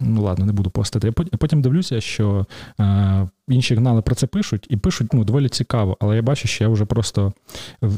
Ну 0.00 0.22
ладно, 0.22 0.46
не 0.46 0.52
буду 0.52 0.70
постити. 0.70 1.06
Я 1.06 1.12
потім 1.38 1.62
дивлюся, 1.62 2.00
що 2.00 2.46
а, 2.78 3.26
інші 3.48 3.74
канали 3.74 4.02
про 4.02 4.14
це 4.14 4.26
пишуть, 4.26 4.66
і 4.70 4.76
пишуть 4.76 5.12
ну, 5.12 5.24
доволі 5.24 5.48
цікаво, 5.48 5.96
але 6.00 6.16
я 6.16 6.22
бачу, 6.22 6.48
що 6.48 6.64
я 6.64 6.70
вже 6.70 6.84
просто. 6.84 7.32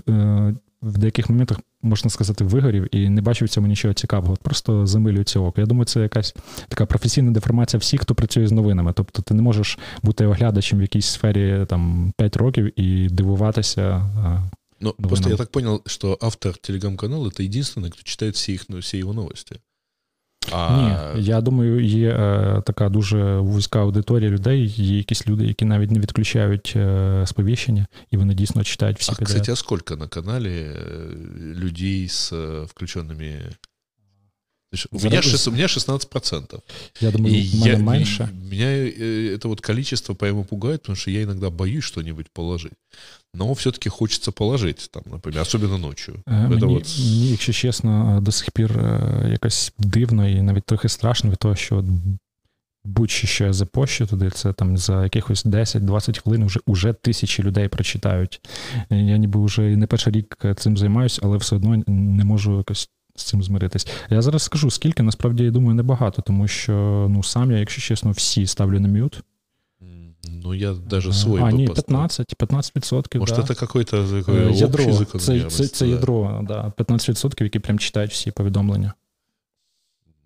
Е, 0.08 0.54
в 0.82 0.98
деяких 0.98 1.30
моментах, 1.30 1.60
можна 1.82 2.10
сказати, 2.10 2.44
вигорів 2.44 2.94
і 2.94 3.08
не 3.08 3.22
бачив 3.22 3.46
в 3.46 3.50
цьому 3.50 3.66
нічого 3.66 3.94
цікавого. 3.94 4.36
Просто 4.36 4.86
замилюється 4.86 5.40
око. 5.40 5.60
Я 5.60 5.66
думаю, 5.66 5.84
це 5.84 6.00
якась 6.00 6.34
така 6.68 6.86
професійна 6.86 7.30
деформація 7.30 7.78
всіх, 7.80 8.00
хто 8.00 8.14
працює 8.14 8.46
з 8.46 8.52
новинами. 8.52 8.92
Тобто 8.92 9.22
ти 9.22 9.34
не 9.34 9.42
можеш 9.42 9.78
бути 10.02 10.26
оглядачем 10.26 10.78
в 10.78 10.82
якійсь 10.82 11.06
сфері 11.06 11.66
там 11.68 12.12
5 12.16 12.36
років 12.36 12.80
і 12.80 13.08
дивуватися. 13.08 14.10
Ну, 14.80 14.92
просто 14.92 15.30
я 15.30 15.36
так 15.36 15.50
понял, 15.50 15.82
что 15.86 16.18
автор 16.20 16.56
телеграм-канала 16.56 17.28
это 17.28 17.42
единственный, 17.42 17.90
кто 17.90 18.02
читает 18.04 18.36
все, 18.36 18.52
их, 18.52 18.66
все 18.80 18.98
его 18.98 19.12
новости. 19.12 19.60
А... 20.52 21.12
Ні, 21.16 21.22
я 21.22 21.40
думаю, 21.40 21.80
є 21.80 22.10
е, 22.10 22.62
така 22.66 22.88
дуже 22.88 23.38
вузька 23.38 23.80
аудиторія 23.80 24.30
людей. 24.30 24.66
Є 24.66 24.96
якісь 24.96 25.28
люди, 25.28 25.46
які 25.46 25.64
навіть 25.64 25.90
не 25.90 26.00
відключають 26.00 26.72
е, 26.76 27.24
сповіщення, 27.26 27.86
і 28.10 28.16
вони 28.16 28.34
дійсно 28.34 28.64
читають 28.64 28.98
всі 28.98 29.12
а, 29.12 29.14
підряд. 29.14 29.28
Кстати, 29.28 29.52
а 29.52 29.56
скільки 29.56 29.96
на 29.96 30.08
каналі 30.08 30.52
е, 30.52 30.76
людей 31.54 32.08
з 32.08 32.32
е, 34.73 34.75
включеними 34.75 35.07
у 35.07 35.09
меня, 35.09 35.21
6, 35.21 35.47
у 35.47 35.51
меня 35.51 35.65
16%. 35.65 36.59
Я 37.01 37.11
думаю, 37.11 37.35
и 37.35 37.37
я, 37.37 37.77
меньше. 37.77 38.29
Меня 38.51 38.67
э, 38.67 39.35
это 39.35 39.47
вот 39.47 39.61
количество 39.61 40.15
прямо 40.15 40.43
пугает, 40.43 40.81
потому 40.81 40.95
что 40.95 41.11
я 41.11 41.23
иногда 41.23 41.49
боюсь 41.49 41.83
что-нибудь 41.83 42.27
положить. 42.33 42.73
Но 43.33 43.53
все-таки 43.53 43.89
хочется 43.89 44.31
положить, 44.31 44.89
там, 44.91 45.03
например, 45.05 45.41
особенно 45.41 45.77
ночью. 45.77 46.15
Мені, 46.25 46.55
это 46.55 46.65
вот... 46.65 46.99
мені, 46.99 47.31
якщо 47.31 47.53
чесно, 47.53 48.19
до 48.21 48.31
сих 48.31 48.51
пір 48.51 48.71
якось 49.31 49.73
дивно 49.77 50.27
і 50.27 50.41
навіть 50.41 50.65
трохи 50.65 50.89
страшно 50.89 51.29
від 51.29 51.37
того, 51.37 51.55
що 51.55 51.83
будь-що 52.85 53.27
що 53.27 53.45
я 53.45 53.53
запощу 53.53 54.05
туди, 54.07 54.29
це 54.29 54.53
там 54.53 54.77
за 54.77 55.03
якихось 55.03 55.45
10-20 55.45 56.21
хвилин 56.21 56.45
вже 56.45 56.59
уже 56.65 56.93
тисячі 56.93 57.43
людей 57.43 57.67
прочитають. 57.67 58.41
Я 58.89 59.17
ніби 59.17 59.45
вже 59.45 59.61
не 59.61 59.87
перший 59.87 60.13
рік 60.13 60.37
цим 60.57 60.77
займаюся, 60.77 61.21
але 61.23 61.37
все 61.37 61.55
одно 61.55 61.83
не 61.87 62.23
можу 62.23 62.57
якось 62.57 62.89
з 63.17 63.23
цим 63.23 63.43
змиритись. 63.43 63.87
Я 64.09 64.21
зараз 64.21 64.43
скажу, 64.43 64.71
скільки, 64.71 65.03
насправді, 65.03 65.43
я 65.43 65.51
думаю, 65.51 65.75
небагато, 65.75 66.21
тому 66.21 66.47
що 66.47 67.07
ну, 67.09 67.23
сам 67.23 67.51
я, 67.51 67.57
якщо 67.57 67.81
чесно, 67.81 68.11
всі 68.11 68.47
ставлю 68.47 68.79
на 68.79 68.87
м'ют. 68.87 69.23
Ну, 70.43 70.53
я 70.53 70.73
даже 70.73 71.13
свой 71.13 71.41
А, 71.41 71.51
ні, 71.51 71.67
15, 71.67 72.35
15%. 72.35 73.19
Может, 73.19 73.35
да. 73.35 73.41
это 73.41 73.55
какой-то 73.55 74.07
такой 74.07 74.57
ядро, 74.57 74.83
язык, 74.83 75.19
це, 75.19 75.49
це, 75.49 75.67
це 75.67 75.87
ядро, 75.87 76.41
да, 76.47 76.73
15%, 76.77 77.43
які 77.43 77.59
прям 77.59 77.79
читають 77.79 78.11
всі 78.11 78.31
повідомлення. 78.31 78.93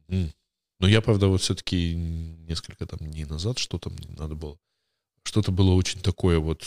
Mm. 0.09 0.31
Ну, 0.79 0.87
я, 0.87 1.01
правда, 1.01 1.27
вот 1.27 1.41
все-таки 1.41 1.95
несколько 2.47 2.85
там 2.85 2.99
дней 2.99 3.25
назад, 3.25 3.57
что 3.57 3.77
там 3.77 3.93
надо 4.19 4.35
было, 4.35 4.57
что-то 5.23 5.51
было 5.51 5.73
очень 5.75 6.01
такое 6.01 6.37
вот 6.37 6.63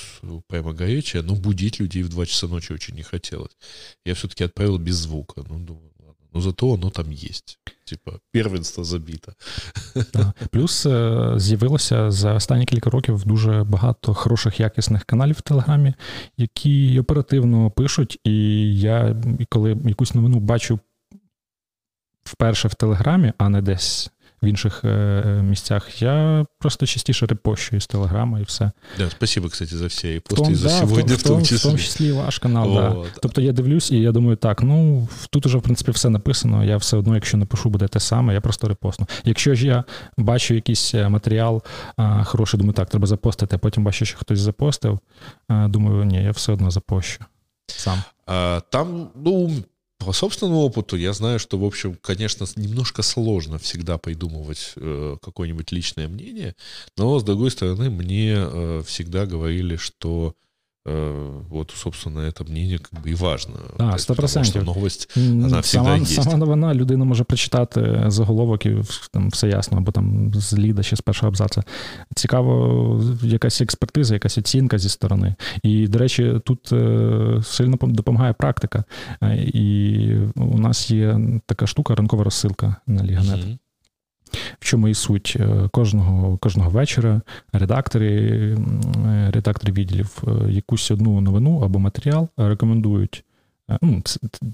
прямо 0.48 0.72
горячее, 0.72 1.22
но 1.22 1.34
будить 1.34 1.80
людей 1.80 2.02
в 2.02 2.08
2 2.08 2.26
часа 2.26 2.48
ночи 2.48 2.74
очень 2.74 2.96
не 2.96 3.02
хотелось. 3.02 3.56
Я 4.04 4.14
все-таки 4.14 4.44
отправил 4.44 4.78
без 4.78 4.96
звука. 4.96 5.44
Ну, 5.48 5.58
думаю, 5.58 5.90
Ну 6.35 6.41
зато 6.41 6.67
воно 6.67 6.89
там 6.89 7.11
є. 7.11 7.29
Типа, 7.85 8.11
первенство 8.31 8.83
забіто. 8.83 9.33
Плюс 10.51 10.85
е, 10.85 11.33
з'явилося 11.37 12.11
за 12.11 12.33
останні 12.33 12.65
кілька 12.65 12.89
років 12.89 13.23
дуже 13.25 13.63
багато 13.63 14.13
хороших 14.13 14.59
якісних 14.59 15.03
каналів 15.03 15.35
в 15.35 15.41
Телеграмі, 15.41 15.93
які 16.37 16.99
оперативно 16.99 17.71
пишуть. 17.71 18.19
І 18.23 18.33
я 18.79 19.15
коли 19.49 19.77
якусь 19.85 20.15
новину 20.15 20.39
бачу 20.39 20.79
вперше 22.23 22.67
в 22.67 22.73
Телеграмі, 22.73 23.33
а 23.37 23.49
не 23.49 23.61
десь 23.61 24.11
в 24.41 24.45
інших 24.45 24.81
е, 24.83 24.87
е, 24.87 25.41
місцях. 25.43 26.01
Я 26.01 26.45
просто 26.59 26.85
частіше 26.85 27.25
репощу 27.25 27.81
з 27.81 27.87
Телеграма 27.87 28.39
і 28.39 28.43
все. 28.43 28.71
Да, 28.97 29.09
Спасибо, 29.09 29.49
кстати, 29.49 29.77
за 29.77 29.87
всі 29.87 30.21
пости 30.29 30.51
і 30.51 30.55
за 30.55 30.67
да, 30.67 30.79
сьогодні, 30.79 31.15
в, 31.15 31.23
тому 31.23 31.41
числі. 31.41 31.55
В 31.55 31.61
тому 31.61 31.77
числі 31.77 32.11
ваш 32.11 32.39
канал, 32.39 32.77
О, 32.77 32.81
да. 32.81 32.89
да. 32.89 33.19
Тобто 33.21 33.41
я 33.41 33.51
дивлюсь, 33.51 33.91
і 33.91 33.99
я 33.99 34.11
думаю, 34.11 34.35
так, 34.35 34.61
ну 34.61 35.07
тут 35.29 35.45
уже, 35.45 35.57
в 35.57 35.61
принципі, 35.61 35.91
все 35.91 36.09
написано. 36.09 36.63
Я 36.63 36.77
все 36.77 36.97
одно, 36.97 37.15
якщо 37.15 37.37
напишу, 37.37 37.69
буде 37.69 37.87
те 37.87 37.99
саме, 37.99 38.33
я 38.33 38.41
просто 38.41 38.67
репостну. 38.67 39.07
Якщо 39.23 39.55
ж 39.55 39.67
я 39.67 39.83
бачу 40.17 40.53
якийсь 40.53 40.95
е, 40.95 41.09
матеріал 41.09 41.63
а, 41.97 42.23
хороший, 42.23 42.57
думаю, 42.57 42.73
так, 42.73 42.89
треба 42.89 43.07
запостити, 43.07 43.55
а 43.55 43.59
потім 43.59 43.83
бачу, 43.83 44.05
що 44.05 44.17
хтось 44.17 44.39
запостив, 44.39 44.99
а, 45.47 45.67
думаю, 45.67 46.03
ні, 46.05 46.23
я 46.23 46.31
все 46.31 46.53
одно 46.53 46.71
запощу. 46.71 47.19
Сам. 47.67 48.03
А, 48.27 48.61
Там, 48.69 49.09
ну, 49.15 49.51
по 49.97 50.13
собственному 50.13 50.59
опыту 50.59 50.97
я 50.97 51.13
знаю, 51.13 51.39
что, 51.39 51.57
в 51.57 51.65
общем, 51.65 51.97
конечно, 52.01 52.45
немножко 52.55 53.01
сложно 53.01 53.57
всегда 53.59 53.97
придумывать 53.97 54.73
э, 54.75 55.17
какое-нибудь 55.21 55.71
личное 55.71 56.07
мнение, 56.07 56.55
но, 56.97 57.17
с 57.19 57.23
другой 57.23 57.51
стороны, 57.51 57.89
мне 57.89 58.35
э, 58.35 58.83
всегда 58.85 59.25
говорили, 59.25 59.77
что 59.77 60.35
вот, 61.49 61.71
собственно, 61.75 62.19
это 62.19 62.43
мнение 62.43 62.77
как 62.77 63.03
бы 63.03 63.09
і 63.09 63.15
важно. 63.15 63.53
Да, 63.77 63.91
100%. 63.91 64.33
Тому 64.33 64.45
що 64.45 64.63
новость, 64.63 65.17
вона 65.17 65.63
сама, 65.63 65.97
є. 65.97 66.05
сама 66.05 66.37
новина, 66.37 66.73
людина 66.73 67.05
може 67.05 67.23
прочитати 67.23 68.03
заголовок 68.07 68.65
і 68.65 68.75
там 69.11 69.29
все 69.29 69.47
ясно, 69.47 69.77
або 69.77 69.91
там 69.91 70.33
з 70.33 70.53
ліда 70.53 70.83
ще 70.83 70.95
з 70.95 71.01
першого 71.01 71.27
абзаца. 71.27 71.63
Цікаво, 72.15 73.03
якась 73.23 73.61
експертиза, 73.61 74.13
якась 74.13 74.37
оцінка 74.37 74.77
зі 74.77 74.89
сторони. 74.89 75.35
І, 75.63 75.87
до 75.87 75.99
речі, 75.99 76.41
тут 76.45 76.71
е, 76.71 77.41
сильно 77.43 77.77
допомагає 77.81 78.33
практика. 78.33 78.83
Е, 79.21 79.35
і 79.35 80.17
у 80.35 80.57
нас 80.57 80.91
є 80.91 81.19
така 81.45 81.67
штука, 81.67 81.95
ранкова 81.95 82.23
розсилка 82.23 82.75
на 82.87 83.03
Ліганет. 83.03 83.45
Mm-hmm. 83.45 83.57
В 84.59 84.65
чому 84.65 84.87
і 84.87 84.93
суть 84.93 85.37
е, 85.39 85.69
кожного 85.71 86.37
кожного 86.37 86.69
вечора 86.69 87.21
редактори 87.53 88.57
редактори 89.29 89.73
відділів 89.73 90.23
е, 90.27 90.51
якусь 90.51 90.91
одну 90.91 91.21
новину 91.21 91.59
або 91.59 91.79
матеріал 91.79 92.29
рекомендують, 92.37 93.23
е, 93.69 93.77
ну, 93.81 94.01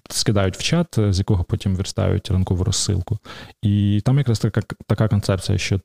скидають 0.09 0.57
в 0.57 0.63
чат, 0.63 0.87
з 1.09 1.19
якого 1.19 1.43
потім 1.43 1.75
верстають 1.75 2.31
ранкову 2.31 2.63
розсилку. 2.63 3.17
І 3.61 4.01
там 4.05 4.17
якраз 4.17 4.39
така 4.39 4.61
така 4.87 5.07
концепція, 5.07 5.57
що 5.57 5.79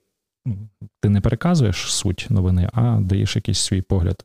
ну, 0.46 0.56
ти 1.00 1.08
не 1.08 1.20
переказуєш 1.20 1.76
суть 1.76 2.26
новини, 2.30 2.68
а 2.72 2.98
даєш 3.00 3.36
якийсь 3.36 3.58
свій 3.58 3.82
погляд. 3.82 4.24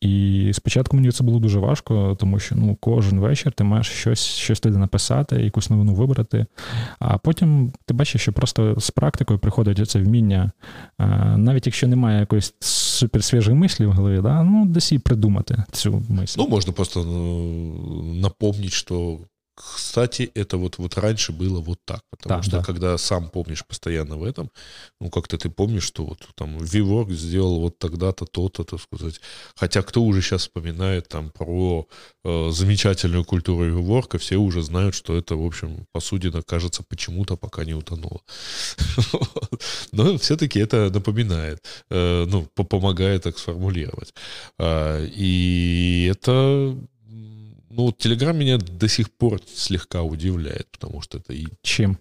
І 0.00 0.50
спочатку 0.54 0.96
мені 0.96 1.10
це 1.10 1.24
було 1.24 1.38
дуже 1.38 1.58
важко, 1.58 2.16
тому 2.20 2.38
що 2.38 2.54
ну, 2.54 2.76
кожен 2.80 3.20
вечір 3.20 3.52
ти 3.52 3.64
маєш 3.64 3.88
щось 3.88 4.24
щось 4.24 4.60
туди 4.60 4.78
написати, 4.78 5.36
якусь 5.36 5.70
новину 5.70 5.94
вибрати. 5.94 6.46
А 6.98 7.18
потім 7.18 7.72
ти 7.86 7.94
бачиш, 7.94 8.22
що 8.22 8.32
просто 8.32 8.74
з 8.80 8.90
практикою 8.90 9.38
приходить 9.38 9.90
це 9.90 9.98
вміння, 9.98 10.50
навіть 11.36 11.66
якщо 11.66 11.88
немає 11.88 12.20
якоїсь 12.20 12.54
суперсвіжої 12.60 13.56
мислі 13.56 13.86
в 13.86 13.92
голові, 13.92 14.20
да, 14.22 14.42
ну 14.42 14.66
десь 14.66 14.92
і 14.92 14.98
придумати 14.98 15.64
цю 15.72 16.02
мисль. 16.08 16.40
Ну, 16.40 16.48
можна 16.48 16.72
просто 16.72 17.04
ну, 17.04 18.14
напомнити, 18.14 18.68
що 18.68 19.18
Кстати, 19.58 20.30
это 20.34 20.56
вот, 20.56 20.78
вот 20.78 20.96
раньше 20.96 21.32
было 21.32 21.60
вот 21.60 21.78
так, 21.84 22.02
потому 22.10 22.36
да, 22.36 22.42
что 22.42 22.56
да. 22.58 22.62
когда 22.62 22.98
сам 22.98 23.28
помнишь 23.28 23.66
постоянно 23.66 24.16
в 24.16 24.22
этом, 24.22 24.50
ну, 25.00 25.10
как-то 25.10 25.36
ты 25.36 25.50
помнишь, 25.50 25.82
что 25.82 26.04
вот 26.04 26.28
там 26.34 26.58
VWork 26.58 27.12
сделал 27.12 27.60
вот 27.60 27.78
тогда-то 27.78 28.24
то-то, 28.24 28.64
так 28.64 28.80
сказать. 28.80 29.20
Хотя 29.56 29.82
кто 29.82 30.02
уже 30.02 30.22
сейчас 30.22 30.42
вспоминает 30.42 31.08
там 31.08 31.30
про 31.30 31.88
э, 32.24 32.50
замечательную 32.52 33.24
культуру 33.24 33.64
VWork, 33.64 34.18
все 34.18 34.36
уже 34.36 34.62
знают, 34.62 34.94
что 34.94 35.16
это, 35.16 35.34
в 35.34 35.44
общем, 35.44 35.86
посудина, 35.92 36.42
кажется, 36.42 36.84
почему-то 36.88 37.36
пока 37.36 37.64
не 37.64 37.74
утонула. 37.74 38.20
Но 39.92 40.18
все-таки 40.18 40.60
это 40.60 40.90
напоминает, 40.90 41.64
э, 41.90 42.26
ну, 42.28 42.46
помогает 42.54 43.24
так 43.24 43.38
сформулировать. 43.38 44.14
А, 44.58 45.04
и 45.04 46.08
это 46.10 46.76
ну, 47.70 47.90
Telegram 47.90 48.32
меня 48.32 48.58
до 48.58 48.88
сих 48.88 49.10
пор 49.10 49.40
слегка 49.46 50.02
удивляет, 50.02 50.68
потому 50.70 51.00
что 51.02 51.18
это 51.18 51.32
и... 51.32 51.46
Чем? 51.62 51.98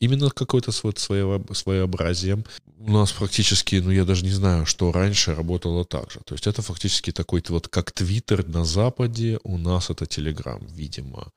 Именно 0.00 0.30
какое-то 0.30 0.70
вот 0.82 0.98
своеобразием. 0.98 2.44
У 2.78 2.92
нас 2.92 3.12
практически, 3.12 3.76
ну 3.76 3.90
я 3.90 4.04
даже 4.04 4.24
не 4.24 4.32
знаю, 4.32 4.66
что 4.66 4.92
раньше 4.92 5.34
работало 5.34 5.84
так 5.84 6.10
же. 6.10 6.20
То 6.26 6.34
есть 6.34 6.46
это 6.46 6.60
фактически 6.60 7.12
такой 7.12 7.42
вот 7.48 7.68
как 7.68 7.92
Твиттер 7.92 8.46
на 8.46 8.64
Западе, 8.64 9.38
у 9.44 9.56
нас 9.56 9.88
это 9.90 10.04
Телеграм, 10.04 10.60
видимо. 10.66 11.30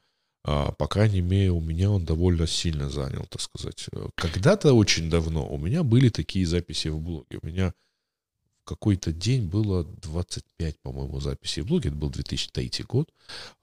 А, 0.43 0.71
по 0.71 0.87
крайней 0.87 1.21
мере, 1.21 1.51
у 1.51 1.61
меня 1.61 1.91
он 1.91 2.03
довольно 2.03 2.47
сильно 2.47 2.89
занял, 2.89 3.25
так 3.29 3.41
сказать. 3.41 3.85
Когда-то 4.15 4.73
очень 4.73 5.09
давно 5.09 5.47
у 5.47 5.57
меня 5.57 5.83
были 5.83 6.09
такие 6.09 6.45
записи 6.45 6.89
в 6.89 6.99
блоге. 6.99 7.39
У 7.41 7.45
меня 7.45 7.73
какой-то 8.68 9.11
день 9.13 9.47
было 9.47 9.84
25, 9.84 10.76
по-моему, 10.84 11.20
записей 11.20 11.63
в 11.63 11.68
блоге, 11.68 11.89
это 11.89 11.97
был 11.97 12.09
2003 12.09 12.72
год, 12.88 13.09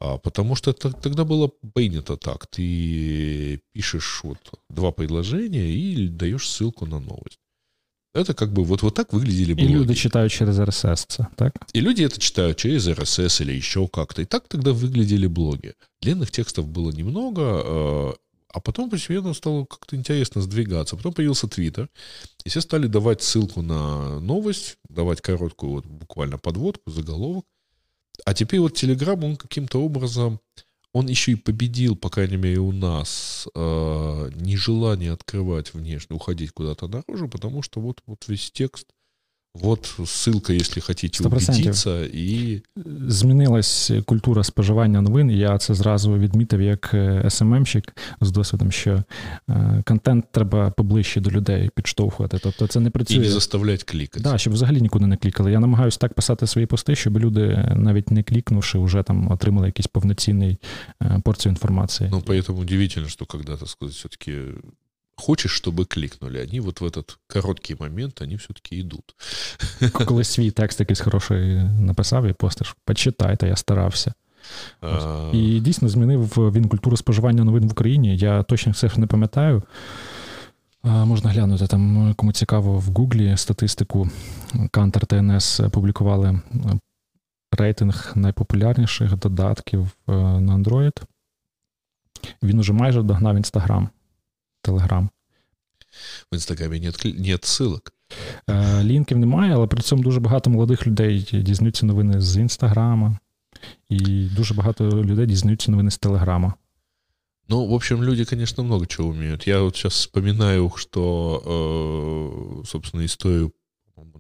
а, 0.00 0.18
потому 0.18 0.56
что 0.56 0.70
это, 0.70 0.92
тогда 0.92 1.24
было 1.24 1.50
принято 1.74 2.16
так, 2.16 2.46
ты 2.46 3.60
пишешь 3.72 4.20
вот 4.24 4.38
два 4.70 4.92
предложения 4.92 5.70
и 5.70 6.08
даешь 6.08 6.48
ссылку 6.48 6.86
на 6.86 7.00
новость. 7.00 7.38
Это 8.14 8.32
как 8.32 8.52
бы 8.52 8.62
вот, 8.62 8.82
вот 8.82 8.94
так 8.94 9.12
выглядели 9.12 9.54
блоги. 9.54 9.66
И 9.66 9.74
люди 9.74 9.94
читают 9.94 10.32
через 10.32 10.58
RSS, 10.58 11.26
так? 11.36 11.52
И 11.72 11.80
люди 11.80 12.04
это 12.04 12.20
читают 12.20 12.56
через 12.58 12.86
RSS 12.86 13.42
или 13.42 13.52
еще 13.52 13.88
как-то. 13.88 14.22
И 14.22 14.24
так 14.24 14.46
тогда 14.46 14.72
выглядели 14.72 15.26
блоги. 15.26 15.74
Длинных 16.00 16.30
текстов 16.30 16.68
было 16.68 16.92
немного, 16.92 18.16
а, 18.54 18.60
потом 18.60 18.88
постепенно 18.88 19.34
стало 19.34 19.64
как-то 19.64 19.96
интересно 19.96 20.40
сдвигаться. 20.40 20.96
Потом 20.96 21.12
появился 21.12 21.48
Твиттер, 21.48 21.90
и 22.44 22.48
все 22.48 22.60
стали 22.60 22.86
давать 22.86 23.20
ссылку 23.20 23.62
на 23.62 24.20
новость, 24.20 24.78
давать 24.88 25.20
короткую 25.20 25.72
вот 25.72 25.86
буквально 25.86 26.38
подводку, 26.38 26.88
заголовок. 26.90 27.44
А 28.24 28.32
теперь 28.32 28.60
вот 28.60 28.74
Телеграм, 28.74 29.24
он 29.24 29.36
каким-то 29.36 29.82
образом, 29.82 30.38
он 30.92 31.08
еще 31.08 31.32
и 31.32 31.34
победил, 31.34 31.96
по 31.96 32.10
крайней 32.10 32.36
мере, 32.36 32.58
у 32.58 32.70
нас 32.70 33.48
э, 33.56 34.30
нежелание 34.36 35.10
открывать 35.10 35.74
внешне, 35.74 36.14
уходить 36.14 36.52
куда-то 36.52 36.86
наружу, 36.86 37.28
потому 37.28 37.60
что 37.62 37.80
вот, 37.80 38.02
вот 38.06 38.24
весь 38.28 38.52
текст– 38.52 38.86
Вот 39.54 39.94
ссылка, 40.04 40.52
якщо 40.52 40.80
хочете 40.80 41.24
убедитися. 41.24 42.04
І... 42.04 42.60
Змінилась 43.08 43.92
культура 44.04 44.44
споживання 44.44 45.00
новин. 45.00 45.30
Я 45.30 45.58
це 45.58 45.74
зразу 45.74 46.14
відмітив 46.18 46.60
як 46.60 46.94
СММщик 47.28 47.96
з 48.20 48.30
досвідом, 48.30 48.72
що 48.72 49.02
е, 49.48 49.82
контент 49.86 50.24
треба 50.32 50.70
поближче 50.70 51.20
до 51.20 51.30
людей 51.30 51.70
підштовхувати. 51.74 52.38
Тобто 52.42 52.66
це 52.66 52.80
не 52.80 52.90
працює. 52.90 53.16
І 53.16 53.20
не 53.20 53.30
заставляти 53.30 53.84
клікати. 53.84 54.22
Так, 54.22 54.32
да, 54.32 54.38
щоб 54.38 54.52
взагалі 54.52 54.80
нікуди 54.80 55.06
не 55.06 55.16
клікали. 55.16 55.52
Я 55.52 55.60
намагаюся 55.60 55.98
так 55.98 56.14
писати 56.14 56.46
свої 56.46 56.66
пости, 56.66 56.94
щоб 56.94 57.18
люди, 57.18 57.72
навіть 57.76 58.10
не 58.10 58.22
клікнувши, 58.22 58.78
вже 58.78 59.02
там 59.02 59.30
отримали 59.30 59.66
якийсь 59.66 59.86
повноцінний 59.86 60.58
е, 61.02 61.20
порцію 61.24 61.50
інформації. 61.50 62.08
Ну, 62.12 62.22
поэтому 62.26 62.60
удивительно, 62.60 63.08
що 63.08 63.26
когда, 63.26 63.56
так 63.56 63.68
все-таки 63.80 64.32
хочешь, 65.16 65.52
чтобы 65.52 65.84
кликнули, 65.84 66.38
они 66.38 66.60
вот 66.60 66.80
в 66.80 66.84
этот 66.84 67.18
короткий 67.26 67.76
момент, 67.80 68.22
они 68.22 68.36
все-таки 68.36 68.76
йдуть. 68.76 69.14
Коли 69.92 70.24
свій 70.24 70.50
текст 70.50 70.80
якийсь 70.80 71.00
хороший 71.00 71.54
написав 71.64 72.26
і 72.26 72.32
постиш, 72.32 72.76
почитайте, 72.84 73.48
я 73.48 73.56
старався. 73.56 74.14
А... 74.80 75.30
І 75.32 75.60
дійсно 75.60 75.88
змінив 75.88 76.26
він 76.36 76.68
культуру 76.68 76.96
споживання 76.96 77.44
новин 77.44 77.68
в 77.68 77.72
Україні. 77.72 78.16
Я 78.16 78.42
точно 78.42 78.72
все 78.72 78.88
ж 78.88 79.00
не 79.00 79.06
пам'ятаю. 79.06 79.62
Можна 80.82 81.30
глянути 81.30 81.66
там, 81.66 82.14
кому 82.16 82.32
цікаво, 82.32 82.78
в 82.78 82.84
Гуглі 82.84 83.36
статистику 83.36 84.10
Кантер 84.70 85.06
ТНС 85.06 85.60
публікували 85.70 86.40
рейтинг 87.58 88.12
найпопулярніших 88.14 89.16
додатків 89.16 89.82
е, 90.08 90.12
на 90.40 90.56
Android. 90.56 91.02
Він 92.42 92.58
уже 92.58 92.72
майже 92.72 93.02
догнав 93.02 93.36
Інстаграм. 93.36 93.88
Телеграм. 94.63 95.09
В 96.31 96.35
інстаграмі 96.35 96.79
нет, 96.79 97.01
нет 97.05 97.43
ссылок. 97.43 97.91
Е, 98.49 98.83
лінків 98.83 99.17
немає, 99.17 99.53
але 99.53 99.67
при 99.67 99.81
цьому 99.81 100.03
дуже 100.03 100.19
багато 100.19 100.49
молодих 100.49 100.87
людей 100.87 101.27
дізнаються 101.31 101.85
новини 101.85 102.21
з 102.21 102.37
Інстаграма, 102.37 103.19
і 103.89 104.29
дуже 104.35 104.53
багато 104.53 105.03
людей 105.03 105.25
дізнаються 105.25 105.71
новини 105.71 105.91
з 105.91 105.97
Телеграма. 105.97 106.53
Ну, 107.49 107.65
в 107.65 107.73
общем, 107.73 108.03
люди, 108.03 108.25
конечно, 108.25 108.63
много 108.63 108.85
чего 108.85 109.09
умеют. 109.09 109.47
Я 109.47 109.61
вот 109.61 109.75
сейчас 109.75 109.93
вспоминаю, 109.93 110.71
что, 110.75 112.61
э, 112.63 112.67
собственно, 112.67 113.05
историю 113.05 113.51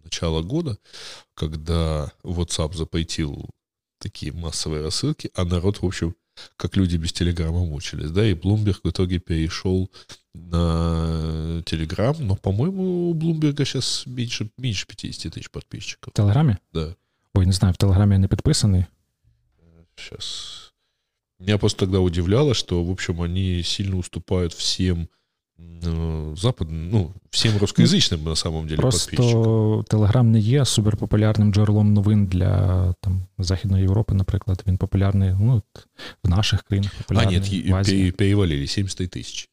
начала 0.03 0.41
года, 0.41 0.77
когда 1.35 2.11
WhatsApp 2.23 2.75
запретил 2.75 3.49
такие 3.99 4.31
массовые 4.31 4.81
рассылки, 4.81 5.29
а 5.35 5.45
народ, 5.45 5.81
в 5.81 5.85
общем, 5.85 6.15
как 6.56 6.76
люди 6.76 6.96
без 6.96 7.12
Телеграма 7.12 7.64
мучились, 7.64 8.10
да, 8.10 8.26
и 8.26 8.34
Bloomberg 8.34 8.80
в 8.82 8.90
итоге 8.90 9.18
перешел 9.18 9.90
на 10.34 11.62
Телеграм, 11.64 12.16
но, 12.20 12.36
по-моему, 12.36 13.10
у 13.10 13.14
Блумберга 13.14 13.64
сейчас 13.64 14.04
меньше, 14.06 14.50
меньше 14.58 14.86
50 14.86 15.32
тысяч 15.32 15.50
подписчиков. 15.50 16.12
В 16.12 16.16
Телеграме? 16.16 16.58
Да. 16.72 16.94
Ой, 17.34 17.46
не 17.46 17.52
знаю, 17.52 17.74
в 17.74 17.78
Телеграме 17.78 18.16
я 18.16 18.22
не 18.22 18.28
подписанный. 18.28 18.86
Сейчас. 19.96 20.72
Меня 21.38 21.58
просто 21.58 21.80
тогда 21.80 22.00
удивляло, 22.00 22.54
что, 22.54 22.84
в 22.84 22.90
общем, 22.90 23.22
они 23.22 23.62
сильно 23.62 23.96
уступают 23.96 24.52
всем 24.52 25.08
э, 25.58 26.34
западным, 26.36 26.90
ну, 26.90 27.12
всім 27.30 27.58
русскоязичним 27.58 28.24
на 28.24 28.36
самом 28.36 28.66
деле 28.66 28.80
Просто 28.80 29.84
Телеграм 29.88 30.30
не 30.30 30.38
є 30.38 30.64
суперпопулярним 30.64 31.52
джерелом 31.52 31.92
новин 31.92 32.26
для 32.26 32.92
там, 33.00 33.26
Західної 33.38 33.82
Європи, 33.82 34.14
наприклад. 34.14 34.62
Він 34.66 34.76
популярний 34.76 35.30
ну, 35.40 35.62
в 36.24 36.28
наших 36.28 36.62
країнах. 36.62 36.92
Популярний, 36.94 37.72
а, 37.72 37.82
ні, 37.82 38.10
перевалили 38.10 38.66
70 38.66 39.10
тисяч. 39.10 39.48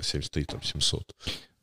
73, 0.00 0.44
там, 0.44 0.62
700. 0.62 1.14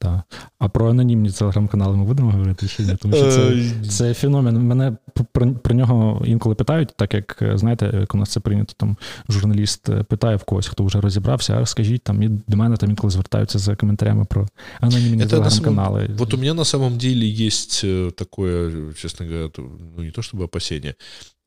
Так. 0.02 0.22
А 0.60 0.70
про 0.70 0.90
анонімні 0.90 1.32
телеграм-канали 1.32 1.98
ми 1.98 2.04
будемо 2.04 2.32
говорити 2.32 2.68
чи 2.68 2.84
ні? 2.84 2.96
Тому 2.96 3.16
що 3.16 3.32
це 3.32 3.42
е, 3.42 3.72
це 3.90 4.14
феномен. 4.14 4.68
Мене 4.68 4.98
про, 5.32 5.54
про 5.54 5.76
нього 5.76 6.22
інколи 6.26 6.56
питають, 6.56 6.94
так 6.96 7.14
як 7.14 7.44
знаєте, 7.54 7.92
як 8.00 8.16
у 8.16 8.18
нас 8.18 8.30
це 8.30 8.40
прийнято, 8.40 8.74
там 8.78 8.98
журналіст 9.30 9.90
питає 10.04 10.36
в 10.36 10.44
когось, 10.44 10.68
хто 10.68 10.84
вже 10.84 11.02
розібрався, 11.02 11.54
а 11.54 11.60
розкажіть 11.60 12.04
там, 12.04 12.24
і 12.24 12.30
до 12.48 12.58
мене 12.58 12.78
там 12.78 12.90
інколи 12.90 13.12
звертаються 13.12 13.60
за 13.60 13.76
коментарями 13.76 14.26
про 14.26 14.48
анонімні 14.80 15.26
телеграм-канали. 15.26 16.10
Вот 16.18 16.34
у 16.34 16.38
меня 16.38 16.54
на 16.54 16.66
самом 16.66 16.98
деле 16.98 17.46
есть 17.46 17.82
э, 17.84 18.12
такое, 18.12 18.94
честно 18.94 19.26
говоря, 19.26 19.50
ну 19.98 20.04
не 20.04 20.12
то 20.12 20.22
чтобы 20.22 20.44
опасение, 20.44 20.96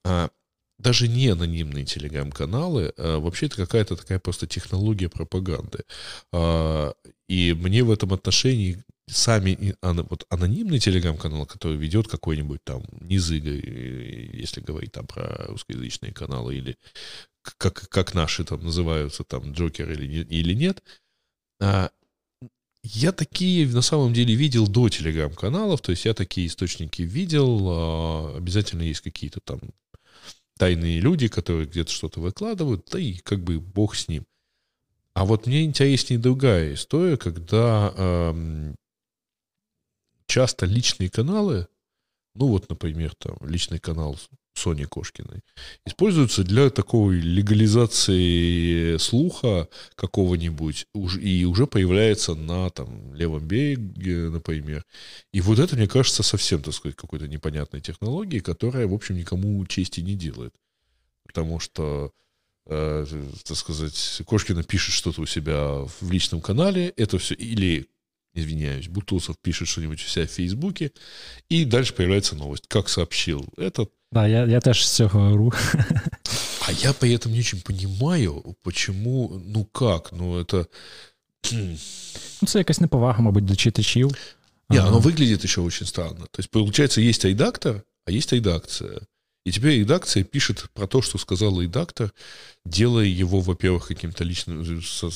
а 0.05 0.29
даже 0.83 1.09
не 1.09 1.29
анонимные 1.29 1.85
телеграм-каналы, 1.85 2.93
а 2.97 3.19
вообще 3.19 3.47
это 3.47 3.57
какая-то 3.57 3.97
такая 3.97 4.19
просто 4.19 4.47
технология 4.47 5.09
пропаганды. 5.09 5.85
А, 6.33 6.93
и 7.29 7.55
мне 7.55 7.85
в 7.85 7.91
этом 7.91 8.13
отношении 8.13 8.83
сами 9.09 9.77
вот 9.83 10.27
анонимный 10.29 10.79
телеграм-канал, 10.79 11.47
который 11.47 11.77
ведет 11.77 12.09
какой-нибудь 12.09 12.63
там 12.65 12.83
Низыга, 13.01 13.51
если 13.51 14.61
говорить 14.61 14.93
там 14.93 15.07
про 15.07 15.47
русскоязычные 15.49 16.13
каналы, 16.13 16.57
или 16.57 16.77
как, 17.59 17.89
как 17.89 18.15
наши 18.15 18.45
там 18.45 18.63
называются, 18.65 19.25
там, 19.25 19.53
Джокер 19.53 19.91
или, 19.91 20.25
или 20.25 20.55
нет, 20.55 20.83
а, 21.61 21.91
я 22.85 23.13
такие 23.13 23.69
на 23.69 23.83
самом 23.83 24.13
деле 24.13 24.35
видел 24.35 24.67
до 24.67 24.89
телеграм-каналов, 24.89 25.81
то 25.81 25.91
есть 25.93 26.05
я 26.05 26.15
такие 26.15 26.49
источники 26.49 27.03
видел, 27.03 28.37
обязательно 28.37 28.83
есть 28.83 29.03
какие-то 29.03 29.39
там 29.41 29.61
тайные 30.59 31.01
люди, 31.01 31.29
которые 31.29 31.67
где-то 31.67 31.91
что-то 31.91 32.21
выкладывают, 32.21 32.89
да 32.91 32.99
и 32.99 33.15
как 33.15 33.43
бы 33.43 33.61
бог 33.61 33.97
с 33.97 34.09
ним. 34.09 34.27
А 35.15 35.25
вот 35.25 35.47
мне 35.47 35.65
интереснее 35.65 36.19
другая 36.19 36.75
история, 36.75 37.17
когда 37.17 37.93
эм, 37.97 38.75
часто 40.27 40.65
личные 40.67 41.11
каналы, 41.11 41.69
ну 42.35 42.49
вот, 42.49 42.69
например, 42.71 43.15
там 43.17 43.37
личный 43.43 43.79
канал 43.79 44.19
Сони 44.55 44.85
Кошкиной, 44.85 45.41
используются 45.87 46.45
для 46.45 46.71
такой 46.71 47.17
легализации 47.21 48.97
слуха 48.99 49.69
какого-нибудь, 49.95 50.87
и 51.21 51.45
уже 51.45 51.67
появляется 51.67 52.35
на 52.35 52.71
там 52.71 53.15
левом 53.15 53.47
береге, 53.47 54.29
например. 54.31 54.85
И 55.33 55.41
вот 55.41 55.59
это, 55.59 55.77
мне 55.77 55.89
кажется, 55.89 56.23
совсем, 56.23 56.63
так 56.63 56.75
сказать, 56.75 56.97
какой-то 56.97 57.29
непонятной 57.29 57.81
технологией, 57.81 58.43
которая, 58.43 58.87
в 58.87 58.95
общем, 58.95 59.17
никому 59.17 59.65
чести 59.67 60.01
не 60.01 60.15
делает. 60.15 60.55
Потому 61.27 61.59
что 61.59 62.13
э, 62.67 63.07
так 63.45 63.57
сказать, 63.57 64.23
Кошкина 64.27 64.63
пишет 64.65 64.95
что-то 64.95 65.23
у 65.23 65.27
себя 65.27 65.87
в 66.01 66.11
личном 66.11 66.41
канале, 66.41 66.93
это 66.97 67.19
все, 67.19 67.35
или 67.35 67.89
извиняюсь, 68.35 68.89
Бутусов 68.89 69.37
пишет 69.43 69.69
что-нибудь 69.69 70.05
у 70.05 70.09
себя 70.09 70.27
в 70.27 70.31
Фейсбуке, 70.31 70.91
и 71.49 71.65
дальше 71.65 71.95
появляется 71.95 72.37
новость. 72.37 72.65
Как 72.69 72.89
сообщил 72.89 73.45
этот. 73.57 73.91
Да, 74.13 74.29
я, 74.29 74.45
я 74.45 74.61
теж 74.61 74.87
з 74.87 74.91
цього 74.91 75.21
говорю. 75.21 75.53
А 76.69 76.73
я 76.73 76.93
при 76.93 77.17
этом 77.17 77.33
не 77.33 77.41
очень 77.41 77.61
понимаю, 77.61 78.57
почему, 78.63 79.43
ну 79.47 79.65
как, 79.65 80.13
ну 80.13 80.39
это... 80.41 80.67
Ну, 81.53 81.77
це 82.47 82.59
якась 82.59 82.81
неповага, 82.81 83.23
мабуть, 83.23 83.45
до 83.45 83.57
читачів. 83.57 84.11
Не, 84.69 84.79
оно 84.79 85.01
выглядит 85.01 85.45
еще 85.45 85.61
очень 85.61 85.87
странно. 85.87 86.27
То 86.31 86.41
есть, 86.41 86.51
получается, 86.51 87.01
есть 87.01 87.25
редактор, 87.25 87.83
а 88.07 88.11
есть 88.11 88.33
редакция. 88.33 89.01
И 89.45 89.51
теперь 89.51 89.81
редакция 89.81 90.23
пишет 90.23 90.67
про 90.73 90.87
то, 90.87 91.03
что 91.03 91.19
сказал 91.19 91.61
редактор, 91.61 92.13
делая 92.65 93.07
его, 93.07 93.41
во-первых, 93.41 93.89
каким-то 93.89 94.23
личным 94.25 94.63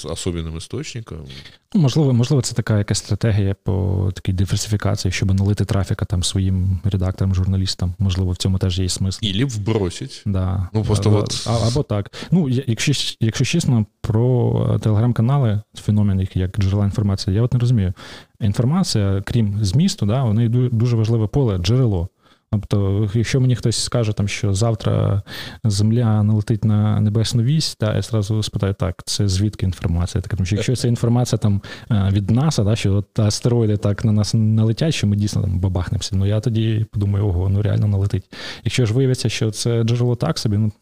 особенним 0.05 0.57
істочником. 0.57 1.27
Ну, 1.75 1.81
можливо, 1.81 2.13
можливо, 2.13 2.43
це 2.43 2.55
така 2.55 2.79
якась 2.79 2.99
стратегія 2.99 3.55
по 3.65 4.11
такій 4.15 4.33
диверсифікації, 4.33 5.13
щоб 5.13 5.35
налити 5.35 5.65
трафіка 5.65 6.05
там 6.05 6.23
своїм 6.23 6.81
редакторам, 6.85 7.35
журналістам. 7.35 7.95
Можливо, 7.99 8.33
в 8.33 8.37
цьому 8.37 8.59
теж 8.59 8.79
є 8.79 8.89
смисл. 8.89 9.25
Ілі 9.25 9.45
вбросить. 9.45 10.23
Да. 10.27 10.69
Ну, 10.73 10.85
просто 10.85 11.11
або, 11.11 11.19
от... 11.19 11.49
або 11.67 11.83
так. 11.83 12.13
Ну, 12.31 12.49
якщо 12.49 13.17
якщо 13.21 13.45
чесно, 13.45 13.87
про 14.01 14.79
телеграм-канали, 14.83 15.63
феномен, 15.75 16.21
їх 16.21 16.37
як 16.37 16.59
джерела 16.59 16.85
інформації, 16.85 17.37
я 17.37 17.43
от 17.43 17.53
не 17.53 17.59
розумію. 17.59 17.93
Інформація, 18.41 19.23
крім 19.27 19.65
змісту, 19.65 20.07
да, 20.07 20.25
вони 20.25 20.49
дуже 20.49 20.97
важливе 20.97 21.27
поле, 21.27 21.59
джерело. 21.59 22.09
Тобто, 22.61 23.09
якщо 23.15 23.41
мені 23.41 23.57
хтось 23.57 23.77
скаже, 23.77 24.13
там, 24.13 24.29
що 24.29 24.55
завтра 24.55 25.23
Земля 25.65 26.23
налетить 26.23 26.65
на 26.65 27.01
небесну 27.01 27.43
вісь, 27.43 27.75
та 27.75 27.97
я 27.97 28.03
зразу 28.03 28.43
спитаю, 28.43 28.75
так, 28.75 29.03
це 29.05 29.29
звідки 29.29 29.67
інформація? 29.67 30.23
Так, 30.23 30.35
тому 30.37 30.47
що 30.47 30.57
якщо 30.57 30.77
це 30.77 30.89
інформація 30.89 31.39
там 31.39 31.63
е, 31.91 32.11
від 32.13 32.31
НАСА, 32.31 32.65
да, 32.65 32.77
що 32.77 32.95
от 32.95 33.19
астероїди 33.19 33.77
так 33.77 34.05
на 34.05 34.13
нас 34.13 34.35
налетять, 34.35 34.95
що 34.95 35.07
ми 35.07 35.17
дійсно 35.17 35.43
там 35.43 35.59
бабахнемося, 35.59 36.17
ну 36.17 36.27
я 36.27 36.41
тоді 36.41 36.87
подумаю, 36.91 37.27
ого, 37.27 37.49
ну 37.49 37.63
реально 37.63 37.87
налетить. 37.87 38.25
Якщо 38.65 38.87
ж 38.87 38.95
виявиться, 38.95 39.29
що 39.29 39.51
це 39.51 39.83
джерело 39.83 40.17
так 40.17 40.39
собі, 40.39 40.57
ну 40.57 40.73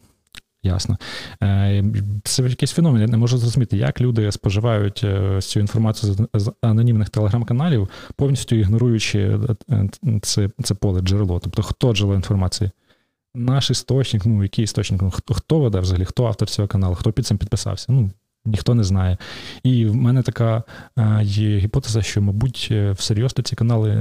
Ясно. 0.65 0.99
Е, 1.43 1.85
це 2.24 2.43
якийсь 2.43 2.73
феномен. 2.73 3.01
Я 3.03 3.09
не 3.09 3.16
можу 3.16 3.39
зрозуміти, 3.39 3.77
як 3.77 4.01
люди 4.01 4.32
споживають 4.32 5.01
е, 5.05 5.41
цю 5.41 5.61
інформацію 5.61 6.28
з 6.35 6.53
анонімних 6.62 7.09
телеграм-каналів, 7.09 7.89
повністю 8.16 8.57
ігноруючи 8.57 9.39
е, 9.70 9.89
це 10.23 10.51
це 10.62 10.74
поле 10.74 11.01
джерело. 11.01 11.41
Тобто, 11.41 11.62
хто 11.62 11.95
джерело 11.95 12.15
інформації? 12.15 12.70
Наш 13.35 13.70
істочник, 13.70 14.27
ну 14.27 14.43
який 14.43 14.62
істочник, 14.62 15.03
ну, 15.03 15.11
хто 15.11 15.35
хто 15.35 15.61
веде 15.61 15.81
взагалі, 15.81 16.05
хто 16.05 16.27
автор 16.27 16.49
цього 16.49 16.69
каналу, 16.69 16.95
хто 16.95 17.12
під 17.12 17.27
цим 17.27 17.39
підписався? 17.39 17.86
Ну, 17.93 18.11
ніхто 18.45 18.75
не 18.75 18.85
знає. 18.85 19.16
І 19.62 19.87
в 19.87 19.95
мене 19.95 20.23
така 20.23 20.62
є 21.23 21.59
гіпотеза, 21.59 22.03
що, 22.03 22.23
мабуть, 22.23 22.73
всерйоз 22.93 23.35
ці 23.45 23.57
канали 23.57 23.95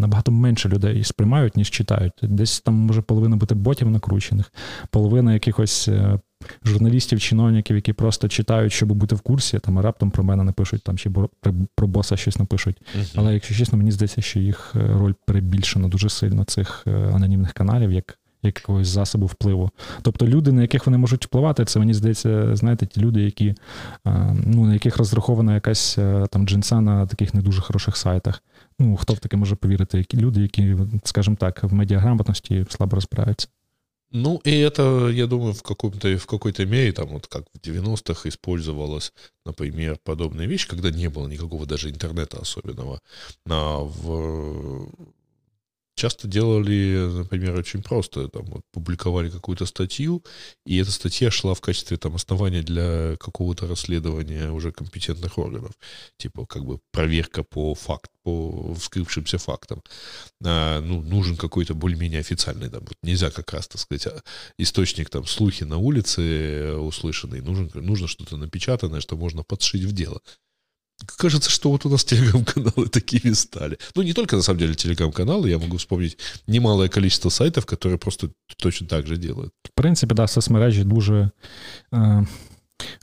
набагато 0.00 0.32
менше 0.32 0.68
людей 0.68 1.04
сприймають, 1.04 1.56
ніж 1.56 1.70
читають. 1.70 2.12
Десь 2.22 2.60
там 2.60 2.74
може 2.74 3.02
половина 3.02 3.36
бути 3.36 3.54
ботів 3.54 3.90
накручених, 3.90 4.52
половина 4.90 5.32
якихось. 5.32 5.88
Е, 5.88 6.18
журналістів, 6.64 7.20
чиновників, 7.20 7.76
які 7.76 7.92
просто 7.92 8.28
читають, 8.28 8.72
щоб 8.72 8.92
бути 8.92 9.14
в 9.14 9.20
курсі, 9.20 9.58
там 9.58 9.78
а 9.78 9.82
раптом 9.82 10.10
про 10.10 10.24
мене 10.24 10.44
напишуть, 10.44 10.82
там 10.82 10.98
чи 10.98 11.10
про 11.74 11.86
боса 11.86 12.16
щось 12.16 12.38
напишуть. 12.38 12.76
Uh-huh. 12.98 13.12
Але 13.16 13.34
якщо 13.34 13.54
чесно, 13.54 13.78
мені 13.78 13.92
здається, 13.92 14.22
що 14.22 14.40
їх 14.40 14.72
е, 14.76 14.86
роль 14.92 15.12
перебільшена 15.26 15.88
дуже 15.88 16.08
сильно 16.08 16.44
цих 16.44 16.84
е, 16.86 16.90
анонімних 16.90 17.52
каналів, 17.52 17.92
як 17.92 18.18
якогось 18.44 18.88
засобу 18.88 19.26
впливу. 19.26 19.70
Тобто 20.02 20.26
люди, 20.26 20.52
на 20.52 20.62
яких 20.62 20.86
вони 20.86 20.98
можуть 20.98 21.24
впливати, 21.24 21.64
це 21.64 21.78
мені 21.78 21.94
здається, 21.94 22.56
знаєте, 22.56 22.86
ті 22.86 23.00
люди, 23.00 23.22
які 23.22 23.54
ну, 24.44 24.66
на 24.66 24.72
яких 24.72 24.96
розрахована 24.96 25.54
якась 25.54 25.94
там 26.30 26.46
джинса 26.46 26.80
на 26.80 27.06
таких 27.06 27.34
не 27.34 27.42
дуже 27.42 27.60
хороших 27.60 27.96
сайтах. 27.96 28.42
Ну, 28.78 28.96
хто 28.96 29.12
в 29.12 29.18
таке 29.18 29.36
може 29.36 29.54
повірити? 29.54 29.98
Які 29.98 30.16
люди, 30.16 30.40
які, 30.40 30.76
скажімо 31.04 31.36
так, 31.40 31.62
в 31.62 31.74
медіаграмотності 31.74 32.66
слабо 32.68 32.94
розбираються. 32.94 33.48
Ну, 34.16 34.40
и 34.44 34.60
это, 34.60 35.10
я 35.10 35.26
думаю, 35.26 35.54
в, 35.54 35.62
каком-то, 35.62 36.16
в 36.16 36.26
какой-то 36.26 36.64
мере, 36.66 36.92
там, 36.92 37.08
вот 37.08 37.26
как 37.26 37.44
в 37.52 37.58
90-х 37.58 38.28
использовалась, 38.28 39.12
например, 39.44 39.98
подобная 40.04 40.46
вещь, 40.46 40.68
когда 40.68 40.90
не 40.90 41.08
было 41.08 41.26
никакого 41.26 41.66
даже 41.66 41.90
интернета 41.90 42.38
особенного. 42.38 43.00
А 43.48 43.78
в 43.78 44.88
часто 45.94 46.28
делали, 46.28 47.08
например, 47.12 47.56
очень 47.56 47.82
просто. 47.82 48.28
Там, 48.28 48.44
вот, 48.46 48.62
публиковали 48.72 49.30
какую-то 49.30 49.66
статью, 49.66 50.24
и 50.66 50.76
эта 50.78 50.90
статья 50.90 51.30
шла 51.30 51.54
в 51.54 51.60
качестве 51.60 51.96
там, 51.96 52.14
основания 52.14 52.62
для 52.62 53.16
какого-то 53.16 53.66
расследования 53.66 54.50
уже 54.50 54.72
компетентных 54.72 55.38
органов. 55.38 55.72
Типа, 56.18 56.46
как 56.46 56.64
бы 56.64 56.80
проверка 56.92 57.42
по 57.44 57.74
факт, 57.74 58.10
по 58.22 58.74
вскрывшимся 58.74 59.38
фактам. 59.38 59.82
А, 60.44 60.80
ну, 60.80 61.02
нужен 61.02 61.36
какой-то 61.36 61.74
более-менее 61.74 62.20
официальный, 62.20 62.68
там, 62.68 62.80
вот 62.80 62.96
нельзя 63.02 63.30
как 63.30 63.52
раз, 63.52 63.68
так 63.68 63.80
сказать, 63.80 64.06
а, 64.06 64.22
источник, 64.58 65.10
там, 65.10 65.26
слухи 65.26 65.64
на 65.64 65.78
улице 65.78 66.22
э, 66.22 66.76
услышанные. 66.76 67.42
Нужен, 67.42 67.70
нужно 67.74 68.08
что-то 68.08 68.36
напечатанное, 68.36 69.00
что 69.00 69.16
можно 69.16 69.42
подшить 69.42 69.84
в 69.84 69.92
дело. 69.92 70.20
Кажется, 71.18 71.50
что 71.50 71.70
вот 71.70 71.86
у 71.86 71.88
нас 71.88 72.04
телеграм-каналы 72.04 72.88
такими 72.88 73.34
стали. 73.34 73.78
Ну, 73.96 74.02
не 74.02 74.12
только, 74.12 74.36
на 74.36 74.42
самом 74.42 74.58
деле, 74.58 74.74
телеграм-каналы. 74.74 75.50
Я 75.50 75.58
могу 75.58 75.76
вспомнить 75.76 76.18
немалое 76.46 76.88
количество 76.88 77.30
сайтов, 77.30 77.66
которые 77.66 77.98
просто 77.98 78.30
точно 78.56 78.86
так 78.86 79.06
же 79.06 79.16
делают. 79.16 79.52
В 79.64 79.74
принципі, 79.74 80.14
да, 80.14 80.26
соцмережі 80.26 80.84
дуже 80.84 81.30
е, 81.94 82.26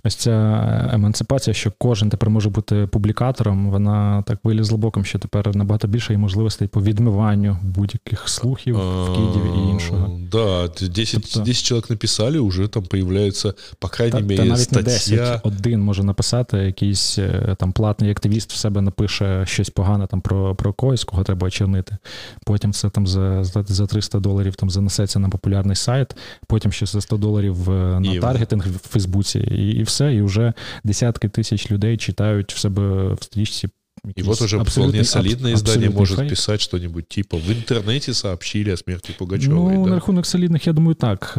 Ось 0.03 0.15
ця 0.15 0.89
емансипація, 0.93 1.53
що 1.53 1.71
кожен 1.77 2.09
тепер 2.09 2.29
може 2.29 2.49
бути 2.49 2.87
публікатором, 2.87 3.71
вона 3.71 4.21
так 4.21 4.39
вилізла 4.43 4.77
боком, 4.77 5.05
що 5.05 5.19
тепер 5.19 5.55
набагато 5.55 5.87
більше 5.87 6.13
є 6.13 6.19
можливостей 6.19 6.67
по 6.67 6.81
відмиванню 6.83 7.57
будь-яких 7.63 8.29
слухів, 8.29 8.75
вкидів 8.75 9.55
і 9.55 9.69
іншого. 9.71 10.19
Да, 10.31 10.69
10, 10.87 11.21
тобто, 11.21 11.39
10 11.39 11.63
чоловік 11.65 11.89
написали, 11.89 12.39
вже 12.39 12.67
там 12.67 12.83
появляється, 12.83 13.53
по 13.79 13.87
крайній 13.87 14.21
мірі, 14.21 14.49
навіть 14.49 14.59
стаття. 14.59 14.81
не 14.81 15.17
10, 15.17 15.41
один 15.43 15.81
може 15.81 16.03
написати, 16.03 16.57
якийсь 16.57 17.17
е, 17.17 17.55
там 17.59 17.71
платний 17.71 18.11
активіст 18.11 18.53
в 18.53 18.55
себе 18.55 18.81
напише 18.81 19.45
щось 19.45 19.69
погане 19.69 20.07
там 20.07 20.21
про 20.21 20.55
про 20.55 20.73
когось, 20.73 21.03
кого 21.03 21.23
треба 21.23 21.47
очернити. 21.47 21.97
Потім 22.45 22.73
це 22.73 22.89
там 22.89 23.07
за 23.07 23.43
за 23.43 23.87
300 23.87 24.19
доларів 24.19 24.55
там 24.55 24.69
занесеться 24.69 25.19
на 25.19 25.29
популярний 25.29 25.75
сайт, 25.75 26.15
потім 26.47 26.71
ще 26.71 26.85
за 26.85 27.01
100 27.01 27.17
доларів 27.17 27.69
е, 27.69 27.99
на 27.99 28.13
і 28.13 28.19
таргетинг 28.19 28.67
в 28.67 28.87
Фейсбуці 28.87 29.39
і 29.39 29.70
і 29.71 29.83
все, 29.83 30.13
і 30.13 30.21
вже 30.21 30.53
десятки 30.83 31.29
тисяч 31.29 31.71
людей 31.71 31.97
читають 31.97 32.53
в 32.53 32.57
себе 32.57 33.13
в 33.13 33.23
стрічці 33.23 33.69
И 34.15 34.23
вот 34.23 34.41
уже 34.41 34.57
вполне 34.63 35.03
солидное 35.03 35.53
издание 35.53 35.89
может 35.89 36.17
фейк. 36.17 36.29
писать 36.29 36.61
что-нибудь 36.61 37.07
типа 37.07 37.37
в 37.37 37.49
інтернеті 37.49 38.13
сообщили 38.13 38.73
о 38.73 38.77
смерті 38.77 39.13
Пугачової. 39.17 39.77
Ну, 39.77 39.83
да? 39.83 39.89
на 39.89 39.95
рахунок 39.95 40.25
солідних, 40.25 40.67
я 40.67 40.73
думаю, 40.73 40.95
так. 40.95 41.37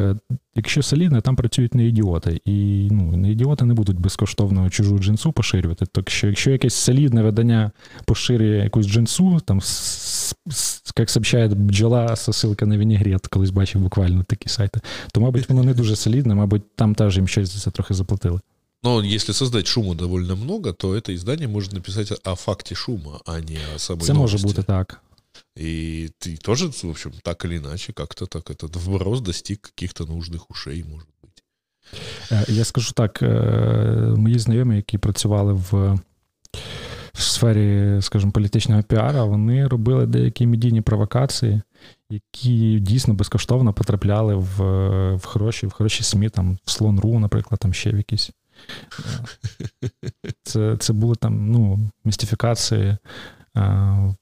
Якщо 0.55 0.83
солідне, 0.83 1.21
там 1.21 1.37
працюють 1.37 1.75
не 1.75 1.87
ідіоти. 1.87 2.41
І 2.45 2.89
ну, 2.91 3.17
не 3.17 3.31
ідіоти 3.31 3.65
не 3.65 3.75
будуть 3.75 4.01
безкоштовно 4.01 4.71
чужу 4.71 4.99
джинсу 4.99 5.33
поширювати. 5.33 5.87
Так 5.87 6.11
що, 6.11 6.27
якщо 6.27 6.51
якесь 6.51 6.75
солідне 6.75 7.23
видання 7.23 7.71
поширює 8.05 8.65
якусь 8.65 8.87
джинсу, 8.87 9.41
там, 9.45 9.61
як 10.99 11.11
сообщає 11.11 11.49
бджола, 11.49 12.17
сосилка 12.17 12.67
на 12.67 12.79
вінігрет, 12.79 13.27
колись 13.27 13.51
бачив 13.51 13.81
буквально 13.81 14.25
такі 14.25 14.49
сайти, 14.49 14.81
то, 15.13 15.21
мабуть, 15.21 15.49
воно 15.49 15.63
не 15.63 15.75
дуже 15.75 15.97
солідне, 15.97 16.35
мабуть, 16.35 16.77
там 16.77 16.95
теж 16.95 17.17
їм 17.17 17.29
щось 17.29 17.55
за 17.55 17.61
це 17.61 17.71
трохи 17.71 17.95
заплатили. 17.95 18.41
Но 18.84 19.02
если 19.02 19.34
создать 19.34 19.68
шума 19.68 19.96
довольно 19.96 20.36
много, 20.36 20.74
то 20.74 20.96
это 20.96 21.14
издание 21.16 21.48
может 21.48 21.74
написать 21.74 22.12
о 22.24 22.36
факте 22.36 22.76
шума, 22.76 23.22
а 23.26 23.40
не 23.40 23.60
о 23.76 23.80
самой 23.80 24.06
Це 24.06 24.14
новости. 24.14 24.38
може 24.38 24.48
бути 24.48 24.64
так. 24.64 25.02
И 25.60 26.10
ты 26.20 26.38
тоже, 26.38 26.68
в 26.68 26.90
общем, 26.90 27.12
так 27.24 27.46
или 27.46 27.58
иначе, 27.58 27.94
как-то 27.94 28.26
так 28.26 28.50
этот 28.50 28.76
вброс 28.76 29.22
достиг 29.22 29.62
каких-то 29.62 30.06
нужных 30.06 30.50
ушей, 30.50 30.84
может 30.84 31.08
быть. 31.24 31.44
Я 32.50 32.66
скажу 32.66 32.92
так: 32.94 33.22
мої 34.18 34.40
знайомі, 34.40 34.76
які 34.76 34.98
працювали 34.98 35.54
в 35.54 36.00
в 37.14 37.22
сфері, 37.22 37.98
скажімо, 38.02 38.32
політичного 38.32 38.84
піара, 38.84 39.24
вони 39.24 39.68
робили 39.68 40.06
деякі 40.06 40.48
медійні 40.48 40.82
провокації, 40.82 41.62
які 42.10 42.80
дійсно 42.80 43.14
безкоштовно 43.14 43.74
потрапляли 43.74 44.36
в 44.36 45.16
в 45.16 45.26
хороші 45.26 45.68
в 45.68 45.72
хороші 45.72 46.04
СМІ, 46.04 46.30
там 46.30 46.58
в 46.66 46.72
Слон.ру, 46.72 47.20
наприклад, 47.20 47.60
там 47.60 47.74
ще 47.74 47.92
в 47.92 47.98
якісь. 47.98 48.32
Це 50.43 50.77
це 50.77 50.93
були 50.93 51.15
там 51.15 51.51
ну, 51.51 51.91
містифікації, 52.05 52.97
а, 53.55 54.13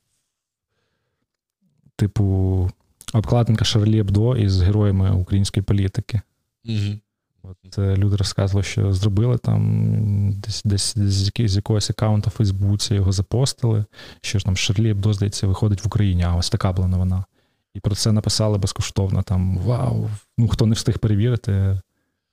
типу, 1.96 2.70
обкладинка 3.12 3.64
Шарлі 3.64 3.98
Ебдо 3.98 4.36
із 4.36 4.62
героями 4.62 5.10
української 5.10 5.64
політики. 5.64 6.20
Mm-hmm. 6.66 6.98
От 7.42 7.78
е, 7.78 7.96
Люди 7.96 8.16
розказували, 8.16 8.62
що 8.62 8.92
зробили 8.92 9.38
там 9.38 10.32
десь 10.32 10.62
десь 10.64 10.98
з, 10.98 11.32
з 11.48 11.56
якогось 11.56 11.90
аккаунта 11.90 12.30
в 12.30 12.32
Фейсбуці 12.32 12.94
його 12.94 13.12
запостили, 13.12 13.84
що 14.20 14.38
ж 14.38 14.44
там 14.44 14.56
Шарлі 14.56 14.90
Ебдо, 14.90 15.12
здається, 15.12 15.46
виходить 15.46 15.84
в 15.84 15.86
Україні, 15.86 16.22
а 16.22 16.34
ось 16.34 16.50
така 16.50 16.72
була 16.72 16.88
новина. 16.88 17.24
І 17.74 17.80
про 17.80 17.94
це 17.94 18.12
написали 18.12 18.58
безкоштовно. 18.58 19.22
Там 19.22 19.58
Вау! 19.58 20.10
Ну, 20.38 20.48
хто 20.48 20.66
не 20.66 20.74
встиг 20.74 20.98
перевірити, 20.98 21.80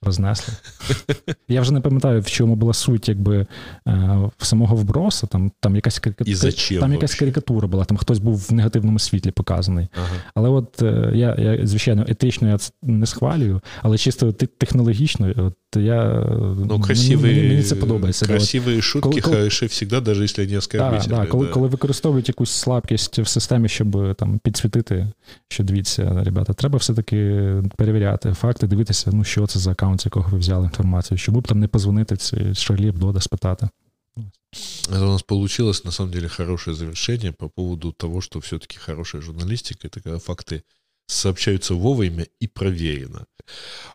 рознесли. 0.01 0.53
Я 1.47 1.61
вже 1.61 1.73
не 1.73 1.81
пам'ятаю, 1.81 2.21
в 2.21 2.25
чому 2.25 2.55
була 2.55 2.73
суть, 2.73 3.09
якби 3.09 3.45
е, 3.87 4.29
самого 4.37 4.75
вбросу. 4.75 5.27
Там 5.27 5.51
там 5.59 5.75
якась 5.75 5.99
карикатура, 5.99 6.51
там 6.79 6.93
якась 6.93 7.15
карикатура 7.15 7.67
була, 7.67 7.85
там 7.85 7.97
хтось 7.97 8.19
був 8.19 8.47
в 8.49 8.53
негативному 8.53 8.99
світлі 8.99 9.31
показаний. 9.31 9.87
Ага. 9.95 10.21
Але 10.35 10.49
от 10.49 10.81
е, 10.81 11.11
я, 11.15 11.35
я, 11.35 11.67
звичайно, 11.67 12.05
етично 12.07 12.49
я 12.49 12.57
це 12.57 12.71
не 12.83 13.05
схвалюю, 13.05 13.61
але 13.81 13.97
чисто 13.97 14.31
технологічно, 14.31 15.33
от 15.37 15.53
я 15.75 16.25
ну, 16.69 16.79
красиві, 16.79 17.17
мені, 17.17 17.47
мені 17.47 17.63
це 17.63 17.75
подобається. 17.75 18.25
Красиві 18.25 18.81
шутки 18.81 19.21
коли, 19.21 19.21
хороші 19.21 19.67
завжди, 19.67 20.01
навіть 20.01 20.21
якщо 20.21 20.51
не 20.51 20.57
оскорбительні. 20.57 21.07
Да, 21.07 21.21
да, 21.21 21.25
коли, 21.25 21.45
да. 21.45 21.51
коли 21.51 21.67
використовують 21.67 22.27
якусь 22.27 22.51
слабкість 22.51 23.19
в 23.19 23.27
системі, 23.27 23.69
щоб 23.69 24.15
там 24.15 24.39
підсвітити, 24.39 25.07
що 25.47 25.63
дивіться, 25.63 26.21
ребята, 26.23 26.53
треба 26.53 26.77
все-таки 26.77 27.47
перевіряти 27.77 28.33
факти, 28.33 28.67
дивитися, 28.67 29.09
ну 29.13 29.23
що 29.23 29.47
це 29.47 29.59
за 29.59 29.75
аккаунт, 29.86 30.00
з 30.00 30.04
якого 30.04 30.30
ви 30.30 30.38
взяли 30.38 30.64
інформацію, 30.64 31.18
щоб 31.18 31.48
там 31.48 31.60
не 31.60 31.68
позвонити 31.68 32.14
в 32.14 32.54
Шарлі 32.54 32.90
Дода, 32.92 33.20
спитати. 33.20 33.68
Это 34.90 35.06
у 35.06 35.12
нас 35.12 35.22
получилось, 35.22 35.84
на 35.84 35.92
самом 35.92 36.12
деле, 36.12 36.28
хорошее 36.28 36.76
завершение 36.76 37.32
по 37.32 37.48
поводу 37.48 37.92
того, 37.92 38.20
что 38.20 38.38
все-таки 38.40 38.78
хорошая 38.78 39.22
журналистика — 39.22 39.88
это 39.88 40.02
когда 40.02 40.18
факты 40.18 40.62
сообщаются 41.06 41.74
вовремя 41.74 42.26
и 42.40 42.46
проверено. 42.46 43.26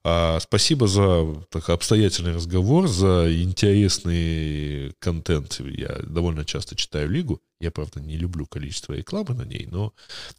А, 0.03 0.39
спасибо 0.39 0.87
за 0.87 1.25
так, 1.49 1.69
обстоятельный 1.69 2.33
разговор, 2.33 2.87
за 2.87 3.27
интересный 3.31 4.93
контент. 4.99 5.59
Я 5.59 5.99
довольно 6.03 6.43
часто 6.43 6.75
читаю 6.75 7.09
Лигу. 7.09 7.41
Я, 7.62 7.70
правда, 7.70 8.00
не 8.00 8.16
люблю 8.18 8.46
количество 8.46 8.94
рекламы 8.94 9.34
на 9.34 9.44
ней, 9.44 9.68
но, 9.72 9.92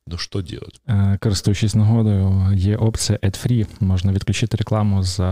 но 0.08 0.18
что 0.18 0.42
делать? 0.42 0.82
Користуючись 1.22 1.76
нагодою, 1.76 2.54
є 2.56 2.78
опція 2.78 3.20
AdFree. 3.24 3.68
Можна 3.80 4.12
відключити 4.12 4.58
рекламу 4.58 5.04
за 5.04 5.30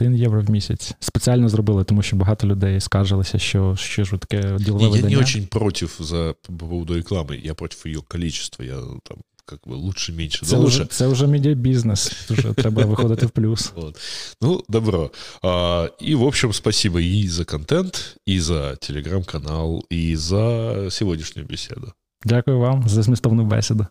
1 0.00 0.14
євро 0.14 0.40
в 0.42 0.50
місяць. 0.50 0.94
Спеціально 1.00 1.48
зробили, 1.48 1.84
тому 1.84 2.02
що 2.02 2.16
багато 2.16 2.46
людей 2.46 2.80
скаржилися, 2.80 3.38
що 3.38 3.76
що 3.76 4.04
ж 4.04 4.16
таке 4.16 4.56
ділове 4.58 4.84
Я 4.84 4.90
видання. 4.90 5.16
не 5.16 5.22
очень 5.22 5.46
против 5.46 5.96
за 6.00 6.34
по 6.42 6.52
поводу 6.52 6.94
реклами, 6.94 7.40
я 7.44 7.54
против 7.54 7.82
її 7.86 7.98
количества. 8.08 8.64
Я 8.64 8.74
там 9.04 9.18
как 9.47 9.59
бы 9.65 9.75
лучше, 9.75 10.13
меньше, 10.13 10.45
це 10.45 10.57
лучше. 10.57 10.85
Це 10.85 11.07
вже 11.07 11.27
медіабізнес, 11.27 12.11
вже 12.29 12.53
треба 12.53 12.85
виходити 12.85 13.25
в 13.25 13.29
плюс. 13.29 13.71
Вот. 13.75 13.99
Ну, 14.41 14.63
добро. 14.69 15.11
А, 15.41 15.89
и, 16.01 16.15
в 16.15 16.23
общем, 16.23 16.53
спасибо 16.53 16.99
и 16.99 17.27
за 17.27 17.45
контент, 17.45 18.17
и 18.29 18.39
за 18.39 18.75
телеграм-канал, 18.75 19.85
и 19.91 20.15
за 20.15 20.87
сегодняшнюю 20.91 21.47
беседу. 21.47 21.93
Дякую 22.25 22.59
вам 22.59 22.89
за 22.89 23.03
змістовну 23.03 23.45
бесіду. 23.45 23.87